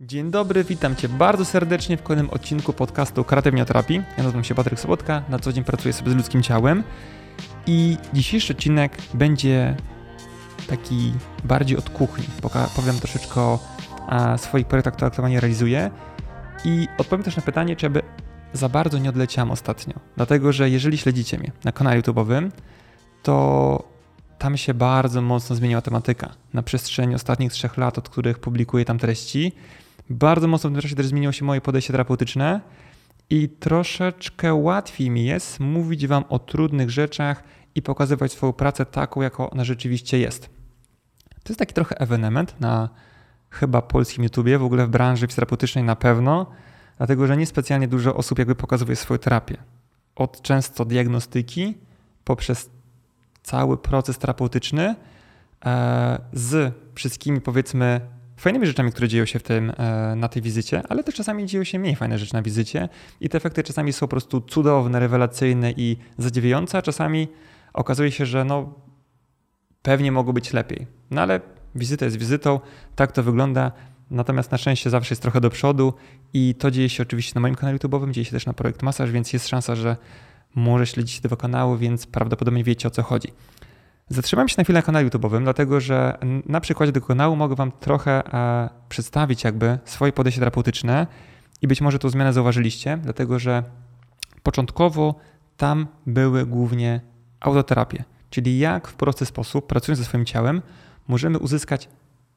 Dzień 0.00 0.30
dobry, 0.30 0.64
witam 0.64 0.96
Cię 0.96 1.08
bardzo 1.08 1.44
serdecznie 1.44 1.96
w 1.96 2.02
kolejnym 2.02 2.30
odcinku 2.30 2.72
podcastu 2.72 3.24
Kreatywnie 3.24 3.62
o 3.62 3.64
terapii. 3.64 4.02
Ja 4.16 4.22
nazywam 4.22 4.44
się 4.44 4.54
Patryk 4.54 4.80
Sobotka, 4.80 5.22
na 5.28 5.38
co 5.38 5.52
dzień 5.52 5.64
pracuję 5.64 5.92
sobie 5.92 6.10
z 6.10 6.14
ludzkim 6.14 6.42
ciałem 6.42 6.84
i 7.66 7.96
dzisiejszy 8.12 8.52
odcinek 8.52 8.96
będzie 9.14 9.76
taki 10.68 11.12
bardziej 11.44 11.78
od 11.78 11.90
kuchni. 11.90 12.24
Powiem 12.76 12.98
troszeczkę 12.98 13.40
o 13.40 13.58
swoich 14.36 14.66
projektach, 14.66 14.94
które 14.94 15.06
aktualnie 15.06 15.40
realizuję 15.40 15.90
i 16.64 16.88
odpowiem 16.98 17.22
też 17.22 17.36
na 17.36 17.42
pytanie, 17.42 17.76
czy 17.76 17.86
aby 17.86 18.02
za 18.52 18.68
bardzo 18.68 18.98
nie 18.98 19.08
odleciałem 19.08 19.50
ostatnio. 19.50 19.94
Dlatego, 20.16 20.52
że 20.52 20.70
jeżeli 20.70 20.98
śledzicie 20.98 21.38
mnie 21.38 21.52
na 21.64 21.72
kanale 21.72 22.00
YouTube'owym, 22.00 22.50
to 23.22 23.98
tam 24.38 24.56
się 24.56 24.74
bardzo 24.74 25.22
mocno 25.22 25.56
zmieniła 25.56 25.80
tematyka. 25.80 26.34
Na 26.54 26.62
przestrzeni 26.62 27.14
ostatnich 27.14 27.52
trzech 27.52 27.76
lat, 27.76 27.98
od 27.98 28.08
których 28.08 28.38
publikuję 28.38 28.84
tam 28.84 28.98
treści, 28.98 29.52
bardzo 30.10 30.48
mocno 30.48 30.70
w 30.70 30.72
tym 30.72 30.82
czasie 30.82 30.94
też 30.94 31.06
zmieniło 31.06 31.32
się 31.32 31.44
moje 31.44 31.60
podejście 31.60 31.92
terapeutyczne 31.92 32.60
i 33.30 33.48
troszeczkę 33.48 34.54
łatwiej 34.54 35.10
mi 35.10 35.24
jest 35.24 35.60
mówić 35.60 36.06
Wam 36.06 36.24
o 36.28 36.38
trudnych 36.38 36.90
rzeczach 36.90 37.42
i 37.74 37.82
pokazywać 37.82 38.32
swoją 38.32 38.52
pracę 38.52 38.86
taką, 38.86 39.22
jaką 39.22 39.50
ona 39.50 39.64
rzeczywiście 39.64 40.18
jest. 40.18 40.50
To 41.28 41.52
jest 41.52 41.58
taki 41.58 41.74
trochę 41.74 42.00
ewenement 42.00 42.60
na 42.60 42.88
chyba 43.50 43.82
polskim 43.82 44.24
YouTubie, 44.24 44.58
w 44.58 44.64
ogóle 44.64 44.86
w 44.86 44.90
branży 44.90 45.26
fizjoterapeutycznej 45.26 45.84
na 45.84 45.96
pewno, 45.96 46.46
dlatego 46.96 47.26
że 47.26 47.36
niespecjalnie 47.36 47.88
dużo 47.88 48.14
osób 48.14 48.38
jakby 48.38 48.54
pokazuje 48.54 48.96
swoją 48.96 49.18
terapię. 49.18 49.56
Od 50.16 50.42
często 50.42 50.84
diagnostyki 50.84 51.78
poprzez 52.24 52.70
cały 53.42 53.78
proces 53.78 54.18
terapeutyczny 54.18 54.96
e, 55.64 56.18
z 56.32 56.74
wszystkimi 56.94 57.40
powiedzmy 57.40 58.00
fajnymi 58.40 58.66
rzeczami, 58.66 58.92
które 58.92 59.08
dzieją 59.08 59.26
się 59.26 59.38
w 59.38 59.42
tym, 59.42 59.72
e, 59.78 60.14
na 60.16 60.28
tej 60.28 60.42
wizycie, 60.42 60.82
ale 60.88 61.04
też 61.04 61.14
czasami 61.14 61.46
dzieją 61.46 61.64
się 61.64 61.78
mniej 61.78 61.96
fajne 61.96 62.18
rzeczy 62.18 62.34
na 62.34 62.42
wizycie 62.42 62.88
i 63.20 63.28
te 63.28 63.38
efekty 63.38 63.62
czasami 63.62 63.92
są 63.92 64.00
po 64.00 64.08
prostu 64.08 64.40
cudowne, 64.40 65.00
rewelacyjne 65.00 65.72
i 65.76 65.96
zadziwiające, 66.18 66.78
a 66.78 66.82
czasami 66.82 67.28
okazuje 67.72 68.10
się, 68.10 68.26
że 68.26 68.44
no 68.44 68.74
pewnie 69.82 70.12
mogło 70.12 70.32
być 70.32 70.52
lepiej. 70.52 70.86
No 71.10 71.22
ale 71.22 71.40
wizyta 71.74 72.04
jest 72.04 72.18
wizytą, 72.18 72.60
tak 72.96 73.12
to 73.12 73.22
wygląda. 73.22 73.72
Natomiast 74.10 74.50
na 74.50 74.58
szczęście 74.58 74.90
zawsze 74.90 75.12
jest 75.12 75.22
trochę 75.22 75.40
do 75.40 75.50
przodu 75.50 75.94
i 76.32 76.54
to 76.58 76.70
dzieje 76.70 76.88
się 76.88 77.02
oczywiście 77.02 77.32
na 77.34 77.40
moim 77.40 77.54
kanale 77.54 77.78
YouTube'owym, 77.78 78.10
dzieje 78.10 78.24
się 78.24 78.30
też 78.30 78.46
na 78.46 78.52
projekt 78.52 78.82
Masaż, 78.82 79.10
więc 79.10 79.32
jest 79.32 79.48
szansa, 79.48 79.74
że 79.74 79.96
może 80.54 80.86
śledzić 80.86 81.20
tego 81.20 81.36
kanału, 81.36 81.76
więc 81.76 82.06
prawdopodobnie 82.06 82.64
wiecie 82.64 82.88
o 82.88 82.90
co 82.90 83.02
chodzi. 83.02 83.28
Zatrzymam 84.10 84.48
się 84.48 84.54
na 84.58 84.64
chwilę 84.64 84.78
na 84.78 84.82
kanale 84.82 85.08
YouTube'owym, 85.08 85.42
dlatego 85.42 85.80
że 85.80 86.18
na 86.46 86.60
przykładzie 86.60 86.92
tego 86.92 87.06
kanału 87.06 87.36
mogę 87.36 87.54
Wam 87.54 87.72
trochę 87.72 88.32
e, 88.34 88.70
przedstawić 88.88 89.44
jakby 89.44 89.78
swoje 89.84 90.12
podejście 90.12 90.40
terapeutyczne 90.40 91.06
i 91.62 91.68
być 91.68 91.80
może 91.80 91.98
tą 91.98 92.08
zmianę 92.08 92.32
zauważyliście, 92.32 92.98
dlatego 93.02 93.38
że 93.38 93.62
początkowo 94.42 95.14
tam 95.56 95.86
były 96.06 96.46
głównie 96.46 97.00
autoterapie, 97.40 98.04
czyli 98.30 98.58
jak 98.58 98.88
w 98.88 98.94
prosty 98.94 99.26
sposób, 99.26 99.66
pracując 99.66 99.98
ze 99.98 100.04
swoim 100.04 100.24
ciałem, 100.24 100.62
możemy 101.08 101.38
uzyskać 101.38 101.88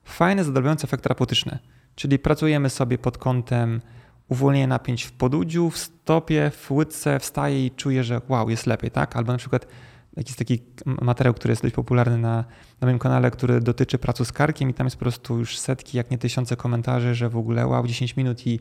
fajne, 0.03 0.43
zadowalające 0.43 0.83
efekty 0.87 1.03
terapeutyczne. 1.03 1.59
Czyli 1.95 2.19
pracujemy 2.19 2.69
sobie 2.69 2.97
pod 2.97 3.17
kątem 3.17 3.81
uwolnienia 4.27 4.67
napięć 4.67 5.03
w 5.03 5.11
podudziu, 5.11 5.69
w 5.69 5.77
stopie, 5.77 6.51
w 6.55 6.71
łydce, 6.71 7.19
wstaje 7.19 7.65
i 7.65 7.71
czuję, 7.71 8.03
że 8.03 8.21
wow, 8.29 8.49
jest 8.49 8.67
lepiej, 8.67 8.91
tak? 8.91 9.15
Albo 9.15 9.31
na 9.31 9.37
przykład 9.37 9.67
jakiś 10.17 10.35
taki 10.35 10.59
materiał, 10.85 11.33
który 11.33 11.51
jest 11.51 11.61
dość 11.61 11.75
popularny 11.75 12.17
na, 12.17 12.45
na 12.81 12.87
moim 12.87 12.99
kanale, 12.99 13.31
który 13.31 13.61
dotyczy 13.61 13.97
pracy 13.97 14.25
z 14.25 14.31
karkiem 14.31 14.69
i 14.69 14.73
tam 14.73 14.87
jest 14.87 14.97
po 14.97 14.99
prostu 14.99 15.37
już 15.37 15.57
setki, 15.57 15.97
jak 15.97 16.11
nie 16.11 16.17
tysiące 16.17 16.55
komentarzy, 16.55 17.15
że 17.15 17.29
w 17.29 17.37
ogóle 17.37 17.67
wow, 17.67 17.87
10 17.87 18.17
minut 18.17 18.47
i 18.47 18.59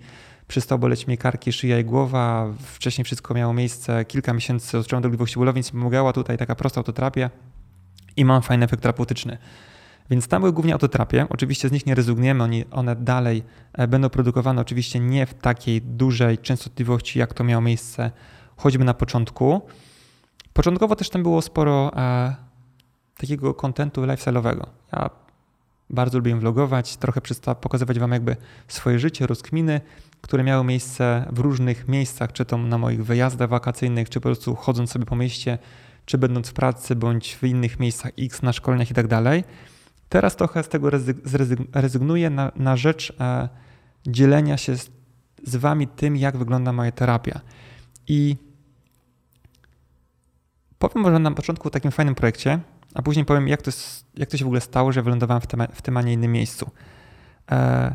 przystał 0.48 0.78
boleć 0.78 1.06
mnie 1.06 1.18
karki, 1.18 1.52
szyja 1.52 1.78
i 1.78 1.84
głowa. 1.84 2.46
Wcześniej 2.62 3.04
wszystko 3.04 3.34
miało 3.34 3.54
miejsce, 3.54 4.04
kilka 4.04 4.32
miesięcy 4.32 4.78
odczuwam 4.78 5.02
dolegliwości 5.02 5.34
bólowych, 5.34 5.54
więc 5.54 5.70
pomagała 5.70 6.12
tutaj 6.12 6.38
taka 6.38 6.54
prosta 6.54 6.80
autoterapia 6.80 7.30
i 8.16 8.24
mam 8.24 8.42
fajny 8.42 8.64
efekt 8.64 8.82
terapeutyczny. 8.82 9.38
Więc 10.10 10.28
tam 10.28 10.42
były 10.42 10.52
głównie 10.52 10.72
autoterapie. 10.72 11.26
Oczywiście 11.28 11.68
z 11.68 11.72
nich 11.72 11.86
nie 11.86 11.94
rezygnujemy, 11.94 12.64
one 12.70 12.96
dalej 12.96 13.42
e, 13.72 13.88
będą 13.88 14.08
produkowane, 14.08 14.60
oczywiście 14.60 15.00
nie 15.00 15.26
w 15.26 15.34
takiej 15.34 15.82
dużej 15.82 16.38
częstotliwości, 16.38 17.18
jak 17.18 17.34
to 17.34 17.44
miało 17.44 17.62
miejsce 17.62 18.10
choćby 18.56 18.84
na 18.84 18.94
początku. 18.94 19.62
Początkowo 20.52 20.96
też 20.96 21.10
tam 21.10 21.22
było 21.22 21.42
sporo 21.42 21.96
e, 21.96 22.34
takiego 23.16 23.54
kontentu 23.54 24.02
lifestyle'owego. 24.02 24.66
Ja 24.92 25.10
bardzo 25.90 26.18
lubię 26.18 26.36
vlogować, 26.36 26.96
trochę 26.96 27.20
pokazywać 27.60 27.98
wam 27.98 28.12
jakby 28.12 28.36
swoje 28.68 28.98
życie, 28.98 29.26
rozkminy, 29.26 29.80
które 30.20 30.44
miały 30.44 30.64
miejsce 30.64 31.26
w 31.32 31.38
różnych 31.38 31.88
miejscach, 31.88 32.32
czy 32.32 32.44
to 32.44 32.58
na 32.58 32.78
moich 32.78 33.04
wyjazdach 33.04 33.48
wakacyjnych, 33.48 34.08
czy 34.10 34.20
po 34.20 34.28
prostu 34.28 34.54
chodząc 34.54 34.90
sobie 34.90 35.06
po 35.06 35.16
mieście, 35.16 35.58
czy 36.04 36.18
będąc 36.18 36.48
w 36.48 36.52
pracy, 36.52 36.96
bądź 36.96 37.36
w 37.36 37.44
innych 37.44 37.80
miejscach 37.80 38.12
X, 38.18 38.42
na 38.42 38.52
szkoleniach 38.52 38.90
i 38.90 38.94
tak 38.94 39.06
dalej. 39.06 39.44
Teraz 40.08 40.36
trochę 40.36 40.62
z 40.62 40.68
tego 40.68 40.90
rezygnuję 41.72 42.30
na, 42.30 42.52
na 42.56 42.76
rzecz 42.76 43.12
e, 43.20 43.48
dzielenia 44.06 44.56
się 44.56 44.76
z, 44.76 44.90
z 45.44 45.56
wami 45.56 45.88
tym, 45.88 46.16
jak 46.16 46.36
wygląda 46.36 46.72
moja 46.72 46.92
terapia. 46.92 47.40
I 48.08 48.36
Powiem 50.80 51.02
może 51.02 51.18
na 51.18 51.30
początku 51.30 51.68
o 51.68 51.70
takim 51.70 51.90
fajnym 51.90 52.14
projekcie, 52.14 52.60
a 52.94 53.02
później 53.02 53.24
powiem, 53.24 53.48
jak 53.48 53.62
to, 53.62 53.70
jak 54.14 54.28
to 54.28 54.36
się 54.36 54.44
w 54.44 54.46
ogóle 54.46 54.60
stało, 54.60 54.92
że 54.92 55.02
wylądowałem 55.02 55.40
w 55.40 55.46
tym, 55.46 55.62
w 55.72 55.82
tym 55.82 55.96
a 55.96 56.02
nie 56.02 56.12
innym 56.12 56.32
miejscu. 56.32 56.70
E, 57.50 57.94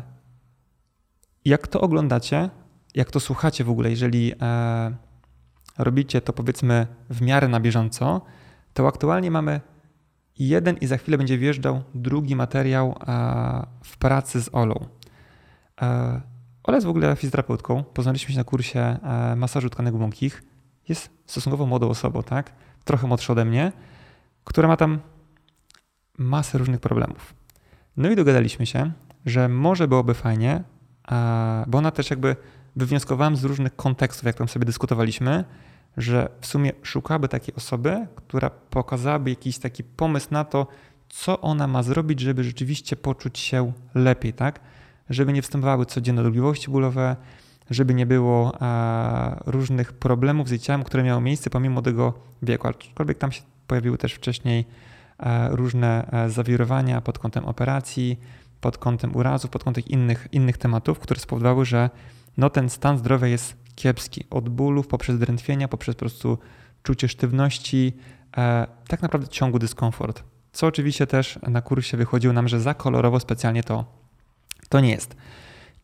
jak 1.44 1.66
to 1.66 1.80
oglądacie, 1.80 2.50
jak 2.94 3.10
to 3.10 3.20
słuchacie 3.20 3.64
w 3.64 3.70
ogóle, 3.70 3.90
jeżeli 3.90 4.32
e, 4.40 4.96
robicie 5.78 6.20
to 6.20 6.32
powiedzmy 6.32 6.86
w 7.10 7.22
miarę 7.22 7.48
na 7.48 7.60
bieżąco, 7.60 8.20
to 8.74 8.88
aktualnie 8.88 9.30
mamy 9.30 9.60
jeden 10.38 10.76
i 10.76 10.86
za 10.86 10.96
chwilę 10.96 11.18
będzie 11.18 11.38
wjeżdżał 11.38 11.82
drugi 11.94 12.36
materiał 12.36 12.94
e, 13.08 13.66
w 13.84 13.96
pracy 13.96 14.42
z 14.42 14.48
Olą. 14.52 14.86
E, 15.82 16.20
Ola 16.64 16.76
jest 16.76 16.86
w 16.86 16.90
ogóle 16.90 17.16
fizjoterapeutką. 17.16 17.84
Poznaliśmy 17.84 18.32
się 18.32 18.38
na 18.38 18.44
kursie 18.44 18.80
e, 18.80 19.36
masażu 19.36 19.70
tkanek 19.70 19.94
głębokich. 19.94 20.42
Jest 20.88 21.10
stosunkowo 21.26 21.66
młodą 21.66 21.88
osobą, 21.88 22.22
tak? 22.22 22.65
Trochę 22.86 23.06
młodsza 23.06 23.32
ode 23.32 23.44
mnie, 23.44 23.72
która 24.44 24.68
ma 24.68 24.76
tam 24.76 24.98
masę 26.18 26.58
różnych 26.58 26.80
problemów. 26.80 27.34
No 27.96 28.10
i 28.10 28.16
dogadaliśmy 28.16 28.66
się, 28.66 28.92
że 29.26 29.48
może 29.48 29.88
byłoby 29.88 30.14
fajnie, 30.14 30.62
bo 31.66 31.78
ona 31.78 31.90
też 31.90 32.10
jakby 32.10 32.36
wywnioskowałem 32.76 33.36
z 33.36 33.44
różnych 33.44 33.76
kontekstów, 33.76 34.24
jak 34.24 34.36
tam 34.36 34.48
sobie 34.48 34.66
dyskutowaliśmy, 34.66 35.44
że 35.96 36.28
w 36.40 36.46
sumie 36.46 36.72
szukałaby 36.82 37.28
takiej 37.28 37.54
osoby, 37.54 38.06
która 38.16 38.50
pokazałaby 38.50 39.30
jakiś 39.30 39.58
taki 39.58 39.84
pomysł 39.84 40.28
na 40.30 40.44
to, 40.44 40.66
co 41.08 41.40
ona 41.40 41.66
ma 41.66 41.82
zrobić, 41.82 42.20
żeby 42.20 42.44
rzeczywiście 42.44 42.96
poczuć 42.96 43.38
się 43.38 43.72
lepiej, 43.94 44.32
tak? 44.32 44.60
Żeby 45.10 45.32
nie 45.32 45.42
występowały 45.42 45.86
codzienne 45.86 46.22
dolegliwości 46.22 46.70
bólowe, 46.70 47.16
żeby 47.70 47.94
nie 47.94 48.06
było 48.06 48.60
e, 48.60 49.40
różnych 49.46 49.92
problemów 49.92 50.48
z 50.48 50.50
jej 50.50 50.60
ciałem, 50.60 50.84
które 50.84 51.02
miały 51.02 51.20
miejsce 51.20 51.50
pomimo 51.50 51.82
tego 51.82 52.12
wieku. 52.42 52.68
Aczkolwiek 52.68 53.18
tam 53.18 53.32
się 53.32 53.42
pojawiły 53.66 53.98
też 53.98 54.12
wcześniej 54.12 54.64
e, 55.18 55.48
różne 55.56 56.10
e, 56.12 56.30
zawirowania 56.30 57.00
pod 57.00 57.18
kątem 57.18 57.44
operacji, 57.44 58.20
pod 58.60 58.78
kątem 58.78 59.16
urazów, 59.16 59.50
pod 59.50 59.64
kątem 59.64 59.84
innych, 59.84 60.28
innych 60.32 60.58
tematów, 60.58 60.98
które 60.98 61.20
spowodowały, 61.20 61.64
że 61.64 61.90
no, 62.36 62.50
ten 62.50 62.70
stan 62.70 62.98
zdrowia 62.98 63.26
jest 63.26 63.56
kiepski. 63.74 64.24
Od 64.30 64.48
bólów, 64.48 64.86
poprzez 64.86 65.18
drętwienia, 65.18 65.68
poprzez 65.68 65.94
po 65.94 65.98
prostu 65.98 66.38
czucie 66.82 67.08
sztywności, 67.08 67.96
tak 68.88 69.02
naprawdę 69.02 69.28
ciągły 69.28 69.60
dyskomfort. 69.60 70.22
Co 70.52 70.66
oczywiście 70.66 71.06
też 71.06 71.38
na 71.42 71.62
kursie 71.62 71.96
wychodziło 71.96 72.32
nam, 72.32 72.48
że 72.48 72.60
za 72.60 72.74
kolorowo 72.74 73.20
specjalnie 73.20 73.62
to, 73.62 73.84
to 74.68 74.80
nie 74.80 74.90
jest. 74.90 75.16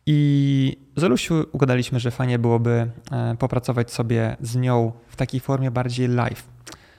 I 0.05 0.77
z 0.95 1.03
Olusiu 1.03 1.45
ugadaliśmy, 1.51 1.99
że 1.99 2.11
fajnie 2.11 2.39
byłoby 2.39 2.91
e, 3.11 3.35
popracować 3.39 3.91
sobie 3.91 4.37
z 4.41 4.55
nią 4.55 4.91
w 5.07 5.15
takiej 5.15 5.39
formie 5.39 5.71
bardziej 5.71 6.07
live. 6.07 6.47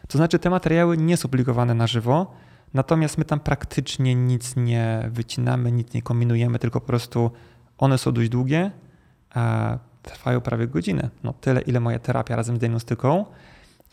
To 0.09 0.19
znaczy, 0.19 0.39
te 0.39 0.51
materiały 0.51 0.97
nie 0.97 1.17
są 1.17 1.29
publikowane 1.29 1.75
na 1.75 1.87
żywo, 1.87 2.35
natomiast 2.75 3.19
my 3.19 3.25
tam 3.25 3.41
praktycznie 3.41 4.15
nic 4.15 4.57
nie 4.57 5.09
wycinamy, 5.13 5.73
nic 5.73 5.95
nie 5.95 6.03
kombinujemy, 6.03 6.59
tylko 6.59 6.81
po 6.81 6.87
prostu 6.87 7.31
one 7.79 7.99
są 7.99 8.13
dość 8.13 8.29
długie, 8.29 8.71
trwają 10.03 10.41
prawie 10.41 10.67
godzinę. 10.67 11.11
No 11.25 11.33
tyle, 11.33 11.61
ile 11.61 11.81
moja 11.81 11.99
terapia 11.99 12.37
razem 12.37 12.57
z 12.57 12.59
diagnostyką. 12.59 13.25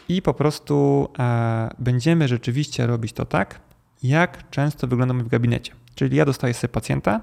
I 0.10 0.22
po 0.22 0.34
prostu 0.34 1.08
e, 1.20 1.70
będziemy 1.80 2.28
rzeczywiście 2.28 2.88
robić 2.88 3.14
to 3.14 3.26
tak, 3.26 3.60
jak 4.04 4.50
często 4.50 4.88
wyglądamy 4.88 5.24
w 5.24 5.28
gabinecie. 5.28 5.74
Czyli 5.96 6.18
ja 6.18 6.26
dostaję 6.26 6.54
sobie 6.54 6.74
pacjenta, 6.74 7.22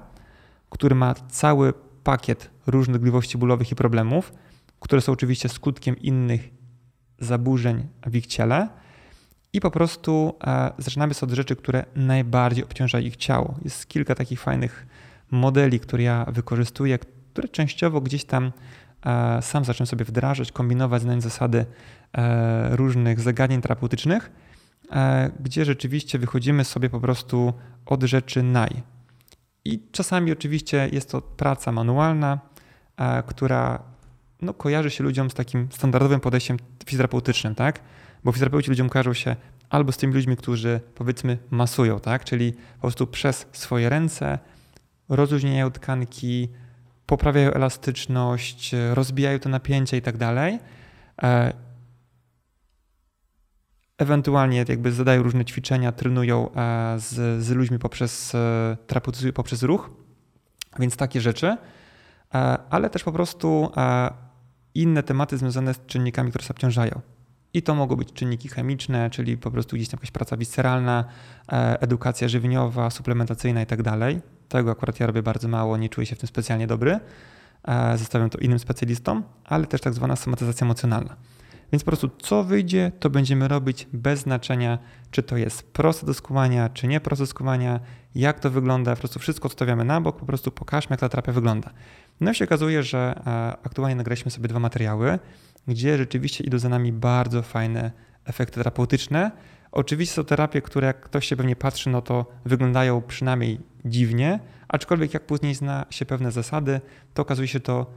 który 0.69 0.95
ma 0.95 1.13
cały 1.13 1.73
pakiet 2.09 2.49
różnych 2.67 2.97
dolegliwości 2.97 3.37
bólowych 3.37 3.71
i 3.71 3.75
problemów, 3.75 4.33
które 4.79 5.01
są 5.01 5.11
oczywiście 5.11 5.49
skutkiem 5.49 5.97
innych 5.97 6.49
zaburzeń 7.19 7.87
w 8.05 8.15
ich 8.15 8.27
ciele. 8.27 8.69
I 9.53 9.59
po 9.61 9.71
prostu 9.71 10.35
e, 10.43 10.71
zaczynamy 10.77 11.13
sobie 11.13 11.31
od 11.31 11.35
rzeczy, 11.35 11.55
które 11.55 11.85
najbardziej 11.95 12.63
obciążają 12.63 13.05
ich 13.05 13.15
ciało. 13.15 13.55
Jest 13.63 13.87
kilka 13.87 14.15
takich 14.15 14.39
fajnych 14.39 14.87
modeli, 15.31 15.79
które 15.79 16.03
ja 16.03 16.25
wykorzystuję, 16.31 16.99
które 16.99 17.47
częściowo 17.47 18.01
gdzieś 18.01 18.25
tam 18.25 18.51
sam 19.41 19.65
zacząłem 19.65 19.87
sobie 19.87 20.05
wdrażać, 20.05 20.51
kombinować, 20.51 21.01
znając 21.01 21.23
zasady 21.23 21.65
różnych 22.69 23.19
zagadnień 23.19 23.61
terapeutycznych, 23.61 24.31
gdzie 25.39 25.65
rzeczywiście 25.65 26.19
wychodzimy 26.19 26.65
sobie 26.65 26.89
po 26.89 26.99
prostu 26.99 27.53
od 27.85 28.03
rzeczy 28.03 28.43
naj. 28.43 28.83
I 29.65 29.83
czasami 29.91 30.31
oczywiście 30.31 30.89
jest 30.91 31.11
to 31.11 31.21
praca 31.21 31.71
manualna, 31.71 32.39
która 33.27 33.83
no, 34.41 34.53
kojarzy 34.53 34.91
się 34.91 35.03
ludziom 35.03 35.29
z 35.29 35.33
takim 35.33 35.67
standardowym 35.71 36.19
podejściem 36.19 36.57
fizjoterapeutycznym, 36.85 37.55
tak? 37.55 37.79
Bo 38.23 38.31
fizjoterapeuci 38.31 38.69
ludziom 38.69 38.89
kojarzą 38.89 39.13
się 39.13 39.35
albo 39.69 39.91
z 39.91 39.97
tymi 39.97 40.13
ludźmi, 40.13 40.37
którzy 40.37 40.79
powiedzmy 40.95 41.37
masują, 41.49 41.99
tak? 41.99 42.23
Czyli 42.23 42.53
po 42.53 42.81
prostu 42.81 43.07
przez 43.07 43.47
swoje 43.51 43.89
ręce 43.89 44.39
rozluźniają 45.09 45.71
tkanki, 45.71 46.49
poprawiają 47.05 47.51
elastyczność, 47.51 48.75
rozbijają 48.93 49.39
te 49.39 49.49
napięcia 49.49 49.97
i 49.97 50.01
tak 50.01 50.17
dalej. 50.17 50.59
E, 53.99 54.01
ewentualnie 54.01 54.65
jakby 54.67 54.91
zadają 54.91 55.23
różne 55.23 55.45
ćwiczenia, 55.45 55.91
trenują 55.91 56.51
e, 56.51 56.99
z, 56.99 57.43
z 57.43 57.49
ludźmi 57.49 57.79
poprzez, 57.79 58.35
e, 58.35 59.31
poprzez 59.33 59.63
ruch, 59.63 59.89
więc 60.79 60.97
takie 60.97 61.21
rzeczy, 61.21 61.57
ale 62.69 62.89
też 62.89 63.03
po 63.03 63.11
prostu 63.11 63.71
inne 64.75 65.03
tematy 65.03 65.37
związane 65.37 65.73
z 65.73 65.85
czynnikami, 65.85 66.29
które 66.29 66.45
się 66.45 66.51
obciążają. 66.51 67.01
I 67.53 67.61
to 67.61 67.75
mogą 67.75 67.95
być 67.95 68.13
czynniki 68.13 68.49
chemiczne, 68.49 69.09
czyli 69.09 69.37
po 69.37 69.51
prostu 69.51 69.75
gdzieś 69.75 69.89
tam 69.89 69.97
jakaś 69.97 70.11
praca 70.11 70.37
visceralna, 70.37 71.05
e, 71.51 71.81
edukacja 71.81 72.27
żywieniowa, 72.27 72.89
suplementacyjna 72.89 73.61
i 73.61 73.65
tak 73.65 73.83
dalej. 73.83 74.21
Tego 74.49 74.71
akurat 74.71 74.99
ja 74.99 75.07
robię 75.07 75.23
bardzo 75.23 75.47
mało, 75.47 75.77
nie 75.77 75.89
czuję 75.89 76.07
się 76.07 76.15
w 76.15 76.19
tym 76.19 76.27
specjalnie 76.27 76.67
dobry. 76.67 76.99
E, 77.67 77.97
zostawiam 77.97 78.29
to 78.29 78.37
innym 78.37 78.59
specjalistom, 78.59 79.23
ale 79.45 79.65
też 79.65 79.81
tak 79.81 79.93
zwana 79.93 80.15
somatyzacja 80.15 80.65
emocjonalna. 80.65 81.15
Więc 81.71 81.83
po 81.83 81.91
prostu 81.91 82.09
co 82.21 82.43
wyjdzie, 82.43 82.91
to 82.99 83.09
będziemy 83.09 83.47
robić 83.47 83.87
bez 83.93 84.19
znaczenia, 84.19 84.79
czy 85.11 85.23
to 85.23 85.37
jest 85.37 85.71
proste 85.73 86.05
do 86.05 86.13
skumania, 86.13 86.69
czy 86.69 86.87
nie 86.87 86.99
proste 86.99 87.23
do 87.23 87.27
skumania, 87.27 87.79
jak 88.15 88.39
to 88.39 88.49
wygląda, 88.49 88.91
po 88.91 88.99
prostu 88.99 89.19
wszystko 89.19 89.45
odstawiamy 89.45 89.85
na 89.85 90.01
bok, 90.01 90.19
po 90.19 90.25
prostu 90.25 90.51
pokażmy, 90.51 90.93
jak 90.93 90.99
ta 90.99 91.09
terapia 91.09 91.31
wygląda. 91.31 91.69
No 92.21 92.31
i 92.31 92.35
się 92.35 92.45
okazuje, 92.45 92.83
że 92.83 93.21
e, 93.27 93.31
aktualnie 93.63 93.95
nagraliśmy 93.95 94.31
sobie 94.31 94.47
dwa 94.47 94.59
materiały, 94.59 95.19
gdzie 95.67 95.97
rzeczywiście 95.97 96.43
idą 96.43 96.59
za 96.59 96.69
nami 96.69 96.91
bardzo 96.93 97.41
fajne 97.41 97.91
efekty 98.25 98.55
terapeutyczne. 98.55 99.31
Oczywiście 99.71 100.15
są 100.15 100.25
terapie, 100.25 100.61
które 100.61 100.87
jak 100.87 101.01
ktoś 101.01 101.27
się 101.27 101.35
pewnie 101.35 101.55
patrzy, 101.55 101.89
no 101.89 102.01
to 102.01 102.25
wyglądają 102.45 103.01
przynajmniej 103.01 103.59
dziwnie, 103.85 104.39
aczkolwiek 104.67 105.13
jak 105.13 105.25
później 105.25 105.55
zna 105.55 105.85
się 105.89 106.05
pewne 106.05 106.31
zasady, 106.31 106.81
to 107.13 107.21
okazuje 107.21 107.47
się 107.47 107.59
to 107.59 107.91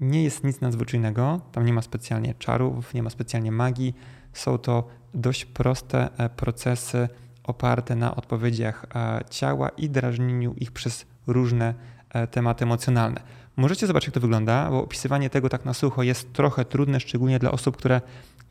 nie 0.00 0.24
jest 0.24 0.44
nic 0.44 0.60
nadzwyczajnego, 0.60 1.40
tam 1.52 1.66
nie 1.66 1.72
ma 1.72 1.82
specjalnie 1.82 2.34
czarów, 2.34 2.94
nie 2.94 3.02
ma 3.02 3.10
specjalnie 3.10 3.52
magii. 3.52 3.94
Są 4.32 4.58
to 4.58 4.88
dość 5.14 5.44
proste 5.44 6.08
e, 6.18 6.28
procesy 6.28 7.08
oparte 7.44 7.96
na 7.96 8.16
odpowiedziach 8.16 8.86
e, 8.94 9.20
ciała 9.30 9.68
i 9.68 9.90
drażnieniu 9.90 10.54
ich 10.54 10.72
przez 10.72 11.06
różne 11.26 11.74
e, 12.10 12.26
tematy 12.26 12.64
emocjonalne. 12.64 13.20
Możecie 13.56 13.86
zobaczyć, 13.86 14.06
jak 14.06 14.14
to 14.14 14.20
wygląda, 14.20 14.70
bo 14.70 14.82
opisywanie 14.82 15.30
tego 15.30 15.48
tak 15.48 15.64
na 15.64 15.74
sucho 15.74 16.02
jest 16.02 16.32
trochę 16.32 16.64
trudne, 16.64 17.00
szczególnie 17.00 17.38
dla 17.38 17.50
osób, 17.50 17.76
które 17.76 18.00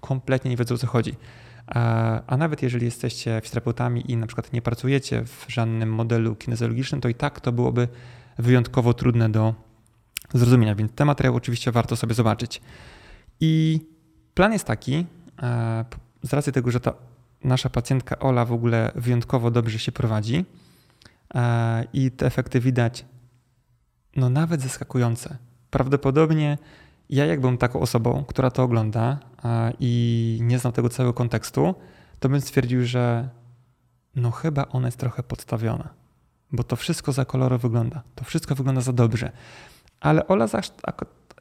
kompletnie 0.01 0.51
nie 0.51 0.57
wiedzą, 0.57 0.75
o 0.75 0.77
co 0.77 0.87
chodzi. 0.87 1.15
A 2.27 2.37
nawet 2.37 2.61
jeżeli 2.61 2.85
jesteście 2.85 3.41
fizjoterapeutami 3.43 4.11
i 4.11 4.17
na 4.17 4.27
przykład 4.27 4.53
nie 4.53 4.61
pracujecie 4.61 5.25
w 5.25 5.45
żadnym 5.47 5.93
modelu 5.93 6.35
kinezjologicznym, 6.35 7.01
to 7.01 7.09
i 7.09 7.15
tak 7.15 7.41
to 7.41 7.51
byłoby 7.51 7.87
wyjątkowo 8.37 8.93
trudne 8.93 9.29
do 9.29 9.53
zrozumienia, 10.33 10.75
więc 10.75 10.91
te 10.91 11.05
materiały 11.05 11.37
oczywiście 11.37 11.71
warto 11.71 11.95
sobie 11.95 12.13
zobaczyć. 12.13 12.61
I 13.39 13.81
plan 14.33 14.53
jest 14.53 14.65
taki, 14.65 15.05
e, 15.41 15.85
z 16.23 16.33
racji 16.33 16.53
tego, 16.53 16.71
że 16.71 16.79
ta 16.79 16.93
nasza 17.43 17.69
pacjentka 17.69 18.19
Ola 18.19 18.45
w 18.45 18.53
ogóle 18.53 18.91
wyjątkowo 18.95 19.51
dobrze 19.51 19.79
się 19.79 19.91
prowadzi 19.91 20.45
e, 21.35 21.83
i 21.93 22.11
te 22.11 22.25
efekty 22.25 22.59
widać 22.59 23.05
no 24.15 24.29
nawet 24.29 24.61
zaskakujące. 24.61 25.37
Prawdopodobnie 25.69 26.57
ja 27.09 27.25
jakbym 27.25 27.57
taką 27.57 27.79
osobą, 27.79 28.23
która 28.27 28.51
to 28.51 28.63
ogląda 28.63 29.19
i 29.79 30.39
nie 30.41 30.59
znam 30.59 30.73
tego 30.73 30.89
całego 30.89 31.13
kontekstu, 31.13 31.75
to 32.19 32.29
bym 32.29 32.41
stwierdził, 32.41 32.85
że 32.85 33.29
no 34.15 34.31
chyba 34.31 34.65
ona 34.65 34.87
jest 34.87 34.97
trochę 34.97 35.23
podstawiona, 35.23 35.89
bo 36.51 36.63
to 36.63 36.75
wszystko 36.75 37.11
za 37.11 37.25
koloro 37.25 37.57
wygląda, 37.57 38.03
to 38.15 38.23
wszystko 38.23 38.55
wygląda 38.55 38.81
za 38.81 38.93
dobrze. 38.93 39.31
Ale 39.99 40.27
Ola 40.27 40.47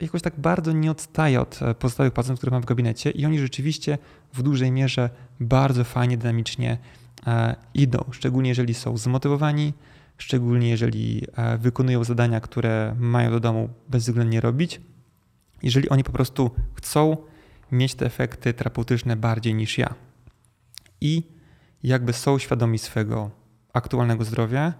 jakoś 0.01 0.23
tak 0.23 0.41
bardzo 0.41 0.73
nie 0.73 0.91
odstaje 0.91 1.41
od 1.41 1.63
e, 1.63 1.75
pozostałych 1.75 2.13
pacjentów, 2.13 2.41
które 2.41 2.53
mam 2.53 2.63
w 2.63 2.67
gabinecie 2.67 3.11
i 3.11 3.27
oni 3.27 3.39
rzeczywiście 3.39 3.99
w 4.33 4.43
dużej 4.43 4.71
mierze 4.71 5.11
bardzo 5.41 5.85
fajnie, 5.85 6.19
dynamicznie 6.19 6.79
e, 7.27 7.57
idą, 7.75 8.05
szczególnie 8.11 8.49
jeżeli 8.49 8.75
są 8.75 8.97
zmotywowani, 8.97 9.73
szczególnie 10.19 10.69
jeżeli 10.69 11.27
e, 11.37 11.59
wykonują 11.59 12.05
zadania, 12.05 12.41
które 12.41 12.95
mają 12.99 13.31
do 13.31 13.41
domu 13.41 13.69
bezwzględnie 13.89 14.41
robić. 14.41 14.81
Jeżeli 15.63 15.89
oni 15.89 16.05
po 16.05 16.13
prostu 16.13 16.51
chcą 16.75 17.17
mieć 17.73 17.95
te 17.95 18.07
efekty 18.07 18.55
terapeutyczne 18.55 19.17
bardziej 19.17 19.55
niż 19.55 19.79
ja. 19.79 19.95
I 21.01 21.23
jakby 21.83 22.13
są 22.13 22.39
świadomi 22.39 22.79
swego 22.79 23.31
aktualnego 23.73 24.25
zdrowia, 24.25 24.73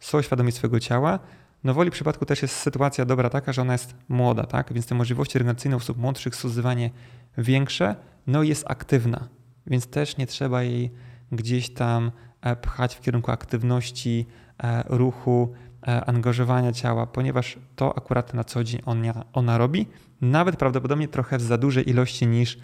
są 0.00 0.22
świadomi 0.22 0.52
swojego 0.52 0.80
ciała, 0.80 1.18
no 1.64 1.74
woli 1.74 1.90
przypadku 1.90 2.26
też 2.26 2.42
jest 2.42 2.56
sytuacja 2.56 3.04
dobra 3.04 3.30
taka, 3.30 3.52
że 3.52 3.62
ona 3.62 3.72
jest 3.72 3.94
młoda, 4.08 4.46
tak? 4.46 4.72
Więc 4.72 4.86
te 4.86 4.94
możliwości 4.94 5.38
regeneracyjne 5.38 5.76
osób 5.76 5.98
młodszych 5.98 6.36
są 6.36 6.48
zdecydowanie 6.48 6.90
większe, 7.38 7.96
no 8.26 8.42
i 8.42 8.48
jest 8.48 8.64
aktywna, 8.70 9.28
więc 9.66 9.86
też 9.86 10.16
nie 10.16 10.26
trzeba 10.26 10.62
jej 10.62 10.90
gdzieś 11.32 11.70
tam 11.70 12.10
e, 12.40 12.56
pchać 12.56 12.94
w 12.94 13.00
kierunku 13.00 13.30
aktywności, 13.30 14.26
e, 14.62 14.84
ruchu, 14.88 15.52
e, 15.86 16.04
angażowania 16.04 16.72
ciała, 16.72 17.06
ponieważ 17.06 17.58
to 17.76 17.98
akurat 17.98 18.34
na 18.34 18.44
co 18.44 18.64
dzień 18.64 18.80
ona, 18.86 19.24
ona 19.32 19.58
robi, 19.58 19.86
nawet 20.20 20.56
prawdopodobnie 20.56 21.08
trochę 21.08 21.38
w 21.38 21.42
za 21.42 21.58
dużej 21.58 21.90
ilości 21.90 22.26
niż 22.26 22.58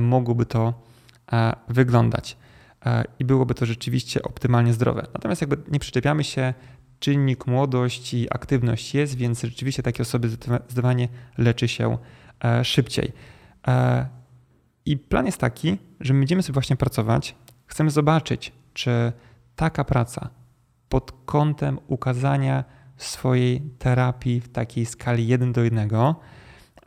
mogłoby 0.00 0.46
to 0.46 0.74
wyglądać. 1.68 2.36
I 3.18 3.24
byłoby 3.24 3.54
to 3.54 3.66
rzeczywiście 3.66 4.22
optymalnie 4.22 4.72
zdrowe. 4.72 5.06
Natomiast 5.14 5.40
jakby 5.40 5.56
nie 5.72 5.78
przyczepiamy 5.78 6.24
się 6.24 6.54
czynnik 7.00 7.46
młodość 7.46 8.14
i 8.14 8.34
aktywność 8.34 8.94
jest, 8.94 9.16
więc 9.16 9.40
rzeczywiście 9.40 9.82
takie 9.82 10.02
osoby 10.02 10.28
zdecydowanie 10.28 11.08
leczy 11.38 11.68
się 11.68 11.98
e, 12.44 12.64
szybciej. 12.64 13.12
E, 13.68 14.06
I 14.84 14.96
plan 14.96 15.26
jest 15.26 15.38
taki, 15.38 15.78
że 16.00 16.14
my 16.14 16.18
będziemy 16.18 16.42
sobie 16.42 16.54
właśnie 16.54 16.76
pracować, 16.76 17.34
chcemy 17.66 17.90
zobaczyć, 17.90 18.52
czy 18.74 19.12
taka 19.56 19.84
praca 19.84 20.30
pod 20.88 21.12
kątem 21.24 21.78
ukazania 21.86 22.64
swojej 22.96 23.60
terapii 23.60 24.40
w 24.40 24.48
takiej 24.48 24.86
skali 24.86 25.26
1 25.26 25.52
do 25.52 25.64
1 25.64 25.90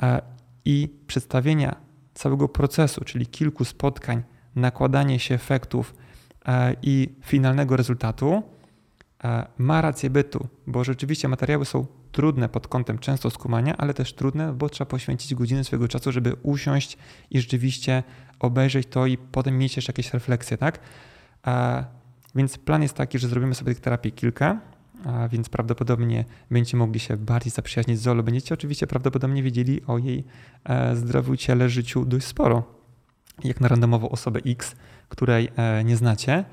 e, 0.02 0.22
i 0.66 0.90
przedstawienia 1.08 1.76
całego 2.14 2.50
procesu, 2.50 3.02
czyli 3.06 3.28
kilku 3.28 3.66
spotkań, 3.66 4.24
nakładanie 4.56 5.20
się 5.20 5.36
efektów 5.36 5.96
i 6.82 7.16
finalnego 7.24 7.78
rezultatu, 7.78 8.44
ma 9.58 9.82
rację 9.82 10.10
bytu, 10.10 10.48
bo 10.68 10.84
rzeczywiście 10.84 11.28
materiały 11.28 11.66
są 11.66 11.86
trudne 12.12 12.50
pod 12.50 12.68
kątem 12.68 13.00
często 13.00 13.30
skumania, 13.30 13.78
ale 13.78 13.94
też 13.94 14.14
trudne, 14.14 14.54
bo 14.54 14.70
trzeba 14.70 14.90
poświęcić 14.90 15.36
godzinę 15.36 15.64
swojego 15.64 15.88
czasu, 15.88 16.12
żeby 16.12 16.36
usiąść 16.44 16.98
i 17.32 17.42
rzeczywiście 17.42 18.04
obejrzeć 18.40 18.88
to 18.88 19.06
i 19.06 19.18
potem 19.18 19.58
mieć 19.58 19.76
jeszcze 19.76 19.92
jakieś 19.92 20.14
refleksje, 20.14 20.58
tak? 20.58 20.80
E, 21.48 21.86
więc 22.36 22.58
plan 22.58 22.82
jest 22.82 22.94
taki, 22.94 23.20
że 23.20 23.28
zrobimy 23.28 23.56
sobie 23.56 23.74
tych 23.74 23.84
terapii 23.84 24.12
kilka, 24.12 24.60
a 25.06 25.28
więc 25.28 25.50
prawdopodobnie 25.50 26.26
będziecie 26.52 26.78
mogli 26.78 27.00
się 27.00 27.18
bardziej 27.18 27.52
zaprzyjaźnić 27.52 28.00
z 28.00 28.02
Zolo. 28.02 28.24
Będziecie 28.24 28.54
oczywiście 28.54 28.88
prawdopodobnie 28.88 29.44
wiedzieli 29.44 29.82
o 29.88 29.98
jej 29.98 30.24
e, 30.64 30.96
zdrowiu 30.96 31.38
ciele, 31.38 31.70
życiu 31.70 32.06
dość 32.06 32.26
sporo, 32.26 32.64
jak 33.44 33.62
na 33.62 33.68
randomową 33.68 34.10
osobę 34.10 34.40
X, 34.46 34.76
której 35.10 35.50
nie 35.86 35.98
znacie. 35.98 36.46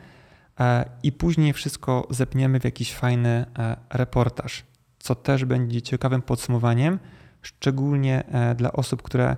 E, 0.61 0.91
i 1.03 1.13
później 1.13 1.53
wszystko 1.53 2.07
zepniemy 2.11 2.61
w 2.61 2.65
jakiś 2.65 2.95
fajny 2.95 3.47
e, 3.59 3.77
reportaż, 3.91 4.65
co 4.99 5.15
też 5.15 5.45
będzie 5.45 5.83
ciekawym 5.83 6.23
podsumowaniem, 6.23 6.99
szczególnie 7.43 8.25
e, 8.27 8.55
dla 8.55 8.73
osób, 8.73 9.03
które 9.03 9.37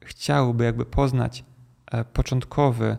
chciałyby 0.00 0.64
jakby 0.64 0.84
poznać 0.84 1.44
początkowy 2.12 2.98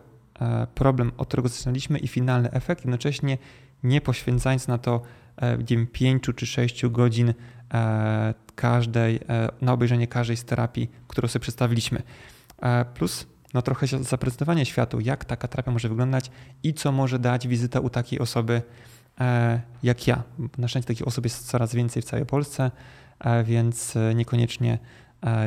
problem, 0.74 1.12
od 1.16 1.28
którego 1.28 1.48
zaczynaliśmy 1.48 1.98
i 1.98 2.08
finalny 2.08 2.50
efekt, 2.50 2.84
jednocześnie 2.84 3.38
nie 3.82 4.00
poświęcając 4.00 4.68
na 4.68 4.78
to 4.78 5.02
wiem, 5.58 5.86
5 5.86 6.24
czy 6.36 6.46
6 6.46 6.86
godzin 6.86 7.34
każdej, 8.54 9.20
na 9.60 9.72
obejrzenie 9.72 10.06
każdej 10.06 10.36
z 10.36 10.44
terapii, 10.44 10.90
którą 11.08 11.28
sobie 11.28 11.42
przedstawiliśmy. 11.42 12.02
Plus 12.94 13.26
no 13.56 13.62
trochę 13.62 13.86
zaprezentowanie 13.86 14.66
światu, 14.66 15.00
jak 15.00 15.24
taka 15.24 15.48
terapia 15.48 15.70
może 15.70 15.88
wyglądać 15.88 16.30
i 16.62 16.74
co 16.74 16.92
może 16.92 17.18
dać 17.18 17.48
wizyta 17.48 17.80
u 17.80 17.90
takiej 17.90 18.18
osoby 18.18 18.62
jak 19.82 20.06
ja. 20.06 20.22
Na 20.58 20.68
szczęście 20.68 20.88
takich 20.88 21.06
osób 21.06 21.24
jest 21.24 21.46
coraz 21.46 21.74
więcej 21.74 22.02
w 22.02 22.04
całej 22.04 22.26
Polsce, 22.26 22.70
więc 23.44 23.94
niekoniecznie 24.14 24.78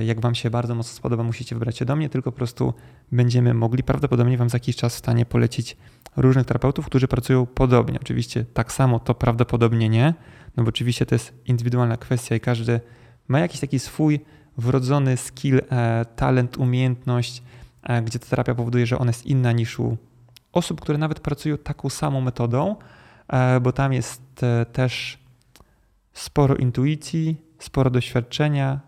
jak 0.05 0.21
Wam 0.21 0.35
się 0.35 0.49
bardzo 0.49 0.75
mocno 0.75 0.93
spodoba, 0.93 1.23
musicie 1.23 1.55
wybrać 1.55 1.77
się 1.77 1.85
do 1.85 1.95
mnie, 1.95 2.09
tylko 2.09 2.31
po 2.31 2.37
prostu 2.37 2.73
będziemy 3.11 3.53
mogli 3.53 3.83
prawdopodobnie 3.83 4.37
Wam 4.37 4.49
za 4.49 4.55
jakiś 4.55 4.75
czas 4.75 4.95
w 4.95 4.97
stanie 4.97 5.25
polecić 5.25 5.77
różnych 6.17 6.45
terapeutów, 6.45 6.85
którzy 6.85 7.07
pracują 7.07 7.45
podobnie. 7.45 7.99
Oczywiście 8.01 8.45
tak 8.53 8.71
samo 8.71 8.99
to 8.99 9.15
prawdopodobnie 9.15 9.89
nie, 9.89 10.13
no 10.57 10.63
bo 10.63 10.69
oczywiście 10.69 11.05
to 11.05 11.15
jest 11.15 11.33
indywidualna 11.45 11.97
kwestia 11.97 12.35
i 12.35 12.39
każdy 12.39 12.79
ma 13.27 13.39
jakiś 13.39 13.59
taki 13.59 13.79
swój 13.79 14.19
wrodzony 14.57 15.17
skill, 15.17 15.61
e, 15.71 16.05
talent, 16.15 16.57
umiejętność, 16.57 17.37
e, 17.39 17.41
gdzie 18.03 18.19
ta 18.19 18.25
terapia 18.25 18.55
powoduje, 18.55 18.85
że 18.85 18.97
ona 18.97 19.09
jest 19.09 19.25
inna 19.25 19.51
niż 19.51 19.79
u 19.79 19.97
osób, 20.51 20.81
które 20.81 20.97
nawet 20.97 21.19
pracują 21.19 21.57
taką 21.57 21.89
samą 21.89 22.21
metodą, 22.21 22.75
e, 23.27 23.59
bo 23.59 23.71
tam 23.71 23.93
jest 23.93 24.21
też 24.73 25.17
sporo 26.13 26.55
intuicji, 26.55 27.41
sporo 27.59 27.89
doświadczenia 27.89 28.79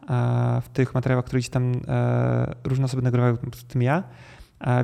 w 0.62 0.70
tych 0.74 0.94
materiałach, 0.94 1.26
które 1.26 1.40
gdzieś 1.40 1.50
tam 1.50 1.72
różne 2.64 2.86
osoby 2.86 3.02
nagrywają, 3.02 3.36
w 3.36 3.64
tym 3.64 3.82
ja, 3.82 4.04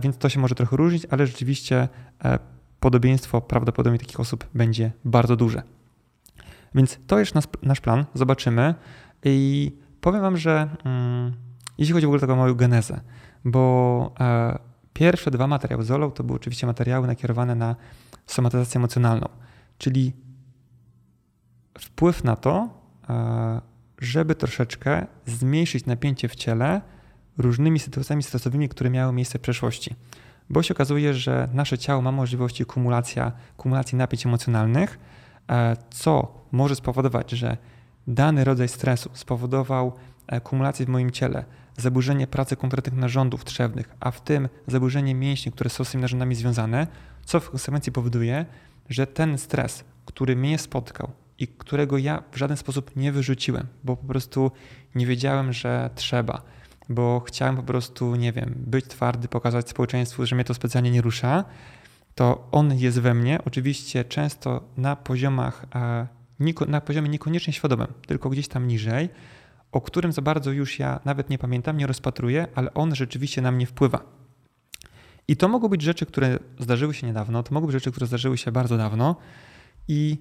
więc 0.01 0.17
to 0.17 0.29
się 0.29 0.39
może 0.39 0.55
trochę 0.55 0.77
różnić, 0.77 1.05
ale 1.09 1.27
rzeczywiście 1.27 1.88
podobieństwo 2.79 3.41
prawdopodobnie 3.41 4.00
takich 4.00 4.19
osób 4.19 4.45
będzie 4.53 4.91
bardzo 5.05 5.36
duże. 5.36 5.63
Więc 6.75 7.00
to 7.07 7.19
jest 7.19 7.33
nasz 7.63 7.81
plan, 7.81 8.05
zobaczymy. 8.13 8.75
I 9.24 9.71
powiem 10.01 10.21
Wam, 10.21 10.38
że 10.38 10.69
mm, 10.86 11.33
jeśli 11.77 11.93
chodzi 11.93 12.05
w 12.05 12.09
ogóle 12.09 12.17
o 12.17 12.21
taką 12.21 12.36
moją 12.36 12.55
genezę, 12.55 13.00
bo 13.51 14.13
e, 14.20 14.60
pierwsze 14.94 15.32
dwa 15.32 15.48
materiały 15.48 15.84
z 15.84 15.92
Olą 15.92 16.12
to 16.12 16.24
były 16.24 16.36
oczywiście 16.36 16.68
materiały 16.68 17.08
nakierowane 17.08 17.56
na 17.56 17.75
somatyzację 18.25 18.80
emocjonalną, 18.80 19.30
czyli 19.77 20.13
wpływ 21.80 22.24
na 22.24 22.36
to, 22.36 22.70
e, 23.10 23.62
żeby 24.00 24.36
troszeczkę 24.36 25.08
zmniejszyć 25.25 25.86
napięcie 25.86 26.27
w 26.27 26.36
ciele 26.36 26.82
różnymi 27.38 27.80
sytuacjami 27.80 28.24
stresowymi, 28.24 28.70
które 28.70 28.89
miały 28.89 29.13
miejsce 29.13 29.39
w 29.39 29.42
przeszłości. 29.42 29.96
Bo 30.50 30.63
się 30.63 30.74
okazuje, 30.74 31.13
że 31.13 31.50
nasze 31.54 31.77
ciało 31.77 32.01
ma 32.01 32.12
możliwości 32.12 32.66
kumulacja, 32.66 33.32
kumulacji 33.58 33.98
napięć 33.98 34.25
emocjonalnych, 34.25 35.00
e, 35.50 35.77
co 35.89 36.42
może 36.51 36.75
spowodować, 36.75 37.32
że 37.32 37.58
dany 38.08 38.44
rodzaj 38.44 38.68
stresu 38.68 39.10
spowodował 39.13 39.94
e, 40.27 40.42
kumulację 40.42 40.86
w 40.86 40.89
moim 40.89 41.12
ciele, 41.12 41.46
zaburzenie 41.77 42.27
pracy 42.27 42.55
konkretnych 42.55 42.96
narządów 42.96 43.46
trzewnych, 43.46 43.89
a 44.00 44.12
w 44.12 44.22
tym 44.22 44.50
zaburzenie 44.67 45.15
mięśni, 45.15 45.51
które 45.51 45.69
są 45.69 45.84
z 45.84 45.91
tymi 45.91 46.01
narządami 46.01 46.36
związane, 46.36 46.88
co 47.25 47.39
w 47.39 47.50
konsekwencji 47.50 47.91
powoduje, 47.91 48.46
że 48.89 49.07
ten 49.07 49.38
stres, 49.38 49.84
który 50.05 50.36
mnie 50.36 50.57
spotkał 50.57 51.12
i 51.39 51.48
którego 51.48 51.98
ja 51.98 52.24
w 52.31 52.38
żaden 52.38 52.57
sposób 52.57 52.96
nie 52.96 53.12
wyrzuciłem, 53.12 53.67
bo 53.84 53.98
po 53.98 54.07
prostu 54.07 54.51
nie 54.96 55.05
wiedziałem, 55.05 55.53
że 55.53 55.89
trzeba, 55.96 56.41
bo 56.89 57.19
chciałem 57.19 57.55
po 57.55 57.63
prostu, 57.63 58.15
nie 58.15 58.31
wiem, 58.34 58.53
być 58.57 58.88
twardy, 58.88 59.27
pokazać 59.27 59.69
społeczeństwu, 59.69 60.25
że 60.25 60.36
mnie 60.36 60.43
to 60.43 60.53
specjalnie 60.53 60.91
nie 60.91 61.01
rusza, 61.01 61.46
to 62.15 62.48
on 62.51 62.77
jest 62.77 63.00
we 63.00 63.13
mnie, 63.13 63.39
oczywiście 63.46 64.05
często 64.05 64.63
na 64.77 64.96
poziomach 64.96 65.65
e, 65.75 66.07
na 66.67 66.81
poziomie 66.81 67.10
niekoniecznie 67.10 67.53
świadomym, 67.53 67.88
tylko 68.07 68.29
gdzieś 68.29 68.48
tam 68.48 68.67
niżej, 68.67 69.10
o 69.77 69.81
którym 69.81 70.12
za 70.12 70.22
bardzo 70.22 70.51
już 70.51 70.79
ja 70.79 71.00
nawet 71.05 71.29
nie 71.29 71.38
pamiętam, 71.38 71.77
nie 71.77 71.88
rozpatruję, 71.88 72.48
ale 72.55 72.74
on 72.74 72.96
rzeczywiście 72.96 73.41
na 73.41 73.51
mnie 73.51 73.65
wpływa. 73.65 74.03
I 75.27 75.38
to 75.38 75.48
mogą 75.48 75.67
być 75.67 75.81
rzeczy, 75.81 76.05
które 76.05 76.39
zdarzyły 76.60 76.93
się 76.93 77.07
niedawno, 77.07 77.43
to 77.43 77.53
mogą 77.53 77.67
być 77.67 77.74
rzeczy, 77.74 77.91
które 77.91 78.07
zdarzyły 78.07 78.38
się 78.38 78.51
bardzo 78.51 78.77
dawno 78.77 79.15
i 79.88 80.17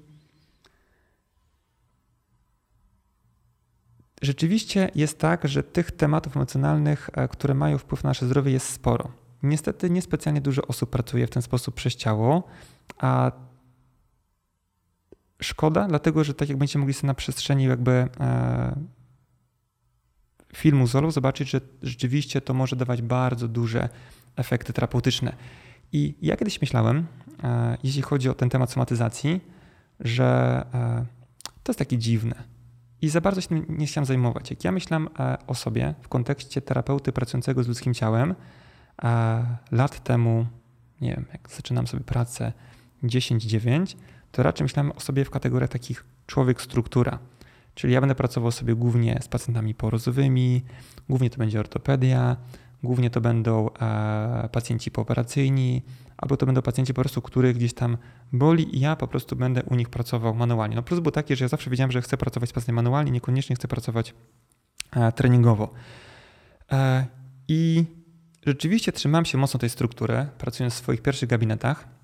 rzeczywiście 4.22 4.90
jest 4.94 5.18
tak, 5.18 5.48
że 5.48 5.62
tych 5.62 5.90
tematów 5.90 6.36
emocjonalnych, 6.36 7.10
e, 7.12 7.28
które 7.28 7.54
mają 7.54 7.78
wpływ 7.78 8.04
na 8.04 8.10
nasze 8.10 8.26
zdrowie 8.26 8.52
jest 8.52 8.68
sporo. 8.68 9.12
Niestety 9.42 9.90
niespecjalnie 9.90 10.40
dużo 10.40 10.62
osób 10.62 10.90
pracuje 10.90 11.26
w 11.26 11.30
ten 11.30 11.42
sposób 11.42 11.74
przez 11.74 11.96
ciało, 11.96 12.42
a 12.98 13.32
szkoda, 15.42 15.88
dlatego 15.88 16.24
że 16.24 16.34
tak 16.34 16.48
jak 16.48 16.58
będziecie 16.58 16.78
mogli 16.78 16.94
sobie 16.94 17.06
na 17.06 17.14
przestrzeni 17.14 17.64
jakby 17.64 18.08
e, 18.20 18.96
filmu 20.56 20.86
Zolo 20.86 21.10
zobaczyć, 21.10 21.50
że 21.50 21.60
rzeczywiście 21.82 22.40
to 22.40 22.54
może 22.54 22.76
dawać 22.76 23.02
bardzo 23.02 23.48
duże 23.48 23.88
efekty 24.36 24.72
terapeutyczne. 24.72 25.36
I 25.92 26.14
ja 26.22 26.36
kiedyś 26.36 26.60
myślałem, 26.60 27.06
e, 27.44 27.76
jeśli 27.82 28.02
chodzi 28.02 28.28
o 28.28 28.34
ten 28.34 28.48
temat 28.48 28.70
somatyzacji, 28.70 29.40
że 30.00 30.64
e, 30.74 31.06
to 31.62 31.70
jest 31.70 31.78
takie 31.78 31.98
dziwne. 31.98 32.42
I 33.02 33.08
za 33.08 33.20
bardzo 33.20 33.40
się 33.40 33.48
tym 33.48 33.66
nie 33.68 33.86
chciałem 33.86 34.06
zajmować. 34.06 34.50
Jak 34.50 34.64
ja 34.64 34.72
myślałem 34.72 35.08
o 35.46 35.54
sobie 35.54 35.94
w 36.02 36.08
kontekście 36.08 36.60
terapeuty 36.60 37.12
pracującego 37.12 37.62
z 37.62 37.68
ludzkim 37.68 37.94
ciałem, 37.94 38.34
lat 39.72 40.04
temu, 40.04 40.46
nie 41.00 41.10
wiem, 41.10 41.24
jak 41.32 41.50
zaczynam 41.50 41.86
sobie 41.86 42.04
pracę 42.04 42.52
10-9, 43.04 43.96
to 44.32 44.42
raczej 44.42 44.64
myślałem 44.64 44.92
o 44.92 45.00
sobie 45.00 45.24
w 45.24 45.30
kategoriach 45.30 45.70
takich 45.70 46.04
człowiek-struktura. 46.26 47.18
Czyli 47.76 47.92
ja 47.92 48.00
będę 48.00 48.14
pracował 48.14 48.50
sobie 48.50 48.74
głównie 48.74 49.18
z 49.22 49.28
pacjentami 49.28 49.74
porozowymi, 49.74 50.62
głównie 51.08 51.30
to 51.30 51.38
będzie 51.38 51.60
ortopedia, 51.60 52.36
głównie 52.82 53.10
to 53.10 53.20
będą 53.20 53.70
e, 53.72 54.48
pacjenci 54.52 54.90
pooperacyjni, 54.90 55.82
albo 56.16 56.36
to 56.36 56.46
będą 56.46 56.62
pacjenci 56.62 56.94
po 56.94 57.02
prostu, 57.02 57.22
których 57.22 57.56
gdzieś 57.56 57.74
tam 57.74 57.96
boli 58.32 58.76
i 58.76 58.80
ja 58.80 58.96
po 58.96 59.08
prostu 59.08 59.36
będę 59.36 59.62
u 59.62 59.74
nich 59.74 59.88
pracował 59.88 60.34
manualnie. 60.34 60.76
No 60.76 60.82
plus 60.82 61.00
był 61.00 61.12
taki, 61.12 61.36
że 61.36 61.44
ja 61.44 61.48
zawsze 61.48 61.70
wiedziałem, 61.70 61.92
że 61.92 62.02
chcę 62.02 62.16
pracować 62.16 62.50
z 62.50 62.52
pacjentem 62.52 62.74
manualnie, 62.74 63.10
niekoniecznie 63.10 63.56
chcę 63.56 63.68
pracować 63.68 64.14
e, 64.92 65.12
treningowo. 65.12 65.72
E, 66.72 67.06
I 67.48 67.84
rzeczywiście 68.46 68.92
trzymałem 68.92 69.24
się 69.24 69.38
mocno 69.38 69.60
tej 69.60 69.70
struktury, 69.70 70.26
pracując 70.38 70.74
w 70.74 70.76
swoich 70.76 71.02
pierwszych 71.02 71.28
gabinetach, 71.28 71.96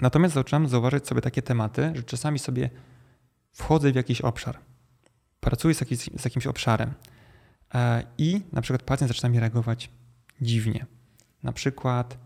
Natomiast 0.00 0.34
zacząłem 0.34 0.68
zauważyć 0.68 1.06
sobie 1.06 1.20
takie 1.20 1.42
tematy, 1.42 1.92
że 1.94 2.02
czasami 2.02 2.38
sobie 2.38 2.70
wchodzę 3.52 3.92
w 3.92 3.94
jakiś 3.94 4.20
obszar, 4.20 4.58
pracuję 5.40 5.74
z, 5.74 5.78
z 6.20 6.24
jakimś 6.24 6.46
obszarem 6.46 6.94
e, 7.74 8.02
i 8.18 8.42
na 8.52 8.60
przykład 8.60 8.82
pacjent 8.82 9.12
zaczyna 9.12 9.28
mi 9.28 9.40
reagować 9.40 9.90
dziwnie. 10.40 10.86
Na 11.42 11.52
przykład 11.52 12.18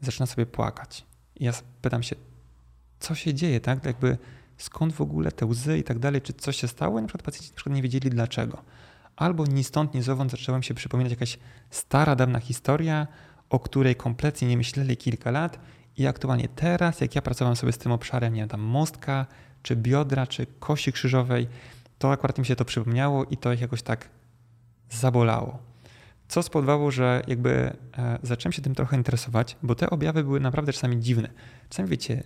zaczyna 0.00 0.26
sobie 0.26 0.46
płakać. 0.46 1.06
I 1.36 1.44
ja 1.44 1.52
pytam 1.82 2.02
się, 2.02 2.16
co 3.00 3.14
się 3.14 3.34
dzieje, 3.34 3.60
tak? 3.60 3.84
Jakby 3.84 4.18
skąd 4.56 4.94
w 4.94 5.00
ogóle 5.00 5.32
te 5.32 5.46
łzy 5.46 5.78
i 5.78 5.84
tak 5.84 5.98
dalej, 5.98 6.22
czy 6.22 6.32
coś 6.32 6.56
się 6.56 6.68
stało? 6.68 6.98
I 6.98 7.02
na 7.02 7.08
przykład 7.08 7.22
pacjenci 7.22 7.50
na 7.50 7.56
przykład 7.56 7.76
nie 7.76 7.82
wiedzieli 7.82 8.10
dlaczego. 8.10 8.62
Albo 9.16 9.46
ni 9.46 9.64
stąd, 9.64 9.94
ni 9.94 10.02
zowąd 10.02 10.30
zaczęłam 10.30 10.62
się 10.62 10.74
przypominać 10.74 11.10
jakaś 11.10 11.38
stara, 11.70 12.16
dawna 12.16 12.40
historia, 12.40 13.06
o 13.50 13.58
której 13.58 13.96
kompletnie 13.96 14.48
nie 14.48 14.56
myśleli 14.56 14.96
kilka 14.96 15.30
lat 15.30 15.58
i 15.96 16.06
aktualnie 16.06 16.48
teraz, 16.48 17.00
jak 17.00 17.14
ja 17.14 17.22
pracowałem 17.22 17.56
sobie 17.56 17.72
z 17.72 17.78
tym 17.78 17.92
obszarem, 17.92 18.34
nie 18.34 18.40
wiem, 18.40 18.48
tam 18.48 18.60
mostka, 18.60 19.26
czy 19.62 19.76
biodra, 19.76 20.26
czy 20.26 20.46
kości 20.46 20.92
krzyżowej, 20.92 21.48
to 21.98 22.12
akurat 22.12 22.38
mi 22.38 22.46
się 22.46 22.56
to 22.56 22.64
przypomniało 22.64 23.24
i 23.24 23.36
to 23.36 23.52
ich 23.52 23.60
jakoś 23.60 23.82
tak 23.82 24.08
zabolało. 24.90 25.58
Co 26.28 26.42
spowodowało, 26.42 26.90
że 26.90 27.22
jakby 27.26 27.50
e, 27.98 28.18
zacząłem 28.22 28.52
się 28.52 28.62
tym 28.62 28.74
trochę 28.74 28.96
interesować, 28.96 29.56
bo 29.62 29.74
te 29.74 29.90
objawy 29.90 30.24
były 30.24 30.40
naprawdę 30.40 30.72
czasami 30.72 31.00
dziwne. 31.00 31.30
Czasami, 31.68 31.88
wiecie, 31.88 32.22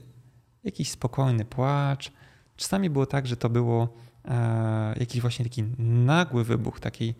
jakiś 0.65 0.91
spokojny 0.91 1.45
płacz, 1.45 2.13
czasami 2.57 2.91
było 2.91 3.07
tak, 3.07 3.27
że 3.27 3.37
to 3.37 3.49
było 3.49 3.89
e, 4.25 4.95
jakiś 5.01 5.21
właśnie 5.21 5.45
taki 5.45 5.65
nagły 5.79 6.45
wybuch 6.45 6.81
takiej, 6.81 7.15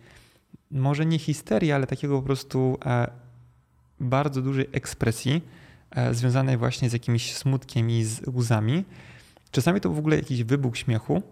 może 0.71 1.05
nie 1.05 1.19
histerii, 1.19 1.71
ale 1.71 1.87
takiego 1.87 2.17
po 2.17 2.25
prostu 2.25 2.77
e, 2.85 3.07
bardzo 3.99 4.41
dużej 4.41 4.67
ekspresji, 4.71 5.41
związanej 6.11 6.57
właśnie 6.57 6.89
z 6.89 6.93
jakimś 6.93 7.35
smutkiem 7.35 7.89
i 7.89 8.03
z 8.03 8.27
łzami. 8.27 8.85
Czasami 9.51 9.81
to 9.81 9.89
w 9.89 9.99
ogóle 9.99 10.15
jakiś 10.15 10.43
wybuch 10.43 10.77
śmiechu 10.77 11.23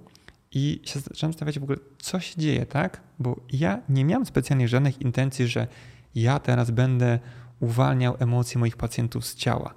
i 0.51 0.81
się 0.83 0.99
zacząłem 0.99 1.33
zastanawiać 1.33 1.59
w 1.59 1.63
ogóle, 1.63 1.77
co 1.99 2.19
się 2.19 2.41
dzieje, 2.41 2.65
tak? 2.65 3.01
Bo 3.19 3.39
ja 3.53 3.81
nie 3.89 4.05
miałem 4.05 4.25
specjalnie 4.25 4.67
żadnych 4.67 5.01
intencji, 5.01 5.47
że 5.47 5.67
ja 6.15 6.39
teraz 6.39 6.71
będę 6.71 7.19
uwalniał 7.59 8.15
emocje 8.19 8.59
moich 8.59 8.77
pacjentów 8.77 9.25
z 9.25 9.35
ciała. 9.35 9.73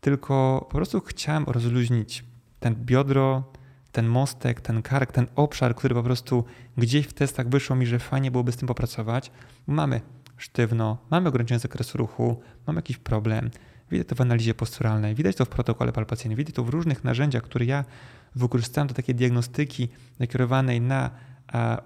Tylko 0.00 0.66
po 0.70 0.76
prostu 0.76 1.00
chciałem 1.00 1.44
rozluźnić 1.44 2.24
ten 2.60 2.74
biodro, 2.74 3.52
ten 3.92 4.06
mostek, 4.06 4.60
ten 4.60 4.82
kark, 4.82 5.12
ten 5.12 5.26
obszar, 5.36 5.74
który 5.74 5.94
po 5.94 6.02
prostu 6.02 6.44
gdzieś 6.76 7.06
w 7.06 7.12
testach 7.12 7.48
wyszło 7.48 7.76
mi, 7.76 7.86
że 7.86 7.98
fajnie 7.98 8.30
byłoby 8.30 8.52
z 8.52 8.56
tym 8.56 8.68
popracować. 8.68 9.30
Mamy 9.66 10.00
sztywno, 10.36 10.98
mamy 11.10 11.28
ograniczony 11.28 11.58
zakres 11.58 11.94
ruchu, 11.94 12.40
mamy 12.66 12.78
jakiś 12.78 12.96
problem, 12.96 13.50
Widać 13.90 14.08
to 14.08 14.14
w 14.14 14.20
analizie 14.20 14.54
posturalnej, 14.54 15.14
widać 15.14 15.36
to 15.36 15.44
w 15.44 15.48
protokole 15.48 15.92
palpacyjnym, 15.92 16.36
widać 16.36 16.54
to 16.54 16.64
w 16.64 16.68
różnych 16.68 17.04
narzędziach, 17.04 17.42
które 17.42 17.64
ja 17.64 17.84
wykorzystałem 18.34 18.88
do 18.88 18.94
takiej 18.94 19.14
diagnostyki 19.14 19.88
nakierowanej 20.18 20.80
na 20.80 21.10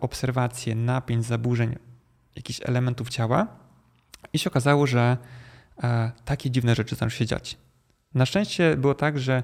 obserwację 0.00 0.74
napięć, 0.74 1.24
zaburzeń 1.24 1.76
jakichś 2.36 2.60
elementów 2.64 3.08
ciała 3.08 3.46
i 4.32 4.38
się 4.38 4.50
okazało, 4.50 4.86
że 4.86 5.16
takie 6.24 6.50
dziwne 6.50 6.74
rzeczy 6.74 6.94
zaczęły 6.94 7.10
się 7.10 7.26
dziać. 7.26 7.58
Na 8.14 8.26
szczęście 8.26 8.76
było 8.76 8.94
tak, 8.94 9.18
że 9.18 9.42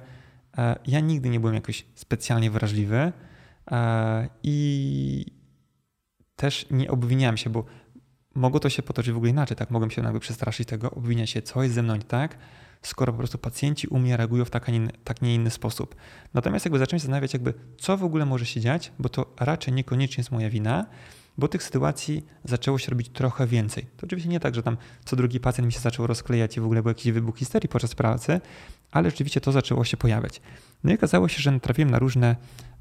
ja 0.86 1.00
nigdy 1.00 1.28
nie 1.28 1.40
byłem 1.40 1.54
jakoś 1.54 1.86
specjalnie 1.94 2.50
wrażliwy 2.50 3.12
i 4.42 5.26
też 6.36 6.66
nie 6.70 6.90
obwiniałem 6.90 7.36
się, 7.36 7.50
bo 7.50 7.64
mogło 8.34 8.60
to 8.60 8.70
się 8.70 8.82
potoczyć 8.82 9.12
w 9.12 9.16
ogóle 9.16 9.30
inaczej, 9.30 9.56
tak? 9.56 9.70
Mogłem 9.70 9.90
się 9.90 10.02
jakby 10.02 10.20
przestraszyć 10.20 10.68
tego, 10.68 10.90
obwiniać 10.90 11.30
się, 11.30 11.42
co 11.42 11.62
jest 11.62 11.74
ze 11.74 11.82
mną 11.82 11.98
tak, 11.98 12.38
skoro 12.82 13.12
po 13.12 13.18
prostu 13.18 13.38
pacjenci 13.38 13.88
u 13.88 13.98
mnie 13.98 14.16
reagują 14.16 14.44
w 14.44 14.50
tak, 14.50 14.68
a 14.68 14.72
nie, 14.72 14.88
tak 15.04 15.22
nie 15.22 15.34
inny 15.34 15.50
sposób. 15.50 15.94
Natomiast 16.34 16.64
jakby 16.64 16.78
zacząłem 16.78 16.98
się 16.98 17.02
zastanawiać, 17.02 17.32
jakby 17.32 17.54
co 17.78 17.96
w 17.96 18.04
ogóle 18.04 18.26
może 18.26 18.46
się 18.46 18.60
dziać, 18.60 18.92
bo 18.98 19.08
to 19.08 19.34
raczej 19.40 19.74
niekoniecznie 19.74 20.20
jest 20.20 20.30
moja 20.30 20.50
wina, 20.50 20.86
bo 21.38 21.48
tych 21.48 21.62
sytuacji 21.62 22.26
zaczęło 22.44 22.78
się 22.78 22.90
robić 22.90 23.08
trochę 23.08 23.46
więcej. 23.46 23.86
To 23.96 24.06
oczywiście 24.06 24.28
nie 24.28 24.40
tak, 24.40 24.54
że 24.54 24.62
tam 24.62 24.76
co 25.04 25.16
drugi 25.16 25.40
pacjent 25.40 25.66
mi 25.66 25.72
się 25.72 25.80
zaczął 25.80 26.06
rozklejać 26.06 26.56
i 26.56 26.60
w 26.60 26.64
ogóle 26.64 26.82
był 26.82 26.90
jakiś 26.90 27.12
wybuch 27.12 27.38
histerii 27.38 27.68
podczas 27.68 27.94
pracy, 27.94 28.40
ale 28.90 29.10
rzeczywiście 29.10 29.40
to 29.40 29.52
zaczęło 29.52 29.84
się 29.84 29.96
pojawiać. 29.96 30.40
No 30.84 30.92
i 30.92 30.94
okazało 30.94 31.28
się, 31.28 31.42
że 31.42 31.60
trafiłem 31.60 31.90
na 31.90 31.98
różne 31.98 32.36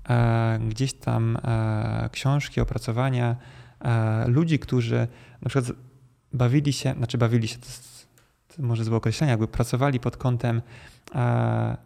e, 0.10 0.60
gdzieś 0.68 0.94
tam 0.94 1.38
e, 1.44 2.10
książki, 2.12 2.62
opracowania 2.62 3.36
e, 3.82 4.27
ludzi, 4.27 4.60
którzy 4.60 5.08
na 5.41 5.50
przykład 5.50 5.77
bawili 6.34 6.74
się, 6.74 6.94
znaczy 6.98 7.18
bawili 7.18 7.48
się, 7.48 7.58
to, 7.58 7.65
jest, 7.65 7.88
to 8.56 8.63
może 8.63 8.84
złe 8.84 8.98
określenie, 8.98 9.32
jakby 9.32 9.48
pracowali 9.48 10.00
pod 10.00 10.18
kątem 10.18 10.62
e, 11.15 11.77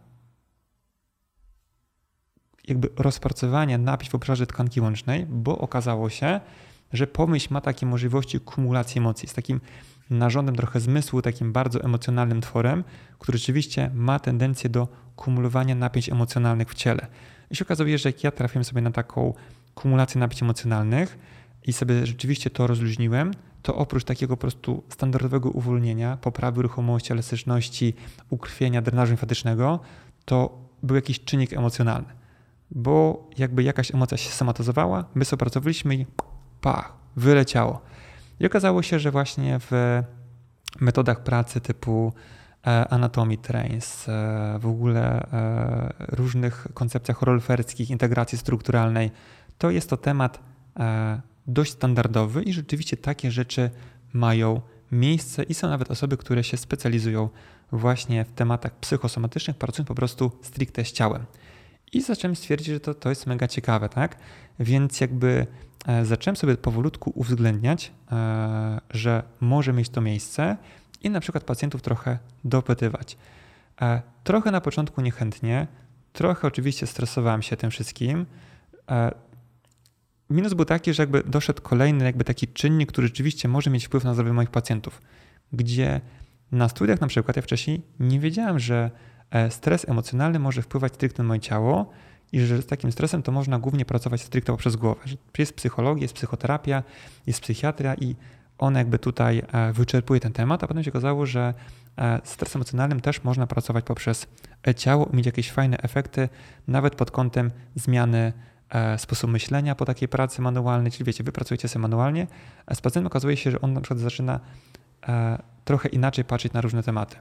jakby 2.68 2.88
rozpracowania 2.96 3.78
napięć 3.78 4.10
w 4.10 4.14
obszarze 4.14 4.46
tkanki 4.46 4.80
łącznej, 4.80 5.26
bo 5.26 5.58
okazało 5.58 6.10
się, 6.10 6.40
że 6.92 7.06
pomyśl 7.06 7.48
ma 7.50 7.60
takie 7.60 7.86
możliwości 7.86 8.40
kumulacji 8.40 8.98
emocji. 8.98 9.28
Z 9.28 9.34
takim 9.34 9.60
narządem 10.10 10.56
trochę 10.56 10.80
zmysłu, 10.80 11.22
takim 11.22 11.52
bardzo 11.52 11.80
emocjonalnym 11.80 12.40
tworem, 12.40 12.84
który 13.18 13.38
rzeczywiście 13.38 13.90
ma 13.94 14.18
tendencję 14.18 14.70
do 14.70 14.88
kumulowania 15.16 15.74
napięć 15.74 16.08
emocjonalnych 16.08 16.70
w 16.70 16.74
ciele. 16.74 17.06
I 17.50 17.56
się 17.56 17.64
okazuje, 17.64 17.98
że 17.98 18.08
jak 18.08 18.24
ja 18.24 18.30
trafiłem 18.30 18.64
sobie 18.64 18.82
na 18.82 18.90
taką 18.90 19.34
kumulację 19.74 20.18
napięć 20.18 20.42
emocjonalnych 20.42 21.18
i 21.66 21.72
sobie 21.72 22.06
rzeczywiście 22.06 22.50
to 22.50 22.66
rozluźniłem, 22.66 23.34
to 23.64 23.74
oprócz 23.74 24.04
takiego 24.04 24.36
po 24.36 24.40
prostu 24.40 24.82
standardowego 24.88 25.50
uwolnienia, 25.50 26.16
poprawy 26.16 26.62
ruchomości, 26.62 27.12
elastyczności, 27.12 27.94
ukrwienia, 28.30 28.82
drenażu 28.82 29.10
limfatycznego, 29.10 29.80
to 30.24 30.58
był 30.82 30.96
jakiś 30.96 31.24
czynnik 31.24 31.52
emocjonalny. 31.52 32.08
Bo 32.70 33.28
jakby 33.38 33.62
jakaś 33.62 33.94
emocja 33.94 34.16
się 34.16 34.30
somatyzowała, 34.30 35.04
my 35.14 35.24
sobie 35.24 35.38
pracowaliśmy 35.38 35.94
i 35.94 36.06
pach, 36.60 36.92
wyleciało. 37.16 37.80
I 38.40 38.46
okazało 38.46 38.82
się, 38.82 38.98
że 38.98 39.10
właśnie 39.10 39.58
w 39.60 40.02
metodach 40.80 41.22
pracy 41.22 41.60
typu 41.60 42.12
e, 42.66 42.88
Anatomy 42.88 43.36
Trains, 43.36 44.08
e, 44.08 44.58
w 44.58 44.66
ogóle 44.66 45.26
e, 45.32 45.94
różnych 46.08 46.66
koncepcjach 46.74 47.22
rolferskich, 47.22 47.90
integracji 47.90 48.38
strukturalnej, 48.38 49.10
to 49.58 49.70
jest 49.70 49.90
to 49.90 49.96
temat 49.96 50.40
dość 51.46 51.72
standardowy 51.72 52.42
i 52.42 52.52
rzeczywiście 52.52 52.96
takie 52.96 53.30
rzeczy 53.30 53.70
mają 54.12 54.60
miejsce 54.92 55.42
i 55.42 55.54
są 55.54 55.68
nawet 55.68 55.90
osoby, 55.90 56.16
które 56.16 56.44
się 56.44 56.56
specjalizują 56.56 57.28
właśnie 57.72 58.24
w 58.24 58.32
tematach 58.32 58.74
psychosomatycznych, 58.74 59.56
pracują 59.56 59.86
po 59.86 59.94
prostu 59.94 60.32
stricte 60.42 60.84
z 60.84 60.92
ciałem. 60.92 61.24
I 61.92 62.02
zacząłem 62.02 62.36
stwierdzić, 62.36 62.68
że 62.68 62.80
to, 62.80 62.94
to 62.94 63.08
jest 63.08 63.26
mega 63.26 63.48
ciekawe, 63.48 63.88
tak? 63.88 64.16
Więc 64.60 65.00
jakby 65.00 65.46
e, 65.86 66.04
zacząłem 66.04 66.36
sobie 66.36 66.56
powolutku 66.56 67.12
uwzględniać, 67.14 67.92
e, 68.12 68.80
że 68.90 69.22
może 69.40 69.72
mieć 69.72 69.88
to 69.88 70.00
miejsce 70.00 70.56
i 71.02 71.10
na 71.10 71.20
przykład 71.20 71.44
pacjentów 71.44 71.82
trochę 71.82 72.18
dopytywać. 72.44 73.16
E, 73.80 74.02
trochę 74.24 74.50
na 74.50 74.60
początku 74.60 75.00
niechętnie, 75.00 75.66
trochę 76.12 76.48
oczywiście 76.48 76.86
stresowałem 76.86 77.42
się 77.42 77.56
tym 77.56 77.70
wszystkim. 77.70 78.26
Minus 80.30 80.54
był 80.54 80.64
taki, 80.64 80.94
że 80.94 81.02
jakby 81.02 81.22
doszedł 81.22 81.62
kolejny 81.62 82.04
jakby 82.04 82.24
taki 82.24 82.48
czynnik, 82.48 82.92
który 82.92 83.06
rzeczywiście 83.06 83.48
może 83.48 83.70
mieć 83.70 83.86
wpływ 83.86 84.04
na 84.04 84.14
zdrowie 84.14 84.32
moich 84.32 84.50
pacjentów, 84.50 85.02
gdzie 85.52 86.00
na 86.52 86.68
studiach 86.68 87.00
na 87.00 87.06
przykład 87.06 87.36
ja 87.36 87.42
wcześniej 87.42 87.82
nie 88.00 88.20
wiedziałem, 88.20 88.58
że 88.58 88.90
E, 89.34 89.50
stres 89.50 89.88
emocjonalny 89.88 90.38
może 90.38 90.62
wpływać 90.62 90.94
stricte 90.94 91.22
na 91.22 91.26
moje 91.26 91.40
ciało 91.40 91.90
i 92.32 92.40
że 92.40 92.62
z 92.62 92.66
takim 92.66 92.92
stresem 92.92 93.22
to 93.22 93.32
można 93.32 93.58
głównie 93.58 93.84
pracować 93.84 94.22
stricte 94.22 94.52
poprzez 94.52 94.76
głowę. 94.76 95.00
Jest 95.38 95.54
psychologia, 95.54 96.02
jest 96.02 96.14
psychoterapia, 96.14 96.82
jest 97.26 97.40
psychiatria 97.40 97.94
i 97.94 98.16
on 98.58 98.74
jakby 98.74 98.98
tutaj 98.98 99.42
e, 99.52 99.72
wyczerpuje 99.72 100.20
ten 100.20 100.32
temat, 100.32 100.64
a 100.64 100.66
potem 100.66 100.84
się 100.84 100.90
okazało, 100.90 101.26
że 101.26 101.54
e, 101.98 102.20
stres 102.24 102.56
emocjonalnym 102.56 103.00
też 103.00 103.24
można 103.24 103.46
pracować 103.46 103.84
poprzez 103.84 104.26
ciało 104.76 105.08
mieć 105.12 105.26
jakieś 105.26 105.52
fajne 105.52 105.78
efekty, 105.78 106.28
nawet 106.68 106.94
pod 106.94 107.10
kątem 107.10 107.50
zmiany 107.74 108.32
sposobu 108.96 109.32
myślenia 109.32 109.74
po 109.74 109.84
takiej 109.84 110.08
pracy 110.08 110.42
manualnej, 110.42 110.92
czyli 110.92 111.04
wiecie, 111.04 111.24
wy 111.24 111.32
pracujecie 111.32 111.68
sobie 111.68 111.82
manualnie, 111.82 112.26
a 112.66 112.74
z 112.74 112.80
pacjentem 112.80 113.06
okazuje 113.06 113.36
się, 113.36 113.50
że 113.50 113.60
on 113.60 113.72
na 113.72 113.80
przykład 113.80 114.00
zaczyna 114.00 114.40
trochę 115.64 115.88
inaczej 115.88 116.24
patrzeć 116.24 116.52
na 116.52 116.60
różne 116.60 116.82
tematy 116.82 117.16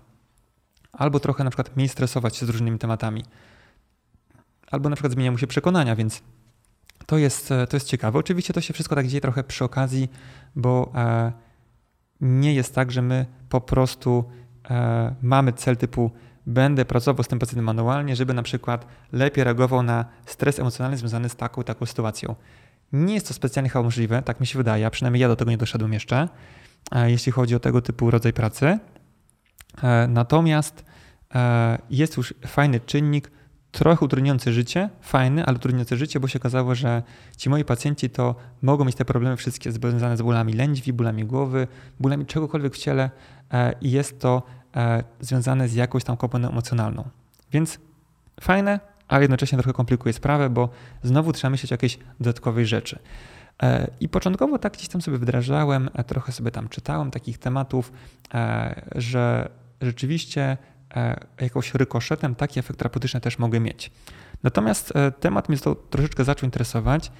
albo 0.94 1.20
trochę 1.20 1.44
na 1.44 1.50
przykład 1.50 1.76
mniej 1.76 1.90
stresować 1.90 2.38
się 2.38 2.46
z 2.46 2.50
różnymi 2.50 2.80
tematami, 2.80 3.24
albo 4.72 4.90
na 4.90 4.96
przykład 4.96 5.14
zmienia 5.14 5.32
mu 5.32 5.38
się 5.38 5.48
przekonania, 5.48 5.96
więc 5.96 6.22
to 7.06 7.18
jest, 7.18 7.52
e, 7.52 7.68
to 7.68 7.76
jest 7.76 7.88
ciekawe. 7.88 8.20
Oczywiście 8.20 8.54
to 8.54 8.62
się 8.62 8.74
wszystko 8.74 8.96
tak 8.96 9.08
dzieje 9.08 9.22
trochę 9.22 9.44
przy 9.44 9.64
okazji, 9.64 10.10
bo 10.56 10.92
e, 10.96 11.32
nie 12.22 12.54
jest 12.54 12.76
tak, 12.76 12.92
że 12.92 13.02
my 13.02 13.26
po 13.50 13.62
prostu 13.62 14.24
e, 14.70 15.16
mamy 15.22 15.54
cel 15.54 15.78
typu 15.78 16.12
będę 16.46 16.86
pracował 16.86 17.24
z 17.24 17.28
tym 17.28 17.40
pacjentem 17.40 17.66
manualnie, 17.66 18.16
żeby 18.16 18.34
na 18.34 18.44
przykład 18.44 18.88
lepiej 19.12 19.44
reagował 19.44 19.84
na 19.84 20.06
stres 20.26 20.60
emocjonalny 20.60 20.98
związany 20.98 21.30
z 21.30 21.36
taką 21.36 21.64
taką 21.64 21.86
sytuacją. 21.86 22.36
Nie 22.94 23.14
jest 23.14 23.28
to 23.28 23.34
specjalnie 23.34 23.70
chyba 23.70 23.84
możliwe, 23.84 24.22
tak 24.22 24.40
mi 24.40 24.48
się 24.48 24.58
wydaje, 24.58 24.86
a 24.86 24.90
przynajmniej 24.90 25.22
ja 25.22 25.28
do 25.28 25.36
tego 25.36 25.52
nie 25.52 25.58
doszedłem 25.58 25.94
jeszcze, 25.94 26.30
jeśli 27.06 27.32
chodzi 27.32 27.56
o 27.56 27.60
tego 27.60 27.82
typu 27.82 28.12
rodzaj 28.12 28.34
pracy. 28.34 28.80
E, 29.84 30.08
natomiast 30.08 30.86
e, 31.36 31.78
jest 31.90 32.18
już 32.18 32.34
fajny 32.48 32.80
czynnik, 32.80 33.32
trochę 33.72 34.06
utrudniający 34.06 34.54
życie, 34.54 34.90
fajny, 35.02 35.46
ale 35.46 35.56
utrudniający 35.56 35.98
życie, 35.98 36.20
bo 36.20 36.28
się 36.28 36.40
okazało, 36.40 36.76
że 36.76 37.04
ci 37.38 37.50
moi 37.50 37.66
pacjenci 37.66 38.10
to 38.10 38.36
mogą 38.62 38.86
mieć 38.86 38.96
te 38.96 39.06
problemy 39.06 39.38
wszystkie 39.38 39.72
związane 39.72 40.18
z 40.18 40.22
bólami 40.22 40.54
lędźwi, 40.54 40.94
bólami 40.94 41.26
głowy, 41.26 41.68
bólami 42.00 42.26
czegokolwiek 42.26 42.74
w 42.74 42.78
ciele 42.78 43.10
e, 43.52 43.74
i 43.82 43.92
jest 43.92 44.20
to 44.20 44.44
związane 45.20 45.68
z 45.68 45.74
jakąś 45.74 46.04
tam 46.04 46.18
komponentą 46.18 46.54
emocjonalną. 46.54 47.10
Więc 47.52 47.80
fajne, 48.42 48.80
ale 49.08 49.22
jednocześnie 49.22 49.58
trochę 49.58 49.74
komplikuje 49.74 50.14
sprawę, 50.14 50.50
bo 50.50 50.70
znowu 51.04 51.34
trzeba 51.34 51.52
myśleć 51.52 51.72
o 51.72 51.74
jakiejś 51.74 52.00
dodatkowej 52.20 52.66
rzeczy. 52.66 53.00
I 54.00 54.10
początkowo 54.10 54.60
tak 54.60 54.74
gdzieś 54.74 54.88
tam 54.88 55.02
sobie 55.02 55.18
wdrażałem, 55.18 55.90
trochę 56.08 56.32
sobie 56.32 56.52
tam 56.52 56.70
czytałem 56.70 57.12
takich 57.12 57.38
tematów, 57.38 57.92
że 58.96 59.50
rzeczywiście 59.82 60.58
e, 60.96 61.26
jakąś 61.42 61.74
rykoszetem 61.74 62.36
taki 62.36 62.60
efekt 62.60 62.80
terapeutyczny 62.80 63.22
też 63.22 63.40
mogę 63.40 63.60
mieć. 63.60 63.92
Natomiast 64.44 64.96
e, 64.96 65.12
temat 65.12 65.50
mnie 65.50 65.58
to 65.58 65.76
troszeczkę 65.76 66.24
zaczął 66.24 66.48
interesować 66.48 67.12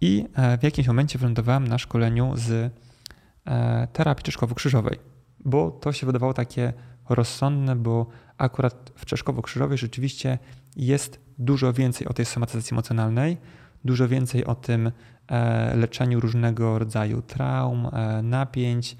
i 0.00 0.26
e, 0.34 0.58
w 0.58 0.62
jakimś 0.62 0.88
momencie 0.88 1.18
wylądowałem 1.18 1.68
na 1.68 1.78
szkoleniu 1.78 2.32
z 2.36 2.72
terapii 3.92 4.24
czeszkowo-krzyżowej, 4.24 4.98
bo 5.44 5.70
to 5.70 5.92
się 5.92 6.06
wydawało 6.06 6.34
takie 6.34 6.72
rozsądne, 7.08 7.76
bo 7.76 8.06
akurat 8.38 8.92
w 8.96 9.06
czeszkowo-krzyżowej 9.06 9.78
rzeczywiście 9.78 10.38
jest 10.76 11.20
dużo 11.38 11.72
więcej 11.72 12.06
o 12.08 12.12
tej 12.12 12.24
somatyzacji 12.24 12.74
emocjonalnej, 12.74 13.36
dużo 13.84 14.08
więcej 14.08 14.44
o 14.44 14.54
tym 14.54 14.92
leczeniu 15.74 16.20
różnego 16.20 16.78
rodzaju 16.78 17.22
traum, 17.22 17.88
napięć 18.22 18.96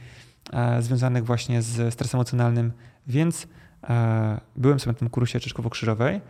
związanych 0.81 1.25
właśnie 1.25 1.63
z 1.63 1.95
stresem 1.95 2.19
emocjonalnym, 2.19 2.73
więc 3.07 3.47
e, 3.85 4.41
byłem 4.57 4.81
sobie 4.81 4.93
na 4.93 4.99
tym 4.99 5.11
kursie 5.11 5.41
Czeszkowo-Krzyżowej, 5.41 6.21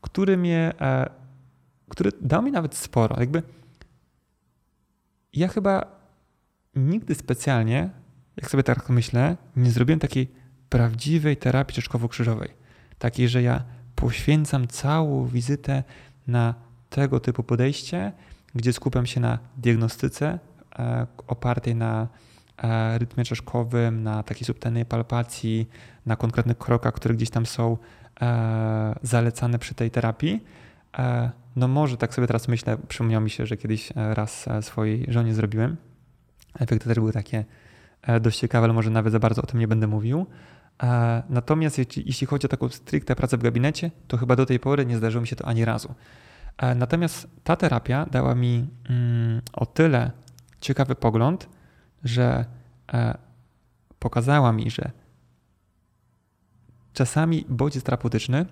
który 0.00 0.36
mnie, 0.36 0.72
e, 0.80 1.10
który 1.88 2.10
dał 2.20 2.42
mi 2.42 2.52
nawet 2.52 2.74
sporo. 2.74 3.20
Jakby 3.20 3.42
ja 5.32 5.48
chyba 5.48 5.86
nigdy 6.76 7.14
specjalnie, 7.14 7.90
jak 8.36 8.50
sobie 8.50 8.62
tak 8.62 8.88
myślę, 8.88 9.36
nie 9.56 9.70
zrobiłem 9.70 10.00
takiej 10.00 10.34
prawdziwej 10.76 11.36
terapii 11.36 11.74
Czeszkowo-Krzyżowej. 11.74 12.48
Takiej, 12.98 13.28
że 13.28 13.42
ja 13.42 13.62
poświęcam 13.94 14.68
całą 14.68 15.26
wizytę 15.26 15.84
na 16.26 16.54
tego 16.90 17.20
typu 17.20 17.42
podejście, 17.42 18.12
gdzie 18.54 18.72
skupiam 18.72 19.06
się 19.06 19.20
na 19.20 19.38
diagnostyce 19.56 20.38
e, 20.78 21.06
opartej 21.26 21.74
na 21.74 22.08
E, 22.62 22.98
rytmie 22.98 23.24
czaszkowym, 23.24 24.02
na 24.02 24.22
takiej 24.22 24.44
subtelnej 24.44 24.84
palpacji, 24.84 25.68
na 26.06 26.16
konkretnych 26.16 26.58
krokach, 26.58 26.94
które 26.94 27.14
gdzieś 27.14 27.30
tam 27.30 27.46
są 27.46 27.76
e, 28.20 28.94
zalecane 29.02 29.58
przy 29.58 29.74
tej 29.74 29.90
terapii. 29.90 30.44
No 31.56 31.68
może 31.68 31.96
tak 31.96 32.14
sobie 32.14 32.26
teraz 32.26 32.48
myślę, 32.48 32.76
przypomniało 32.88 33.24
mi 33.24 33.30
się, 33.30 33.46
że 33.46 33.56
kiedyś 33.56 33.92
raz 33.94 34.48
swojej 34.60 35.06
żonie 35.08 35.34
zrobiłem. 35.34 35.76
Efekty 36.54 36.88
też 36.88 36.94
były 36.94 37.12
takie 37.12 37.44
dość 38.20 38.38
ciekawe, 38.38 38.64
ale 38.64 38.72
może 38.72 38.90
nawet 38.90 39.12
za 39.12 39.18
bardzo 39.18 39.42
o 39.42 39.46
tym 39.46 39.60
nie 39.60 39.68
będę 39.68 39.86
mówił. 39.86 40.26
Natomiast 41.28 41.78
jeśli 41.96 42.26
chodzi 42.26 42.46
o 42.46 42.48
taką 42.48 42.68
stricte 42.68 43.16
pracę 43.16 43.36
w 43.36 43.42
gabinecie, 43.42 43.90
to 44.08 44.16
chyba 44.16 44.36
do 44.36 44.46
tej 44.46 44.60
pory 44.60 44.86
nie 44.86 44.96
zdarzyło 44.96 45.20
mi 45.20 45.28
się 45.28 45.36
to 45.36 45.44
ani 45.44 45.64
razu. 45.64 45.94
Natomiast 46.76 47.28
ta 47.44 47.56
terapia 47.56 48.06
dała 48.10 48.34
mi 48.34 48.68
mm, 48.88 49.42
o 49.52 49.66
tyle 49.66 50.10
ciekawy 50.60 50.94
pogląd, 50.94 51.48
że 52.04 52.44
pokazała 53.98 54.52
mi, 54.52 54.70
że 54.70 54.90
czasami 56.92 57.44
bodziec 57.48 57.84
terapeutyczny 57.84 58.46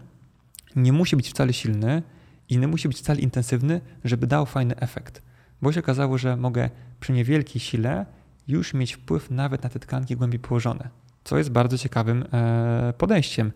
nie 0.76 0.92
musi 0.92 1.16
być 1.16 1.30
wcale 1.30 1.52
silny 1.52 2.02
i 2.48 2.58
nie 2.58 2.68
musi 2.68 2.88
być 2.88 2.98
wcale 2.98 3.20
intensywny, 3.20 3.80
żeby 4.04 4.26
dał 4.26 4.46
fajny 4.46 4.76
efekt. 4.76 5.22
Bo 5.62 5.72
się 5.72 5.80
okazało, 5.80 6.18
że 6.18 6.36
mogę 6.36 6.70
przy 7.00 7.12
niewielkiej 7.12 7.60
sile 7.60 8.06
już 8.48 8.74
mieć 8.74 8.92
wpływ 8.92 9.30
nawet 9.30 9.62
na 9.62 9.68
te 9.68 9.78
tkanki 9.78 10.16
głębiej 10.16 10.40
położone, 10.40 10.88
co 11.24 11.38
jest 11.38 11.50
bardzo 11.50 11.78
ciekawym 11.78 12.24
e, 12.32 12.92
podejściem, 12.98 13.52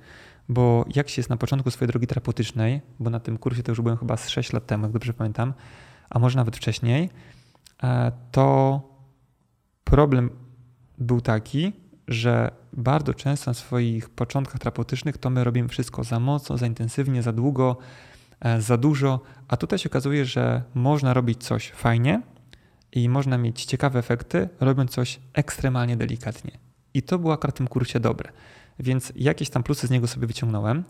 bo 0.48 0.84
jak 0.94 1.08
się 1.08 1.20
jest 1.20 1.30
na 1.30 1.36
początku 1.36 1.70
swojej 1.70 1.88
drogi 1.88 2.06
terapeutycznej, 2.06 2.80
bo 2.98 3.10
na 3.10 3.20
tym 3.20 3.38
kursie 3.38 3.62
to 3.62 3.72
już 3.72 3.80
byłem 3.80 3.98
chyba 3.98 4.16
z 4.16 4.28
6 4.28 4.52
lat 4.52 4.66
temu, 4.66 4.84
jak 4.84 4.92
dobrze 4.92 5.14
pamiętam, 5.14 5.54
a 6.10 6.18
może 6.18 6.36
nawet 6.36 6.56
wcześniej, 6.56 7.10
e, 7.82 8.12
to 8.32 8.80
problem 9.84 10.30
był 10.98 11.20
taki, 11.20 11.72
że 12.08 12.50
bardzo 12.72 13.14
często 13.14 13.50
na 13.50 13.54
swoich 13.54 14.10
początkach 14.10 14.58
terapeutycznych 14.58 15.18
to 15.18 15.30
my 15.30 15.44
robimy 15.44 15.68
wszystko 15.68 16.04
za 16.04 16.20
mocno, 16.20 16.58
za 16.58 16.66
intensywnie, 16.66 17.22
za 17.22 17.32
długo, 17.32 17.76
e, 18.40 18.60
za 18.60 18.76
dużo, 18.76 19.20
a 19.48 19.56
tutaj 19.56 19.78
się 19.78 19.90
okazuje, 19.90 20.24
że 20.24 20.62
można 20.74 21.14
robić 21.14 21.44
coś 21.44 21.70
fajnie 21.70 22.22
i 22.92 23.08
można 23.08 23.38
mieć 23.38 23.64
ciekawe 23.64 23.98
efekty, 23.98 24.48
robiąc 24.60 24.90
coś 24.90 25.20
ekstremalnie 25.32 25.96
delikatnie. 25.96 26.67
I 26.94 27.02
to 27.02 27.18
było 27.18 27.32
akurat 27.32 27.54
w 27.54 27.58
tym 27.58 27.68
kursie 27.68 28.00
dobre. 28.00 28.32
Więc 28.78 29.12
jakieś 29.16 29.50
tam 29.50 29.62
plusy 29.62 29.86
z 29.86 29.90
niego 29.90 30.06
sobie 30.06 30.26
wyciągnąłem, 30.26 30.84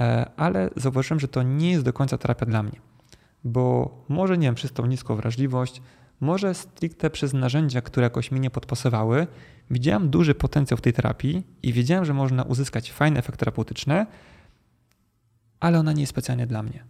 e, 0.00 0.30
ale 0.36 0.70
zauważyłem, 0.76 1.20
że 1.20 1.28
to 1.28 1.42
nie 1.42 1.70
jest 1.70 1.84
do 1.84 1.92
końca 1.92 2.18
terapia 2.18 2.46
dla 2.46 2.62
mnie. 2.62 2.80
Bo 3.44 3.90
może 4.08 4.38
nie 4.38 4.46
wiem, 4.46 4.54
przez 4.54 4.72
tą 4.72 4.86
niską 4.86 5.16
wrażliwość, 5.16 5.82
może 6.20 6.54
stricte 6.54 7.10
przez 7.10 7.32
narzędzia, 7.32 7.80
które 7.80 8.04
jakoś 8.04 8.30
mi 8.30 8.40
nie 8.40 8.50
podpasowały, 8.50 9.26
widziałem 9.70 10.10
duży 10.10 10.34
potencjał 10.34 10.78
w 10.78 10.80
tej 10.80 10.92
terapii 10.92 11.46
i 11.62 11.72
wiedziałem, 11.72 12.04
że 12.04 12.14
można 12.14 12.42
uzyskać 12.42 12.92
fajny 12.92 13.18
efekt 13.18 13.38
terapeutyczny, 13.38 14.06
ale 15.60 15.78
ona 15.78 15.92
nie 15.92 16.00
jest 16.00 16.10
specjalnie 16.10 16.46
dla 16.46 16.62
mnie. 16.62 16.84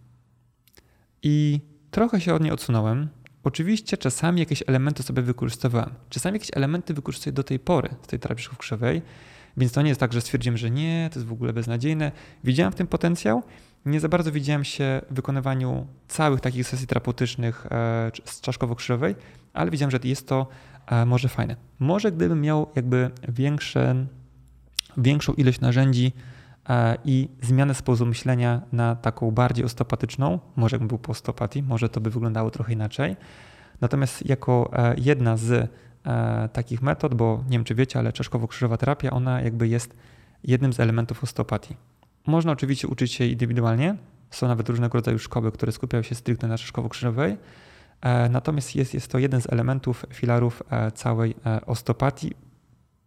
I 1.22 1.60
trochę 1.90 2.20
się 2.20 2.34
od 2.34 2.42
niej 2.42 2.52
odsunąłem. 2.52 3.08
Oczywiście 3.44 3.96
czasami 3.96 4.40
jakieś 4.40 4.62
elementy 4.66 5.02
sobie 5.02 5.22
wykorzystywałem. 5.22 5.90
Czasami 6.10 6.34
jakieś 6.34 6.50
elementy 6.54 6.94
wykorzystuję 6.94 7.32
do 7.32 7.44
tej 7.44 7.58
pory 7.58 7.88
z 8.02 8.06
tej 8.06 8.18
terapii 8.18 8.44
krzywej, 8.58 9.02
więc 9.56 9.72
to 9.72 9.82
nie 9.82 9.88
jest 9.88 10.00
tak, 10.00 10.12
że 10.12 10.20
stwierdziłem, 10.20 10.56
że 10.56 10.70
nie, 10.70 11.10
to 11.12 11.18
jest 11.18 11.28
w 11.28 11.32
ogóle 11.32 11.52
beznadziejne. 11.52 12.12
Widziałem 12.44 12.72
w 12.72 12.76
tym 12.76 12.86
potencjał, 12.86 13.42
nie 13.86 14.00
za 14.00 14.08
bardzo 14.08 14.32
widziałem 14.32 14.64
się 14.64 15.00
w 15.10 15.14
wykonywaniu 15.14 15.86
całych 16.08 16.40
takich 16.40 16.66
sesji 16.68 16.86
terapeutycznych 16.86 17.66
e, 17.66 18.10
z 18.24 18.40
czaszkowo-krzyżowej, 18.40 19.14
ale 19.52 19.70
widziałem, 19.70 19.90
że 19.90 19.98
jest 20.04 20.28
to 20.28 20.46
e, 20.86 21.06
może 21.06 21.28
fajne. 21.28 21.56
Może 21.78 22.12
gdybym 22.12 22.40
miał 22.40 22.66
jakby 22.76 23.10
większe, 23.28 24.06
większą 24.96 25.32
ilość 25.32 25.60
narzędzi 25.60 26.12
i 27.04 27.28
zmianę 27.42 27.74
sposobu 27.74 28.08
myślenia 28.08 28.60
na 28.72 28.96
taką 28.96 29.30
bardziej 29.30 29.64
osteopatyczną, 29.64 30.38
może 30.56 30.74
jakbym 30.74 30.88
był 30.88 30.98
po 30.98 31.12
osteopatii, 31.12 31.62
może 31.62 31.88
to 31.88 32.00
by 32.00 32.10
wyglądało 32.10 32.50
trochę 32.50 32.72
inaczej. 32.72 33.16
Natomiast 33.80 34.26
jako 34.26 34.70
jedna 34.96 35.36
z 35.36 35.70
takich 36.52 36.82
metod, 36.82 37.14
bo 37.14 37.44
nie 37.44 37.50
wiem 37.58 37.64
czy 37.64 37.74
wiecie, 37.74 37.98
ale 37.98 38.12
czaszkowo-krzyżowa 38.12 38.76
terapia, 38.76 39.10
ona 39.10 39.40
jakby 39.40 39.68
jest 39.68 39.96
jednym 40.44 40.72
z 40.72 40.80
elementów 40.80 41.24
osteopatii. 41.24 41.76
Można 42.26 42.52
oczywiście 42.52 42.88
uczyć 42.88 43.12
się 43.12 43.24
indywidualnie. 43.24 43.96
Są 44.30 44.48
nawet 44.48 44.68
różnego 44.68 44.98
rodzaju 44.98 45.18
szkoły, 45.18 45.52
które 45.52 45.72
skupiają 45.72 46.02
się 46.02 46.14
stricte 46.14 46.48
na 46.48 46.56
szkoło-krzyżowej. 46.56 47.36
E, 48.00 48.28
natomiast 48.28 48.76
jest, 48.76 48.94
jest 48.94 49.08
to 49.08 49.18
jeden 49.18 49.40
z 49.40 49.52
elementów, 49.52 50.06
filarów 50.14 50.62
e, 50.70 50.90
całej 50.90 51.34
e, 51.46 51.66
osteopatii 51.66 52.32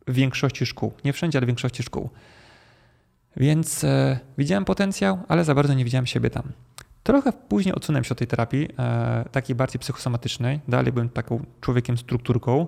w 0.07 0.13
większości 0.13 0.65
szkół. 0.65 0.93
Nie 1.05 1.13
wszędzie, 1.13 1.39
ale 1.39 1.45
w 1.45 1.47
większości 1.47 1.83
szkół. 1.83 2.09
Więc 3.37 3.85
widziałem 4.37 4.65
potencjał, 4.65 5.19
ale 5.27 5.43
za 5.45 5.55
bardzo 5.55 5.73
nie 5.73 5.85
widziałem 5.85 6.05
siebie 6.05 6.29
tam. 6.29 6.51
Trochę 7.03 7.33
później 7.33 7.75
odsunąłem 7.75 8.03
się 8.03 8.11
od 8.11 8.17
tej 8.17 8.27
terapii, 8.27 8.69
takiej 9.31 9.55
bardziej 9.55 9.79
psychosomatycznej. 9.79 10.59
Dalej 10.67 10.91
byłem 10.93 11.09
taką 11.09 11.45
człowiekiem 11.61 11.97
strukturką 11.97 12.67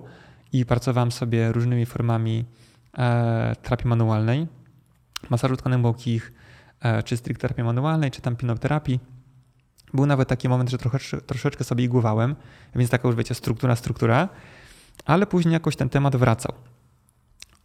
i 0.52 0.66
pracowałem 0.66 1.12
sobie 1.12 1.52
różnymi 1.52 1.86
formami 1.86 2.44
terapii 3.62 3.88
manualnej, 3.88 4.46
masażu 5.30 5.56
tkanek 5.56 5.80
błokich, 5.80 6.32
E, 6.80 7.02
czy 7.02 7.16
stricte 7.16 7.40
terapii 7.42 7.64
manualnej, 7.64 8.10
czy 8.10 8.20
tam 8.20 8.36
pinoterapii. 8.36 9.00
Był 9.94 10.06
nawet 10.06 10.28
taki 10.28 10.48
moment, 10.48 10.70
że 10.70 10.78
trochę, 10.78 10.98
troszeczkę 11.26 11.64
sobie 11.64 11.84
igłowałem, 11.84 12.36
więc 12.74 12.90
taka 12.90 13.08
już 13.08 13.16
wiecie, 13.16 13.34
struktura, 13.34 13.76
struktura, 13.76 14.28
ale 15.04 15.26
później 15.26 15.52
jakoś 15.52 15.76
ten 15.76 15.88
temat 15.88 16.16
wracał. 16.16 16.52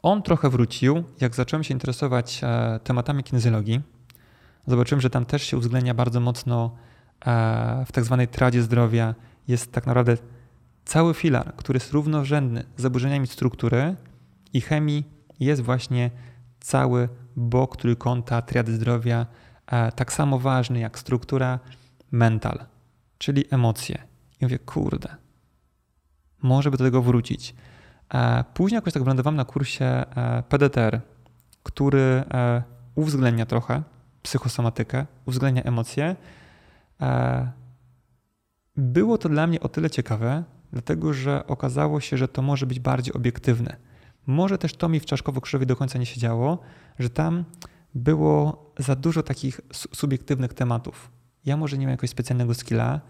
On 0.03 0.21
trochę 0.21 0.49
wrócił, 0.49 1.03
jak 1.21 1.35
zacząłem 1.35 1.63
się 1.63 1.73
interesować 1.73 2.41
e, 2.43 2.79
tematami 2.83 3.23
kinezjologii. 3.23 3.81
Zobaczyłem, 4.67 5.01
że 5.01 5.09
tam 5.09 5.25
też 5.25 5.43
się 5.43 5.57
uwzględnia 5.57 5.93
bardzo 5.93 6.19
mocno 6.19 6.75
e, 7.25 7.85
w 7.87 7.91
tak 7.91 8.03
zwanej 8.03 8.27
tradzie 8.27 8.61
zdrowia. 8.63 9.15
Jest 9.47 9.71
tak 9.71 9.87
naprawdę 9.87 10.17
cały 10.85 11.13
filar, 11.13 11.55
który 11.55 11.77
jest 11.77 11.91
równorzędny 11.91 12.63
z 12.77 12.81
zaburzeniami 12.81 13.27
struktury 13.27 13.95
i 14.53 14.61
chemii, 14.61 15.03
jest 15.39 15.61
właśnie 15.61 16.11
cały 16.59 17.09
bok 17.35 17.77
trójkąta 17.77 18.41
triady 18.41 18.75
zdrowia, 18.75 19.25
e, 19.67 19.91
tak 19.91 20.13
samo 20.13 20.39
ważny 20.39 20.79
jak 20.79 20.99
struktura 20.99 21.59
mental, 22.11 22.65
czyli 23.17 23.45
emocje. 23.51 24.03
I 24.41 24.45
mówię, 24.45 24.59
kurde, 24.59 25.15
może 26.41 26.71
by 26.71 26.77
do 26.77 26.83
tego 26.83 27.01
wrócić. 27.01 27.55
E, 28.13 28.43
później 28.53 28.77
jakoś 28.77 28.93
tak 28.93 29.03
wylądowałem 29.03 29.35
na 29.35 29.45
kursie 29.45 29.85
e, 29.85 30.43
PDTR, 30.49 31.01
który 31.63 32.23
uwzględnia 32.95 33.45
trochę 33.45 33.83
psychosomatykę, 34.21 35.05
uwzględnia 35.25 35.63
emocje. 35.63 36.15
Było 38.75 39.17
to 39.17 39.29
dla 39.29 39.47
mnie 39.47 39.59
o 39.59 39.69
tyle 39.69 39.89
ciekawe, 39.89 40.43
dlatego 40.71 41.13
że 41.13 41.47
okazało 41.47 41.99
się, 41.99 42.17
że 42.17 42.27
to 42.27 42.41
może 42.41 42.65
być 42.65 42.79
bardziej 42.79 43.13
obiektywne 43.13 43.75
może 44.27 44.57
też 44.57 44.73
to 44.73 44.89
mi 44.89 44.99
w 44.99 45.05
Czaszkowo-Krzyżowej 45.05 45.65
do 45.65 45.75
końca 45.75 45.99
nie 45.99 46.05
siedziało, 46.05 46.59
że 46.99 47.09
tam 47.09 47.45
było 47.95 48.71
za 48.79 48.95
dużo 48.95 49.23
takich 49.23 49.61
subiektywnych 49.71 50.53
tematów. 50.53 51.11
Ja 51.45 51.57
może 51.57 51.77
nie 51.77 51.85
miałem 51.85 51.93
jakiegoś 51.93 52.09
specjalnego 52.09 52.53
skilla, 52.53 53.01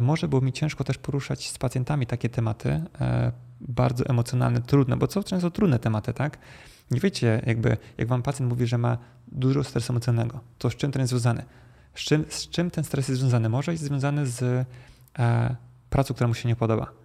może 0.00 0.28
było 0.28 0.42
mi 0.42 0.52
ciężko 0.52 0.84
też 0.84 0.98
poruszać 0.98 1.50
z 1.50 1.58
pacjentami 1.58 2.06
takie 2.06 2.28
tematy, 2.28 2.82
e, 3.00 3.32
bardzo 3.68 4.06
emocjonalne, 4.06 4.62
trudne, 4.62 4.96
bo 4.96 5.06
co 5.06 5.24
często 5.24 5.50
trudne 5.50 5.78
tematy, 5.78 6.12
tak? 6.12 6.38
Nie 6.90 7.00
wiecie, 7.00 7.42
jakby, 7.46 7.76
jak 7.98 8.08
wam 8.08 8.22
pacjent 8.22 8.50
mówi, 8.50 8.66
że 8.66 8.78
ma 8.78 8.98
dużo 9.28 9.64
stresu 9.64 9.92
emocjonalnego, 9.92 10.40
to 10.58 10.70
z 10.70 10.76
czym 10.76 10.92
ten 10.92 11.02
jest 11.02 11.10
związany? 11.10 11.44
Z 11.94 12.00
czym, 12.00 12.24
z 12.28 12.48
czym 12.48 12.70
ten 12.70 12.84
stres 12.84 13.08
jest 13.08 13.20
związany? 13.20 13.48
Może 13.48 13.72
jest 13.72 13.84
związany 13.84 14.26
z 14.26 14.66
e, 15.18 15.56
pracą, 15.90 16.14
która 16.14 16.28
mu 16.28 16.34
się 16.34 16.48
nie 16.48 16.56
podoba 16.56 17.02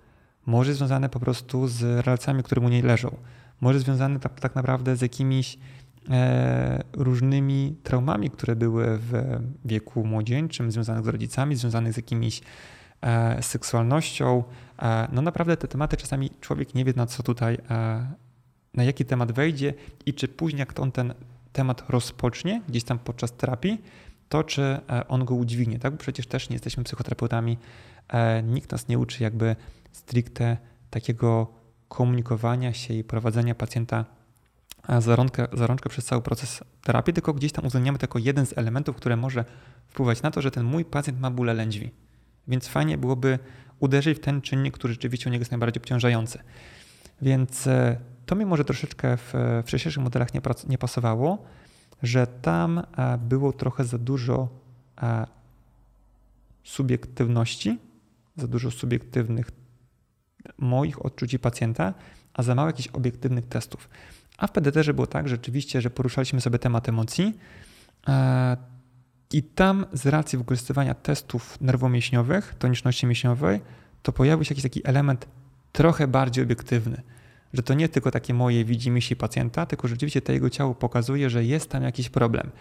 może 0.47 0.73
związane 0.73 1.09
po 1.09 1.19
prostu 1.19 1.67
z 1.67 2.05
relacjami, 2.05 2.43
które 2.43 2.61
mu 2.61 2.69
nie 2.69 2.83
leżą, 2.83 3.17
może 3.61 3.79
związane 3.79 4.19
tak, 4.19 4.39
tak 4.39 4.55
naprawdę 4.55 4.95
z 4.95 5.01
jakimiś 5.01 5.57
e, 6.09 6.83
różnymi 6.93 7.75
traumami, 7.83 8.29
które 8.29 8.55
były 8.55 8.97
w 8.97 9.39
wieku 9.65 10.05
młodzieńczym, 10.05 10.71
związanych 10.71 11.05
z 11.05 11.07
rodzicami, 11.07 11.55
związanych 11.55 11.93
z 11.93 11.97
jakimiś 11.97 12.41
seksualnością. 13.41 14.43
E, 14.79 15.07
no 15.11 15.21
naprawdę 15.21 15.57
te 15.57 15.67
tematy 15.67 15.97
czasami 15.97 16.29
człowiek 16.41 16.75
nie 16.75 16.85
wie 16.85 16.93
na 16.95 17.05
co 17.05 17.23
tutaj, 17.23 17.57
e, 17.69 18.07
na 18.73 18.83
jaki 18.83 19.05
temat 19.05 19.31
wejdzie 19.31 19.73
i 20.05 20.13
czy 20.13 20.27
później 20.27 20.59
jak 20.59 20.79
on 20.79 20.91
ten 20.91 21.13
temat 21.53 21.83
rozpocznie 21.89 22.61
gdzieś 22.67 22.83
tam 22.83 22.99
podczas 22.99 23.31
terapii, 23.31 23.81
to 24.29 24.43
czy 24.43 24.61
e, 24.61 25.07
on 25.07 25.25
go 25.25 25.35
udźwignie, 25.35 25.79
tak? 25.79 25.91
Bo 25.93 25.97
przecież 25.97 26.27
też 26.27 26.49
nie 26.49 26.55
jesteśmy 26.55 26.83
psychoterapeutami, 26.83 27.57
e, 28.07 28.43
nikt 28.43 28.71
nas 28.71 28.87
nie 28.87 28.99
uczy 28.99 29.23
jakby 29.23 29.55
stricte 29.91 30.57
takiego 30.89 31.47
komunikowania 31.87 32.73
się 32.73 32.93
i 32.93 33.03
prowadzenia 33.03 33.55
pacjenta 33.55 34.05
za 34.99 35.15
rączkę, 35.15 35.47
za 35.53 35.67
rączkę 35.67 35.89
przez 35.89 36.05
cały 36.05 36.21
proces 36.21 36.63
terapii, 36.83 37.13
tylko 37.13 37.33
gdzieś 37.33 37.51
tam 37.51 37.65
uwzględniamy 37.65 37.97
jako 38.01 38.19
jeden 38.19 38.45
z 38.45 38.57
elementów, 38.57 38.95
które 38.95 39.15
może 39.15 39.45
wpływać 39.87 40.21
na 40.21 40.31
to, 40.31 40.41
że 40.41 40.51
ten 40.51 40.65
mój 40.65 40.85
pacjent 40.85 41.19
ma 41.19 41.31
bóle 41.31 41.53
lędźwi. 41.53 41.91
Więc 42.47 42.67
fajnie 42.67 42.97
byłoby 42.97 43.39
uderzyć 43.79 44.17
w 44.17 44.21
ten 44.21 44.41
czynnik, 44.41 44.73
który 44.73 44.93
rzeczywiście 44.93 45.29
u 45.29 45.31
niego 45.31 45.41
jest 45.41 45.51
najbardziej 45.51 45.81
obciążający. 45.81 46.39
Więc 47.21 47.67
e, 47.67 47.97
to 48.25 48.35
mi 48.35 48.45
może 48.45 48.65
troszeczkę 48.65 49.17
w, 49.17 49.33
w 49.33 49.67
wcześniejszych 49.67 50.03
modelach 50.03 50.33
nie, 50.33 50.41
nie 50.69 50.77
pasowało, 50.77 51.43
że 52.03 52.27
tam 52.27 52.79
e, 52.79 53.17
było 53.17 53.53
trochę 53.53 53.83
za 53.83 53.97
dużo 53.97 54.49
e, 55.01 55.27
subiektywności, 56.63 57.79
za 58.35 58.47
dużo 58.47 58.71
subiektywnych 58.71 59.51
moich 60.57 61.05
odczuć 61.05 61.33
i 61.33 61.39
pacjenta, 61.39 61.93
a 62.33 62.43
za 62.43 62.55
mało 62.55 62.67
jakichś 62.67 62.87
obiektywnych 62.87 63.47
testów. 63.47 63.89
A 64.37 64.47
w 64.47 64.51
PDT 64.51 64.93
było 64.93 65.07
tak 65.07 65.29
rzeczywiście, 65.29 65.81
że 65.81 65.89
poruszaliśmy 65.89 66.41
sobie 66.41 66.59
temat 66.59 66.89
emocji 66.89 67.37
e, 68.07 68.57
i 69.31 69.43
tam 69.43 69.85
z 69.93 70.05
racji 70.05 70.37
wykorzystywania 70.37 70.93
testów 70.93 71.61
nerwomięśniowych, 71.61 72.55
toniczności 72.59 73.05
mięśniowej, 73.05 73.61
to 74.03 74.11
pojawił 74.11 74.45
się 74.45 74.53
jakiś 74.53 74.63
taki 74.63 74.87
element 74.87 75.27
trochę 75.71 76.07
bardziej 76.07 76.43
obiektywny. 76.43 77.01
Że 77.53 77.63
to 77.63 77.73
nie 77.73 77.89
tylko 77.89 78.11
takie 78.11 78.33
moje 78.33 78.65
widzi 78.65 79.01
się 79.01 79.15
pacjenta, 79.15 79.65
tylko 79.65 79.87
rzeczywiście 79.87 80.21
to 80.21 80.31
jego 80.31 80.49
ciało 80.49 80.75
pokazuje, 80.75 81.29
że 81.29 81.45
jest 81.45 81.69
tam 81.69 81.83
jakiś 81.83 82.09
problem. 82.09 82.51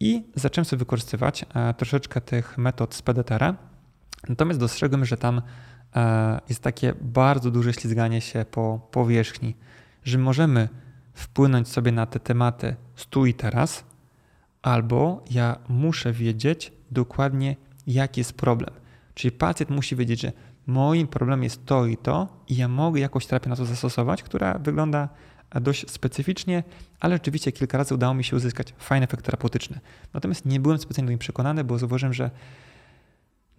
I 0.00 0.24
zacząłem 0.34 0.64
sobie 0.64 0.78
wykorzystywać 0.78 1.46
e, 1.54 1.74
troszeczkę 1.74 2.20
tych 2.20 2.58
metod 2.58 2.94
z 2.94 3.02
PDTR. 3.02 3.54
Natomiast 4.28 4.60
dostrzegłem, 4.60 5.04
że 5.04 5.16
tam 5.16 5.42
e, 5.96 6.40
jest 6.48 6.62
takie 6.62 6.94
bardzo 7.00 7.50
duże 7.50 7.72
ślizganie 7.72 8.20
się 8.20 8.44
po 8.50 8.88
powierzchni, 8.90 9.56
że 10.04 10.18
możemy 10.18 10.68
wpłynąć 11.14 11.68
sobie 11.68 11.92
na 11.92 12.06
te 12.06 12.20
tematy 12.20 12.76
i 13.26 13.34
teraz, 13.34 13.84
albo 14.66 15.24
ja 15.30 15.56
muszę 15.68 16.12
wiedzieć 16.12 16.72
dokładnie, 16.90 17.56
jaki 17.86 18.20
jest 18.20 18.32
problem. 18.32 18.70
Czyli 19.14 19.32
pacjent 19.32 19.70
musi 19.70 19.96
wiedzieć, 19.96 20.20
że 20.20 20.32
moim 20.66 21.06
problemem 21.06 21.42
jest 21.42 21.66
to 21.66 21.86
i 21.86 21.96
to, 21.96 22.28
i 22.48 22.56
ja 22.56 22.68
mogę 22.68 23.00
jakąś 23.00 23.26
terapię 23.26 23.50
na 23.50 23.56
to 23.56 23.64
zastosować, 23.64 24.22
która 24.22 24.58
wygląda 24.58 25.08
dość 25.60 25.90
specyficznie, 25.90 26.62
ale 27.00 27.14
rzeczywiście 27.14 27.52
kilka 27.52 27.78
razy 27.78 27.94
udało 27.94 28.14
mi 28.14 28.24
się 28.24 28.36
uzyskać 28.36 28.74
fajny 28.78 29.04
efekt 29.04 29.24
terapeutyczny. 29.24 29.80
Natomiast 30.14 30.46
nie 30.46 30.60
byłem 30.60 30.78
specjalnie 30.78 31.06
do 31.06 31.10
nim 31.10 31.18
przekonany, 31.18 31.64
bo 31.64 31.78
zauważyłem, 31.78 32.12
że 32.12 32.30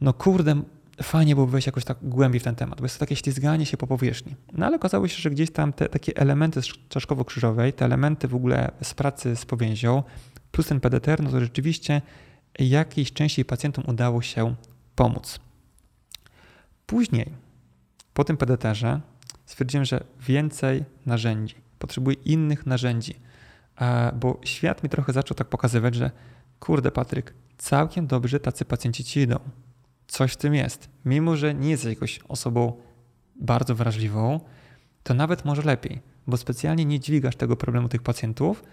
no 0.01 0.13
kurde, 0.13 0.61
fajnie 1.03 1.35
byłoby 1.35 1.51
wejść 1.51 1.65
jakoś 1.65 1.85
tak 1.85 1.97
głębiej 2.01 2.39
w 2.39 2.43
ten 2.43 2.55
temat, 2.55 2.79
bo 2.79 2.85
jest 2.85 2.95
to 2.95 2.99
takie 2.99 3.15
ślizganie 3.15 3.65
się 3.65 3.77
po 3.77 3.87
powierzchni. 3.87 4.35
No 4.53 4.65
ale 4.65 4.75
okazało 4.75 5.07
się, 5.07 5.21
że 5.21 5.29
gdzieś 5.29 5.51
tam 5.51 5.73
te 5.73 5.89
takie 5.89 6.17
elementy 6.17 6.61
z 6.61 6.65
czaszkowo-krzyżowej, 6.89 7.73
te 7.73 7.85
elementy 7.85 8.27
w 8.27 8.35
ogóle 8.35 8.71
z 8.81 8.93
pracy 8.93 9.35
z 9.35 9.45
powięzią, 9.45 10.03
plus 10.51 10.67
ten 10.67 10.79
PDTR, 10.79 11.23
no 11.23 11.29
to 11.29 11.39
rzeczywiście 11.39 12.01
jakiejś 12.59 13.13
części 13.13 13.45
pacjentom 13.45 13.83
udało 13.87 14.21
się 14.21 14.55
pomóc. 14.95 15.39
Później, 16.85 17.33
po 18.13 18.23
tym 18.23 18.37
PDT-ze, 18.37 19.01
stwierdziłem, 19.45 19.85
że 19.85 20.03
więcej 20.19 20.83
narzędzi, 21.05 21.55
potrzebuję 21.79 22.15
innych 22.25 22.65
narzędzi, 22.65 23.15
bo 24.19 24.39
świat 24.45 24.83
mi 24.83 24.89
trochę 24.89 25.13
zaczął 25.13 25.35
tak 25.35 25.47
pokazywać, 25.47 25.95
że 25.95 26.11
kurde 26.59 26.91
Patryk, 26.91 27.33
całkiem 27.57 28.07
dobrze 28.07 28.39
tacy 28.39 28.65
pacjenci 28.65 29.03
ci 29.03 29.19
idą. 29.19 29.39
Coś 30.07 30.33
w 30.33 30.37
tym 30.37 30.55
jest. 30.55 30.89
Mimo, 31.05 31.35
że 31.35 31.53
nie 31.53 31.69
jesteś 31.69 31.89
jakoś 31.89 32.19
osobą 32.27 32.81
bardzo 33.41 33.75
wrażliwą, 33.75 34.39
to 35.03 35.13
nawet 35.13 35.45
może 35.45 35.61
lepiej, 35.61 36.01
bo 36.27 36.37
specjalnie 36.37 36.85
nie 36.85 36.99
dźwigasz 36.99 37.35
tego 37.35 37.55
problemu 37.55 37.89
tych 37.89 38.01
pacjentów, 38.01 38.63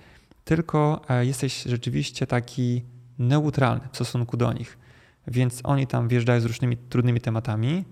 tylko 0.44 1.00
e, 1.08 1.26
jesteś 1.26 1.62
rzeczywiście 1.62 2.26
taki 2.26 2.82
neutralny 3.18 3.88
w 3.92 3.96
stosunku 3.96 4.36
do 4.36 4.52
nich. 4.52 4.78
Więc 5.26 5.60
oni 5.64 5.86
tam 5.86 6.08
wjeżdżają 6.08 6.40
z 6.40 6.44
różnymi 6.44 6.76
trudnymi 6.76 7.20
tematami, 7.20 7.84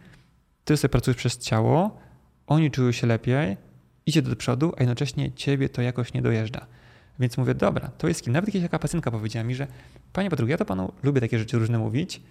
ty 0.64 0.76
sobie 0.76 0.88
pracujesz 0.88 1.16
przez 1.16 1.38
ciało, 1.38 1.98
oni 2.46 2.70
czują 2.70 2.92
się 2.92 3.06
lepiej, 3.06 3.56
idzie 4.06 4.22
do 4.22 4.36
przodu, 4.36 4.72
a 4.76 4.80
jednocześnie 4.80 5.32
ciebie 5.32 5.68
to 5.68 5.82
jakoś 5.82 6.14
nie 6.14 6.22
dojeżdża. 6.22 6.66
Więc 7.18 7.38
mówię, 7.38 7.54
dobra, 7.54 7.88
to 7.98 8.08
jest 8.08 8.22
kim. 8.22 8.32
Nawet 8.32 8.50
kiedyś 8.50 8.62
taka 8.62 8.78
pacjentka 8.78 9.10
powiedziała 9.10 9.44
mi, 9.44 9.54
że 9.54 9.66
panie 10.12 10.30
Patryk, 10.30 10.48
ja 10.48 10.56
to 10.56 10.64
panu 10.64 10.92
lubię 11.02 11.20
takie 11.20 11.38
rzeczy 11.38 11.58
różne 11.58 11.78
mówić, 11.78 12.22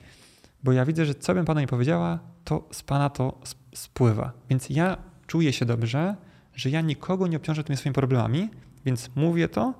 bo 0.63 0.71
ja 0.71 0.85
widzę, 0.85 1.05
że 1.05 1.15
co 1.15 1.33
bym 1.33 1.45
panu 1.45 1.59
nie 1.59 1.67
powiedziała, 1.67 2.19
to 2.43 2.67
z 2.71 2.83
pana 2.83 3.09
to 3.09 3.39
spływa. 3.75 4.31
Więc 4.49 4.69
ja 4.69 4.97
czuję 5.27 5.53
się 5.53 5.65
dobrze, 5.65 6.15
że 6.55 6.69
ja 6.69 6.81
nikogo 6.81 7.27
nie 7.27 7.37
obciążę 7.37 7.63
tymi 7.63 7.77
swoimi 7.77 7.93
problemami, 7.93 8.49
więc 8.85 9.09
mówię 9.15 9.47
to 9.47 9.73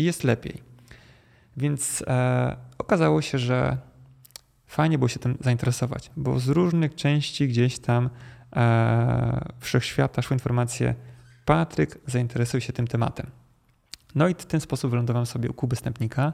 i 0.00 0.04
jest 0.04 0.24
lepiej. 0.24 0.62
Więc 1.56 2.04
e, 2.06 2.56
okazało 2.78 3.22
się, 3.22 3.38
że 3.38 3.76
fajnie 4.66 4.98
było 4.98 5.08
się 5.08 5.18
tym 5.18 5.38
zainteresować, 5.40 6.10
bo 6.16 6.38
z 6.38 6.48
różnych 6.48 6.94
części 6.94 7.48
gdzieś 7.48 7.78
tam 7.78 8.10
e, 8.56 9.50
wszechświata 9.58 10.22
szły 10.22 10.34
informacje, 10.34 10.94
Patryk 11.44 11.98
zainteresuj 12.06 12.60
się 12.60 12.72
tym 12.72 12.86
tematem. 12.86 13.26
No 14.14 14.28
i 14.28 14.34
w 14.34 14.46
ten 14.46 14.60
sposób 14.60 14.90
wylądowałem 14.90 15.26
sobie 15.26 15.50
u 15.50 15.54
Kuby 15.54 15.76
Stępnika 15.76 16.32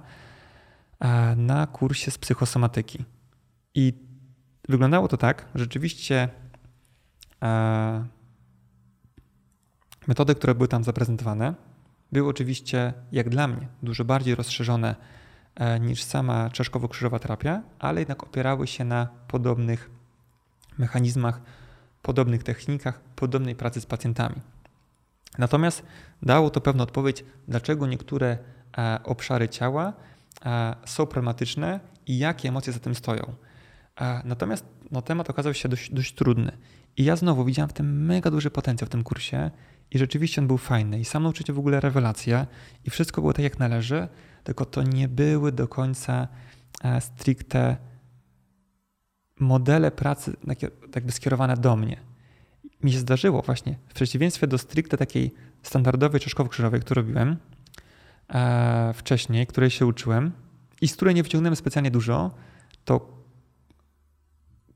e, 1.00 1.36
na 1.36 1.66
kursie 1.66 2.10
z 2.10 2.18
psychosomatyki. 2.18 3.04
I 3.74 3.92
wyglądało 4.68 5.08
to 5.08 5.16
tak, 5.16 5.44
rzeczywiście 5.54 6.28
e, 7.42 8.04
metody, 10.06 10.34
które 10.34 10.54
były 10.54 10.68
tam 10.68 10.84
zaprezentowane, 10.84 11.54
były 12.12 12.28
oczywiście, 12.28 12.92
jak 13.12 13.28
dla 13.28 13.48
mnie, 13.48 13.68
dużo 13.82 14.04
bardziej 14.04 14.34
rozszerzone 14.34 14.94
e, 15.54 15.80
niż 15.80 16.02
sama 16.02 16.50
czaszkowo-krzyżowa 16.50 17.18
terapia, 17.18 17.62
ale 17.78 18.00
jednak 18.00 18.22
opierały 18.22 18.66
się 18.66 18.84
na 18.84 19.08
podobnych 19.28 19.90
mechanizmach, 20.78 21.40
podobnych 22.02 22.42
technikach, 22.42 23.00
podobnej 23.00 23.54
pracy 23.54 23.80
z 23.80 23.86
pacjentami. 23.86 24.36
Natomiast 25.38 25.82
dało 26.22 26.50
to 26.50 26.60
pewną 26.60 26.82
odpowiedź, 26.82 27.24
dlaczego 27.48 27.86
niektóre 27.86 28.38
e, 28.78 29.00
obszary 29.04 29.48
ciała 29.48 29.92
e, 30.44 30.76
są 30.84 31.06
problematyczne 31.06 31.80
i 32.06 32.18
jakie 32.18 32.48
emocje 32.48 32.72
za 32.72 32.78
tym 32.78 32.94
stoją. 32.94 33.34
Natomiast 34.24 34.66
no, 34.90 35.02
temat 35.02 35.30
okazał 35.30 35.54
się 35.54 35.68
dość, 35.68 35.92
dość 35.92 36.14
trudny. 36.14 36.52
I 36.96 37.04
ja 37.04 37.16
znowu 37.16 37.44
widziałem 37.44 37.68
w 37.68 37.72
tym 37.72 38.04
mega 38.06 38.30
duży 38.30 38.50
potencjał 38.50 38.86
w 38.86 38.90
tym 38.90 39.02
kursie 39.02 39.50
i 39.90 39.98
rzeczywiście 39.98 40.40
on 40.40 40.46
był 40.46 40.58
fajny. 40.58 41.00
I 41.00 41.04
sam 41.04 41.22
nauczyciel 41.22 41.56
w 41.56 41.58
ogóle 41.58 41.80
rewelacja 41.80 42.46
i 42.84 42.90
wszystko 42.90 43.20
było 43.20 43.32
tak 43.32 43.42
jak 43.42 43.58
należy, 43.58 44.08
tylko 44.44 44.64
to 44.64 44.82
nie 44.82 45.08
były 45.08 45.52
do 45.52 45.68
końca 45.68 46.28
e, 46.82 47.00
stricte 47.00 47.76
modele 49.40 49.90
pracy 49.90 50.36
jakby 50.94 51.12
skierowane 51.12 51.56
do 51.56 51.76
mnie. 51.76 52.00
Mi 52.82 52.92
się 52.92 52.98
zdarzyło 52.98 53.42
właśnie, 53.42 53.78
w 53.88 53.94
przeciwieństwie 53.94 54.46
do 54.46 54.58
stricte 54.58 54.96
takiej 54.96 55.34
standardowej 55.62 56.20
czaszkowo-krzyżowej, 56.20 56.80
którą 56.80 57.02
robiłem 57.02 57.36
e, 58.28 58.92
wcześniej, 58.94 59.46
której 59.46 59.70
się 59.70 59.86
uczyłem 59.86 60.32
i 60.80 60.88
z 60.88 60.96
której 60.96 61.14
nie 61.14 61.22
wyciągnąłem 61.22 61.56
specjalnie 61.56 61.90
dużo, 61.90 62.30
to 62.84 63.16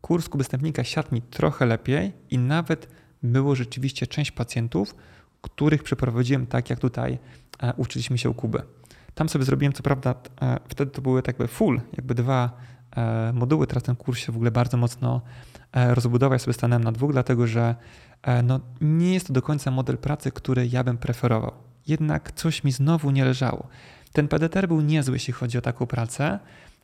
kurs 0.01 0.29
kubystępnika 0.29 0.85
siadł 0.85 1.15
mi 1.15 1.23
trochę 1.23 1.67
lepiej 1.67 2.13
i 2.31 2.39
nawet 2.39 2.89
było 3.23 3.55
rzeczywiście 3.55 4.07
część 4.07 4.31
pacjentów, 4.31 4.95
których 5.41 5.83
przeprowadziłem 5.83 6.47
tak, 6.47 6.71
jak 6.71 6.79
tutaj 6.79 7.19
e, 7.63 7.75
uczyliśmy 7.77 8.19
się 8.19 8.31
u 8.31 8.35
Kuby. 8.35 8.63
Tam 9.15 9.29
sobie 9.29 9.45
zrobiłem, 9.45 9.73
co 9.73 9.83
prawda, 9.83 10.15
e, 10.43 10.59
wtedy 10.69 10.91
to 10.91 11.03
były 11.03 11.23
jakby 11.27 11.49
full, 11.49 11.81
jakby 11.97 12.15
dwa 12.15 12.51
e, 12.97 13.33
moduły. 13.33 13.67
Teraz 13.67 13.83
ten 13.83 13.97
kurs 13.97 14.19
się 14.19 14.33
w 14.33 14.37
ogóle 14.37 14.51
bardzo 14.51 14.77
mocno 14.77 15.21
rozbudował. 15.73 16.33
Ja 16.33 16.39
sobie 16.39 16.55
stanąłem 16.55 16.85
na 16.85 16.93
dwóch, 16.93 17.13
dlatego 17.13 17.47
że 17.47 17.75
no, 18.45 18.61
nie 18.81 19.15
jest 19.15 19.27
to 19.27 19.33
do 19.33 19.43
końca 19.43 19.71
model 19.71 19.99
pracy, 19.99 20.31
który 20.31 20.67
ja 20.67 20.85
bym 20.85 20.99
preferował. 20.99 21.53
Jednak 21.87 22.33
coś 22.33 22.65
mi 22.65 22.73
znowu 22.73 23.11
nie 23.11 23.25
leżało. 23.25 23.69
Ten 24.13 24.29
PDTR 24.29 24.69
był 24.69 24.81
niezły, 24.81 25.15
jeśli 25.15 25.33
chodzi 25.33 25.59
o 25.59 25.61
taką 25.61 25.87
pracę, 25.87 26.39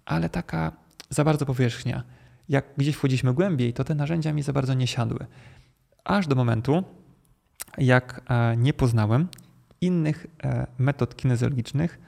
ale 0.04 0.28
taka 0.28 0.72
za 1.10 1.24
bardzo 1.24 1.46
powierzchnia 1.46 2.02
jak 2.48 2.64
gdzieś 2.76 2.96
wchodziliśmy 2.96 3.34
głębiej, 3.34 3.72
to 3.72 3.84
te 3.84 3.94
narzędzia 3.94 4.32
mi 4.32 4.42
za 4.42 4.52
bardzo 4.52 4.74
nie 4.74 4.86
siadły. 4.86 5.26
Aż 6.06 6.26
do 6.26 6.34
momentu, 6.34 6.84
jak 7.78 8.22
e, 8.28 8.56
nie 8.56 8.72
poznałem 8.72 9.28
innych 9.80 10.26
e, 10.44 10.66
metod 10.78 11.16
kinezjologicznych, 11.16 11.98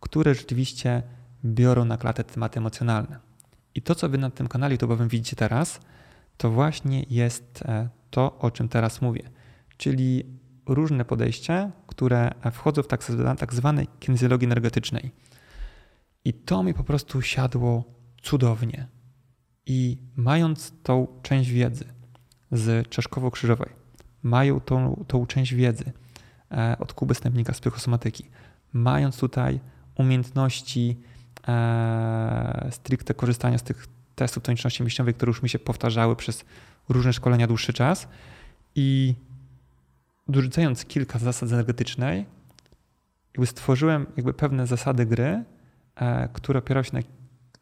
które 0.00 0.34
rzeczywiście 0.34 1.02
biorą 1.44 1.84
na 1.84 1.96
klatę 1.96 2.24
tematy 2.24 2.58
emocjonalne. 2.58 3.18
I 3.74 3.82
to, 3.82 3.94
co 3.94 4.08
wy 4.08 4.18
na 4.18 4.30
tym 4.30 4.48
kanale 4.48 4.76
YouTube'owym 4.76 5.08
widzicie 5.08 5.36
teraz, 5.36 5.80
to 6.36 6.50
właśnie 6.50 7.04
jest 7.10 7.62
e, 7.62 7.88
to, 8.10 8.38
o 8.38 8.50
czym 8.50 8.68
teraz 8.68 9.02
mówię. 9.02 9.30
Czyli 9.76 10.24
różne 10.66 11.04
podejścia, 11.04 11.70
które 11.86 12.30
wchodzą 12.52 12.82
w 12.82 12.86
tak, 12.86 13.04
tak 13.38 13.54
zwanej 13.54 13.88
kinezjologii 14.00 14.46
energetycznej. 14.46 15.12
I 16.24 16.32
to 16.32 16.62
mi 16.62 16.74
po 16.74 16.84
prostu 16.84 17.22
siadło 17.22 17.84
cudownie. 18.22 18.88
I 19.66 19.98
mając 20.16 20.72
tą 20.82 21.06
część 21.22 21.50
wiedzy 21.50 22.01
z 22.52 22.88
Czeszkowo-Krzyżowej, 22.88 23.68
mają 24.22 24.60
tą, 24.60 25.04
tą 25.08 25.26
część 25.26 25.54
wiedzy 25.54 25.92
e, 26.50 26.76
od 26.78 26.92
Kuby 26.92 27.14
Stępnika 27.14 27.54
z 27.54 27.60
psychosomatyki, 27.60 28.24
mając 28.72 29.18
tutaj 29.18 29.60
umiejętności 29.94 30.96
e, 31.48 32.68
stricte 32.70 33.14
korzystania 33.14 33.58
z 33.58 33.62
tych 33.62 33.86
testów 34.14 34.42
toniczności 34.42 34.82
mięśniowej, 34.82 35.14
które 35.14 35.30
już 35.30 35.42
mi 35.42 35.48
się 35.48 35.58
powtarzały 35.58 36.16
przez 36.16 36.44
różne 36.88 37.12
szkolenia 37.12 37.46
dłuższy 37.46 37.72
czas. 37.72 38.08
I 38.74 39.14
dorzucając 40.28 40.84
kilka 40.84 41.18
zasad 41.18 41.52
energetycznej, 41.52 42.26
jakby 43.34 43.46
stworzyłem 43.46 44.06
jakby 44.16 44.34
pewne 44.34 44.66
zasady 44.66 45.06
gry, 45.06 45.44
e, 45.94 46.28
które 46.32 46.58
opierały 46.58 46.84
się 46.84 46.90
na 46.92 47.00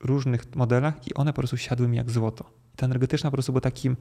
różnych 0.01 0.57
modelach 0.57 1.09
i 1.09 1.15
one 1.15 1.33
po 1.33 1.37
prostu 1.37 1.57
siadły 1.57 1.89
mi 1.89 1.97
jak 1.97 2.11
złoto. 2.11 2.51
I 2.75 2.77
ta 2.77 2.87
energetyczna 2.87 3.31
po 3.31 3.37
prostu 3.37 3.53
była 3.53 3.61
takim, 3.61 3.97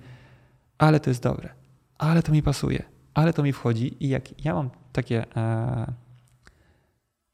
ale 0.79 0.99
to 0.99 1.09
jest 1.09 1.23
dobre, 1.23 1.49
ale 1.97 2.23
to 2.23 2.31
mi 2.31 2.43
pasuje, 2.43 2.83
ale 3.13 3.33
to 3.33 3.43
mi 3.43 3.53
wchodzi 3.53 4.05
i 4.05 4.09
jak 4.09 4.45
ja 4.45 4.53
mam 4.53 4.69
takie, 4.93 5.35
e, 5.35 5.93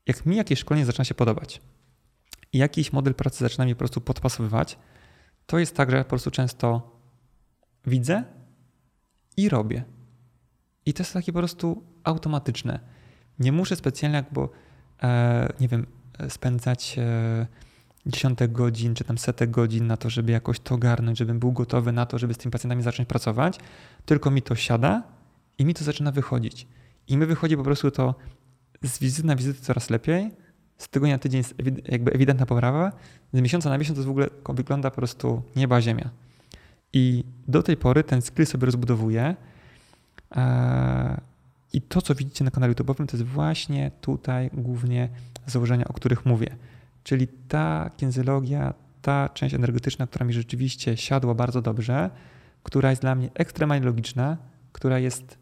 jak 0.07 0.25
mi 0.25 0.35
jakieś 0.35 0.59
szkolenie 0.59 0.85
zaczyna 0.85 1.05
się 1.05 1.15
podobać 1.15 1.61
jakiś 2.57 2.93
model 2.93 3.15
pracy 3.15 3.39
zaczyna 3.39 3.65
mi 3.65 3.75
po 3.75 3.79
prostu 3.79 4.01
podpasowywać, 4.01 4.77
to 5.45 5.59
jest 5.59 5.75
tak, 5.75 5.91
że 5.91 6.03
po 6.03 6.09
prostu 6.09 6.31
często 6.31 6.91
widzę 7.87 8.23
i 9.37 9.49
robię. 9.49 9.83
I 10.85 10.93
to 10.93 11.03
jest 11.03 11.13
takie 11.13 11.33
po 11.33 11.39
prostu 11.39 11.83
automatyczne. 12.03 12.79
Nie 13.39 13.51
muszę 13.51 13.75
specjalnie, 13.75 14.23
bo 14.31 14.49
e, 15.03 15.53
nie 15.59 15.67
wiem, 15.67 15.87
spędzać 16.29 16.95
e, 16.99 17.47
dziesiątek 18.05 18.51
godzin 18.51 18.95
czy 18.95 19.03
tam 19.03 19.17
setek 19.17 19.51
godzin 19.51 19.87
na 19.87 19.97
to, 19.97 20.09
żeby 20.09 20.31
jakoś 20.31 20.59
to 20.59 20.75
ogarnąć, 20.75 21.17
żebym 21.17 21.39
był 21.39 21.51
gotowy 21.51 21.91
na 21.91 22.05
to, 22.05 22.17
żeby 22.17 22.33
z 22.33 22.37
tymi 22.37 22.51
pacjentami 22.51 22.83
zacząć 22.83 23.09
pracować, 23.09 23.59
tylko 24.05 24.31
mi 24.31 24.41
to 24.41 24.55
siada 24.55 25.03
i 25.57 25.65
mi 25.65 25.73
to 25.73 25.83
zaczyna 25.83 26.11
wychodzić. 26.11 26.67
I 27.07 27.17
mi 27.17 27.25
wychodzi 27.25 27.57
po 27.57 27.63
prostu 27.63 27.91
to 27.91 28.15
z 28.83 28.99
wizyty 28.99 29.27
na 29.27 29.35
wizytę 29.35 29.59
coraz 29.61 29.89
lepiej, 29.89 30.31
z 30.77 30.89
tygodnia 30.89 31.15
na 31.15 31.19
tydzień 31.19 31.37
jest 31.37 31.55
jakby 31.85 32.11
ewidentna 32.11 32.45
poprawa, 32.45 32.91
z 33.33 33.41
miesiąca 33.41 33.69
na 33.69 33.77
miesiąc 33.77 33.99
to 33.99 34.05
w 34.05 34.09
ogóle 34.09 34.29
wygląda 34.49 34.89
po 34.89 34.95
prostu 34.95 35.41
nieba 35.55 35.81
ziemia. 35.81 36.09
I 36.93 37.23
do 37.47 37.63
tej 37.63 37.77
pory 37.77 38.03
ten 38.03 38.21
skill 38.21 38.45
sobie 38.45 38.65
rozbudowuję. 38.65 39.35
E, 40.35 41.21
I 41.73 41.81
to, 41.81 42.01
co 42.01 42.15
widzicie 42.15 42.43
na 42.43 42.51
kanale 42.51 42.73
YouTube'owym, 42.73 43.05
to 43.05 43.17
jest 43.17 43.29
właśnie 43.29 43.91
tutaj 44.01 44.49
głównie 44.53 45.09
założenia, 45.45 45.87
o 45.87 45.93
których 45.93 46.25
mówię. 46.25 46.55
Czyli 47.05 47.27
ta 47.27 47.89
kinezyologia, 47.97 48.73
ta 49.01 49.29
część 49.29 49.55
energetyczna, 49.55 50.07
która 50.07 50.25
mi 50.25 50.33
rzeczywiście 50.33 50.97
siadła 50.97 51.33
bardzo 51.33 51.61
dobrze, 51.61 52.09
która 52.63 52.89
jest 52.89 53.01
dla 53.01 53.15
mnie 53.15 53.29
ekstremalnie 53.33 53.85
logiczna, 53.85 54.37
która 54.71 54.99
jest 54.99 55.37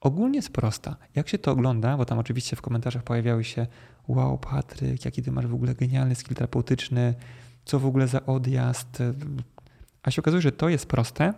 ogólnie 0.00 0.38
jest 0.38 0.52
prosta. 0.52 0.96
Jak 1.14 1.28
się 1.28 1.38
to 1.38 1.52
ogląda, 1.52 1.96
bo 1.96 2.04
tam 2.04 2.18
oczywiście 2.18 2.56
w 2.56 2.62
komentarzach 2.62 3.02
pojawiały 3.02 3.44
się 3.44 3.66
wow 4.08 4.38
Patryk, 4.38 5.04
jaki 5.04 5.22
ty 5.22 5.32
masz 5.32 5.46
w 5.46 5.54
ogóle 5.54 5.74
genialny 5.74 6.14
skill 6.14 6.34
terapeutyczny, 6.34 7.14
co 7.64 7.78
w 7.78 7.86
ogóle 7.86 8.08
za 8.08 8.26
odjazd. 8.26 9.02
A 10.02 10.10
się 10.10 10.22
okazuje, 10.22 10.42
że 10.42 10.52
to 10.52 10.68
jest 10.68 10.86
proste, 10.86 11.34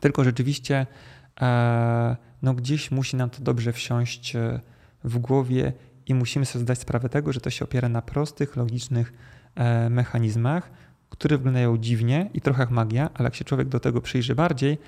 tylko 0.00 0.24
rzeczywiście 0.24 0.86
e, 1.40 2.16
no 2.42 2.54
gdzieś 2.54 2.90
musi 2.90 3.16
nam 3.16 3.30
to 3.30 3.42
dobrze 3.42 3.72
wsiąść 3.72 4.36
e, 4.36 4.60
w 5.04 5.18
głowie 5.18 5.72
i 6.12 6.14
musimy 6.14 6.46
sobie 6.46 6.62
zdać 6.62 6.78
sprawę 6.78 7.08
tego, 7.08 7.32
że 7.32 7.40
to 7.40 7.50
się 7.50 7.64
opiera 7.64 7.88
na 7.88 8.02
prostych, 8.02 8.56
logicznych 8.56 9.12
e, 9.54 9.90
mechanizmach, 9.90 10.70
które 11.10 11.36
wyglądają 11.36 11.78
dziwnie 11.78 12.30
i 12.34 12.40
trochę 12.40 12.62
jak 12.62 12.70
magia, 12.70 13.10
ale 13.14 13.24
jak 13.26 13.34
się 13.34 13.44
człowiek 13.44 13.68
do 13.68 13.80
tego 13.80 14.00
przyjrzy 14.00 14.34
bardziej, 14.34 14.78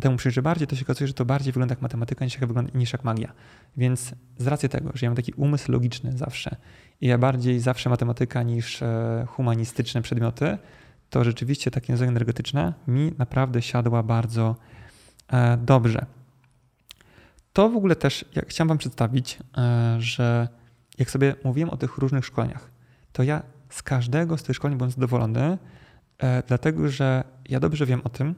temu 0.00 0.16
przyjrzy 0.16 0.42
bardziej, 0.42 0.68
to 0.68 0.76
się 0.76 0.82
okazuje, 0.82 1.08
że 1.08 1.14
to 1.14 1.24
bardziej 1.24 1.52
wygląda 1.52 1.72
jak 1.72 1.82
matematyka 1.82 2.24
niż 2.24 2.40
jak, 2.40 2.74
niż 2.74 2.92
jak 2.92 3.04
magia. 3.04 3.32
Więc 3.76 4.14
z 4.38 4.46
racji 4.46 4.68
tego, 4.68 4.90
że 4.94 5.06
ja 5.06 5.10
mam 5.10 5.16
taki 5.16 5.32
umysł 5.32 5.72
logiczny 5.72 6.18
zawsze 6.18 6.56
i 7.00 7.06
ja 7.06 7.18
bardziej 7.18 7.60
zawsze 7.60 7.90
matematyka 7.90 8.42
niż 8.42 8.82
e, 8.82 9.26
humanistyczne 9.28 10.02
przedmioty, 10.02 10.58
to 11.10 11.24
rzeczywiście 11.24 11.70
ta 11.70 11.80
kinezoja 11.80 12.10
energetyczna 12.10 12.74
mi 12.88 13.12
naprawdę 13.18 13.62
siadła 13.62 14.02
bardzo 14.02 14.56
e, 15.28 15.56
dobrze. 15.56 16.06
To 17.52 17.68
w 17.68 17.76
ogóle 17.76 17.96
też 17.96 18.24
ja 18.34 18.42
chciałem 18.48 18.68
Wam 18.68 18.78
przedstawić, 18.78 19.38
że 19.98 20.48
jak 20.98 21.10
sobie 21.10 21.34
mówiłem 21.44 21.70
o 21.70 21.76
tych 21.76 21.98
różnych 21.98 22.24
szkoleniach, 22.24 22.70
to 23.12 23.22
ja 23.22 23.42
z 23.68 23.82
każdego 23.82 24.38
z 24.38 24.42
tych 24.42 24.56
szkoleń 24.56 24.76
byłem 24.76 24.90
zadowolony, 24.90 25.58
e, 26.18 26.42
dlatego 26.46 26.88
że 26.88 27.24
ja 27.48 27.60
dobrze 27.60 27.86
wiem 27.86 28.00
o 28.04 28.08
tym. 28.08 28.34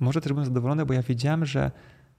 Może 0.00 0.20
też 0.20 0.32
byłem 0.32 0.44
zadowolony, 0.44 0.86
bo 0.86 0.94
ja 0.94 1.02
wiedziałem, 1.02 1.46
że 1.46 1.70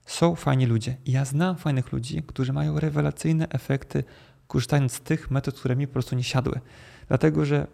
są 0.06 0.34
fajni 0.34 0.66
ludzie. 0.66 0.96
Ja 1.06 1.24
znam 1.24 1.56
fajnych 1.56 1.92
ludzi, 1.92 2.22
którzy 2.22 2.52
mają 2.52 2.80
rewelacyjne 2.80 3.48
efekty, 3.48 4.04
korzystając 4.46 4.92
z 4.92 5.00
tych 5.00 5.30
metod, 5.30 5.58
które 5.58 5.76
mi 5.76 5.86
po 5.86 5.92
prostu 5.92 6.16
nie 6.16 6.24
siadły. 6.24 6.60
Dlatego, 7.08 7.44
że 7.44 7.66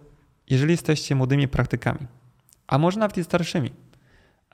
jeżeli 0.50 0.72
jesteście 0.72 1.14
młodymi 1.14 1.48
praktykami, 1.48 2.06
a 2.66 2.78
może 2.78 3.00
nawet 3.00 3.18
i 3.18 3.24
starszymi, 3.24 3.72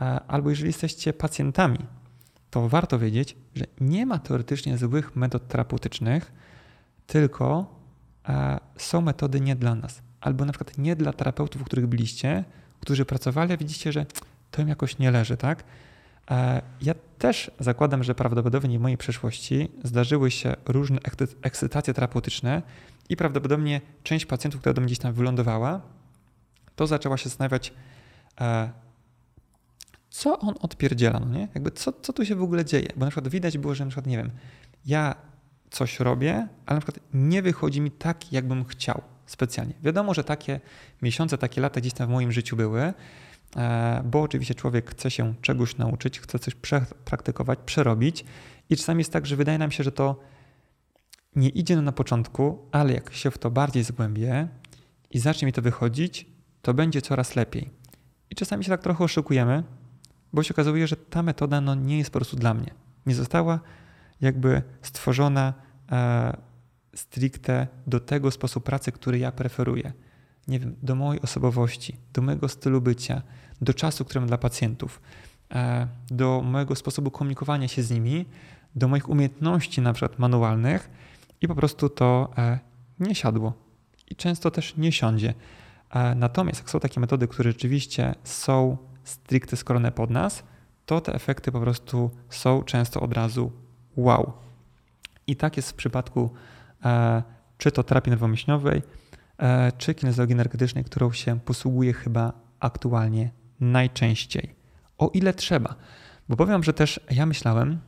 e, 0.01 0.21
albo 0.29 0.51
jeżeli 0.51 0.69
jesteście 0.69 1.13
pacjentami, 1.13 1.79
to 2.51 2.69
warto 2.69 2.99
wiedzieć, 2.99 3.37
że 3.55 3.65
nie 3.81 4.07
ma 4.07 4.19
teoretycznie 4.19 4.79
złych 4.79 5.17
metod 5.17 5.49
terapeutycznych, 5.49 6.33
tylko 7.11 7.75
e, 8.29 8.59
są 8.77 9.01
metody 9.01 9.41
nie 9.41 9.57
dla 9.57 9.75
nas. 9.75 10.03
Albo 10.21 10.45
na 10.45 10.53
przykład 10.53 10.79
nie 10.79 10.97
dla 10.97 11.13
terapeutów, 11.13 11.63
u 11.63 11.65
których 11.65 11.87
byliście, 11.87 12.45
którzy 12.81 13.05
pracowali, 13.05 13.53
a 13.53 13.57
widzicie, 13.57 13.93
że 13.93 14.07
to 14.51 14.63
im 14.63 14.69
jakoś 14.69 14.99
nie 14.99 15.11
leży, 15.11 15.37
tak? 15.37 15.65
E, 16.31 16.63
ja 16.83 16.95
też 17.19 17.51
zakładam, 17.59 18.05
że 18.05 18.15
prawdopodobnie 18.15 18.79
w 18.79 18.83
mojej 18.83 18.99
przeszłości 18.99 19.69
zdarzyły 19.85 20.31
się 20.31 20.57
różne 20.67 20.99
ekscytacje 21.43 21.95
terapeutyczne 21.95 22.63
i 23.09 23.17
prawdopodobnie 23.17 23.81
część 24.03 24.27
pacjentów, 24.27 24.61
która 24.61 24.73
do 24.73 24.81
mnie 24.81 24.87
gdzieś 24.87 24.99
tam 24.99 25.13
wylądowała, 25.13 25.81
to 26.77 26.87
zaczęła 26.87 27.17
się 27.17 27.29
zastanawiać, 27.29 27.73
e, 28.41 28.71
co 30.11 30.39
on 30.39 30.55
odpierdziela, 30.61 31.21
no 31.21 31.27
nie? 31.27 31.49
Jakby 31.55 31.71
co, 31.71 31.93
co 31.93 32.13
tu 32.13 32.25
się 32.25 32.35
w 32.35 32.43
ogóle 32.43 32.65
dzieje? 32.65 32.89
Bo 32.97 33.05
na 33.05 33.11
przykład 33.11 33.29
widać 33.29 33.59
było, 33.59 33.75
że 33.75 33.85
na 33.85 33.91
przykład, 33.91 34.07
nie 34.07 34.17
wiem, 34.17 34.31
ja 34.87 35.30
coś 35.71 36.01
robię, 36.01 36.49
ale 36.67 36.77
na 36.77 36.81
przykład 36.81 37.01
nie 37.15 37.43
wychodzi 37.43 37.81
mi 37.81 37.91
tak, 37.91 38.33
jakbym 38.33 38.65
chciał 38.65 39.03
specjalnie. 39.27 39.75
Wiadomo, 39.83 40.15
że 40.15 40.25
takie 40.25 40.61
miesiące, 41.03 41.39
takie 41.39 41.61
lata 41.61 41.81
gdzieś 41.81 41.93
tam 41.93 42.09
w 42.09 42.11
moim 42.11 42.33
życiu 42.33 42.57
były, 42.57 42.93
e, 43.57 44.03
bo 44.05 44.23
oczywiście 44.23 44.55
człowiek 44.55 44.91
chce 44.91 45.11
się 45.11 45.35
czegoś 45.43 45.77
nauczyć, 45.77 46.21
chce 46.21 46.39
coś 46.39 46.55
praktykować, 47.05 47.59
przerobić 47.67 48.25
i 48.71 48.77
czasami 48.77 49.01
jest 49.01 49.13
tak, 49.13 49.27
że 49.27 49.37
wydaje 49.37 49.59
nam 49.59 49.71
się, 49.71 49.85
że 49.85 49.93
to 49.93 50.21
nie 51.37 51.49
idzie 51.49 51.77
na 51.77 51.93
początku, 51.93 52.69
ale 52.73 52.93
jak 52.93 53.13
się 53.13 53.31
w 53.31 53.39
to 53.39 53.51
bardziej 53.51 53.85
zgłębię 53.85 54.49
i 55.11 55.19
zacznie 55.19 55.47
mi 55.47 55.53
to 55.53 55.63
wychodzić, 55.63 56.27
to 56.63 56.75
będzie 56.75 57.03
coraz 57.03 57.37
lepiej. 57.37 57.71
I 58.31 58.35
czasami 58.35 58.65
się 58.65 58.71
tak 58.71 58.83
trochę 58.83 59.05
oszukujemy, 59.05 59.63
bo 60.33 60.43
się 60.43 60.55
okazuje, 60.55 60.87
że 60.87 60.97
ta 60.97 61.23
metoda 61.23 61.61
no, 61.61 61.75
nie 61.75 61.99
jest 61.99 62.11
po 62.11 62.19
prostu 62.19 62.37
dla 62.37 62.55
mnie. 62.55 62.75
Nie 63.07 63.15
została 63.15 63.61
jakby 64.21 64.63
stworzona 64.83 65.55
e, 65.93 66.37
stricte 66.95 67.67
do 67.87 68.01
tego 68.01 68.31
sposobu 68.31 68.65
pracy, 68.65 68.93
który 68.93 69.19
ja 69.19 69.33
preferuję. 69.33 69.93
Nie 70.49 70.59
wiem, 70.59 70.77
do 70.83 70.95
mojej 70.95 71.23
osobowości, 71.23 71.97
do 72.13 72.23
mojego 72.23 72.49
stylu 72.49 72.81
bycia, 72.81 73.23
do 73.61 73.75
czasu, 73.75 74.05
który 74.05 74.21
mam 74.21 74.29
dla 74.29 74.39
pacjentów, 74.39 75.01
e, 75.53 75.87
do 76.11 76.43
mojego 76.45 76.75
sposobu 76.75 77.11
komunikowania 77.11 77.69
się 77.69 77.83
z 77.83 77.91
nimi, 77.91 78.27
do 78.75 78.89
moich 78.89 79.09
umiejętności 79.09 79.81
na 79.81 79.93
przykład 79.93 80.19
manualnych 80.19 80.91
i 81.41 81.49
po 81.49 81.55
prostu 81.55 81.89
to 81.89 82.31
e, 82.39 82.59
nie 83.01 83.15
siadło. 83.15 83.53
I 84.11 84.17
często 84.17 84.51
też 84.51 84.77
nie 84.77 84.93
siądzie. 84.93 85.35
E, 85.91 86.15
natomiast 86.15 86.61
jak 86.61 86.71
są 86.71 86.81
takie 86.81 87.01
metody, 87.01 87.29
które 87.29 87.51
rzeczywiście 87.51 88.15
są 88.25 88.77
stricte 89.05 89.57
skorone 89.57 89.93
pod 89.93 90.11
nas, 90.11 90.43
to 90.87 91.01
te 91.01 91.15
efekty 91.15 91.53
po 91.53 91.61
prostu 91.61 92.11
są 92.29 92.63
często 92.63 93.01
od 93.01 93.13
razu 93.13 93.53
wow. 93.97 94.33
I 95.27 95.37
tak 95.37 95.57
jest 95.57 95.71
w 95.71 95.75
przypadku 95.75 96.31
e, 96.85 97.23
czy 97.59 97.73
to 97.73 97.83
terapii 97.83 98.11
nerwomięśniowej, 98.11 98.83
e, 99.39 99.73
czy 99.79 99.95
kinezologii 99.95 100.33
energetycznej, 100.33 100.85
którą 100.85 101.13
się 101.13 101.41
posługuje 101.41 101.93
chyba 101.93 102.33
aktualnie 102.61 103.31
najczęściej. 103.61 104.55
O 104.99 105.11
ile 105.15 105.35
trzeba. 105.35 105.75
Bo 106.29 106.37
powiem, 106.37 106.65
że 106.65 106.73
też 106.73 107.01
ja 107.11 107.27
myślałem, 107.27 107.79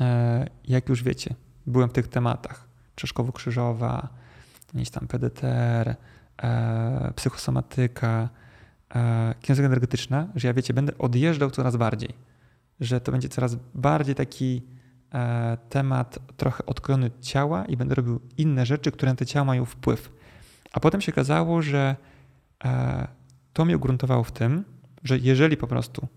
e, 0.00 0.46
jak 0.64 0.88
już 0.88 1.02
wiecie, 1.02 1.34
byłem 1.66 1.88
w 1.88 1.92
tych 1.92 2.08
tematach. 2.08 2.68
Czeszkowo-krzyżowa, 2.94 4.08
gdzieś 4.74 4.90
tam 4.90 5.08
PDTR, 5.08 5.94
e, 6.42 7.12
psychosomatyka, 7.16 8.28
e, 8.94 9.34
kinezologia 9.40 9.66
energetyczna, 9.66 10.28
że 10.34 10.48
ja 10.48 10.54
wiecie, 10.54 10.74
będę 10.74 10.98
odjeżdżał 10.98 11.50
coraz 11.50 11.76
bardziej. 11.76 12.14
Że 12.80 13.00
to 13.00 13.12
będzie 13.12 13.28
coraz 13.28 13.56
bardziej 13.74 14.14
taki 14.14 14.62
temat 15.68 16.18
trochę 16.36 16.66
odklony 16.66 17.10
ciała 17.20 17.64
i 17.64 17.76
będę 17.76 17.94
robił 17.94 18.20
inne 18.36 18.66
rzeczy, 18.66 18.92
które 18.92 19.12
na 19.12 19.16
te 19.16 19.26
ciała 19.26 19.44
mają 19.44 19.64
wpływ. 19.64 20.12
A 20.72 20.80
potem 20.80 21.00
się 21.00 21.12
okazało, 21.12 21.62
że 21.62 21.96
e, 22.64 23.08
to 23.52 23.64
mnie 23.64 23.76
ugruntowało 23.76 24.24
w 24.24 24.32
tym, 24.32 24.64
że 25.04 25.18
jeżeli 25.18 25.56
po 25.56 25.66
prostu 25.66 26.08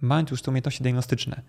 mając 0.00 0.30
już 0.30 0.42
te 0.42 0.50
umiejętności 0.50 0.82
diagnostyczne, 0.82 1.42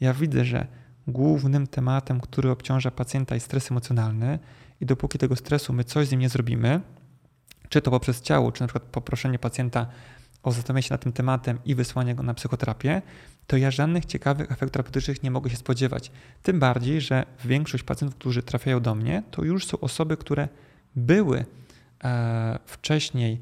ja 0.00 0.14
widzę, 0.14 0.44
że 0.44 0.66
głównym 1.06 1.66
tematem, 1.66 2.20
który 2.20 2.50
obciąża 2.50 2.90
pacjenta 2.90 3.34
jest 3.34 3.46
stres 3.46 3.70
emocjonalny 3.70 4.38
i 4.80 4.86
dopóki 4.86 5.18
tego 5.18 5.36
stresu 5.36 5.72
my 5.72 5.84
coś 5.84 6.08
z 6.08 6.10
nim 6.10 6.20
nie 6.20 6.28
zrobimy, 6.28 6.80
czy 7.68 7.82
to 7.82 7.90
poprzez 7.90 8.20
ciało, 8.20 8.52
czy 8.52 8.60
na 8.60 8.66
przykład 8.66 8.84
poproszenie 8.84 9.38
pacjenta 9.38 9.86
o 10.42 10.52
zastanowienie 10.52 10.82
się 10.82 10.94
nad 10.94 11.02
tym 11.02 11.12
tematem 11.12 11.58
i 11.64 11.74
wysłanie 11.74 12.14
go 12.14 12.22
na 12.22 12.34
psychoterapię, 12.34 13.02
to 13.46 13.56
ja 13.56 13.70
żadnych 13.70 14.04
ciekawych 14.04 14.52
efektów 14.52 14.70
terapeutycznych 14.70 15.22
nie 15.22 15.30
mogę 15.30 15.50
się 15.50 15.56
spodziewać. 15.56 16.10
Tym 16.42 16.60
bardziej, 16.60 17.00
że 17.00 17.26
większość 17.44 17.84
pacjentów, 17.84 18.18
którzy 18.18 18.42
trafiają 18.42 18.80
do 18.80 18.94
mnie, 18.94 19.22
to 19.30 19.44
już 19.44 19.66
są 19.66 19.80
osoby, 19.80 20.16
które 20.16 20.48
były 20.96 21.44
e, 22.04 22.58
wcześniej 22.66 23.40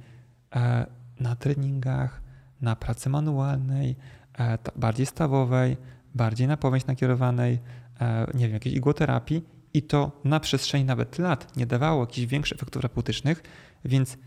e, 0.56 0.86
na 1.20 1.36
treningach, 1.36 2.20
na 2.60 2.76
pracy 2.76 3.10
manualnej, 3.10 3.96
e, 4.38 4.58
bardziej 4.76 5.06
stawowej, 5.06 5.76
bardziej 6.14 6.48
na 6.48 6.56
powieść 6.56 6.86
nakierowanej, 6.86 7.58
e, 8.00 8.26
nie 8.34 8.44
wiem, 8.44 8.54
jakiejś 8.54 8.76
igłoterapii 8.76 9.44
i 9.74 9.82
to 9.82 10.20
na 10.24 10.40
przestrzeni 10.40 10.84
nawet 10.84 11.18
lat 11.18 11.56
nie 11.56 11.66
dawało 11.66 12.00
jakichś 12.00 12.26
większych 12.26 12.58
efektów 12.58 12.82
terapeutycznych, 12.82 13.42
więc 13.84 14.18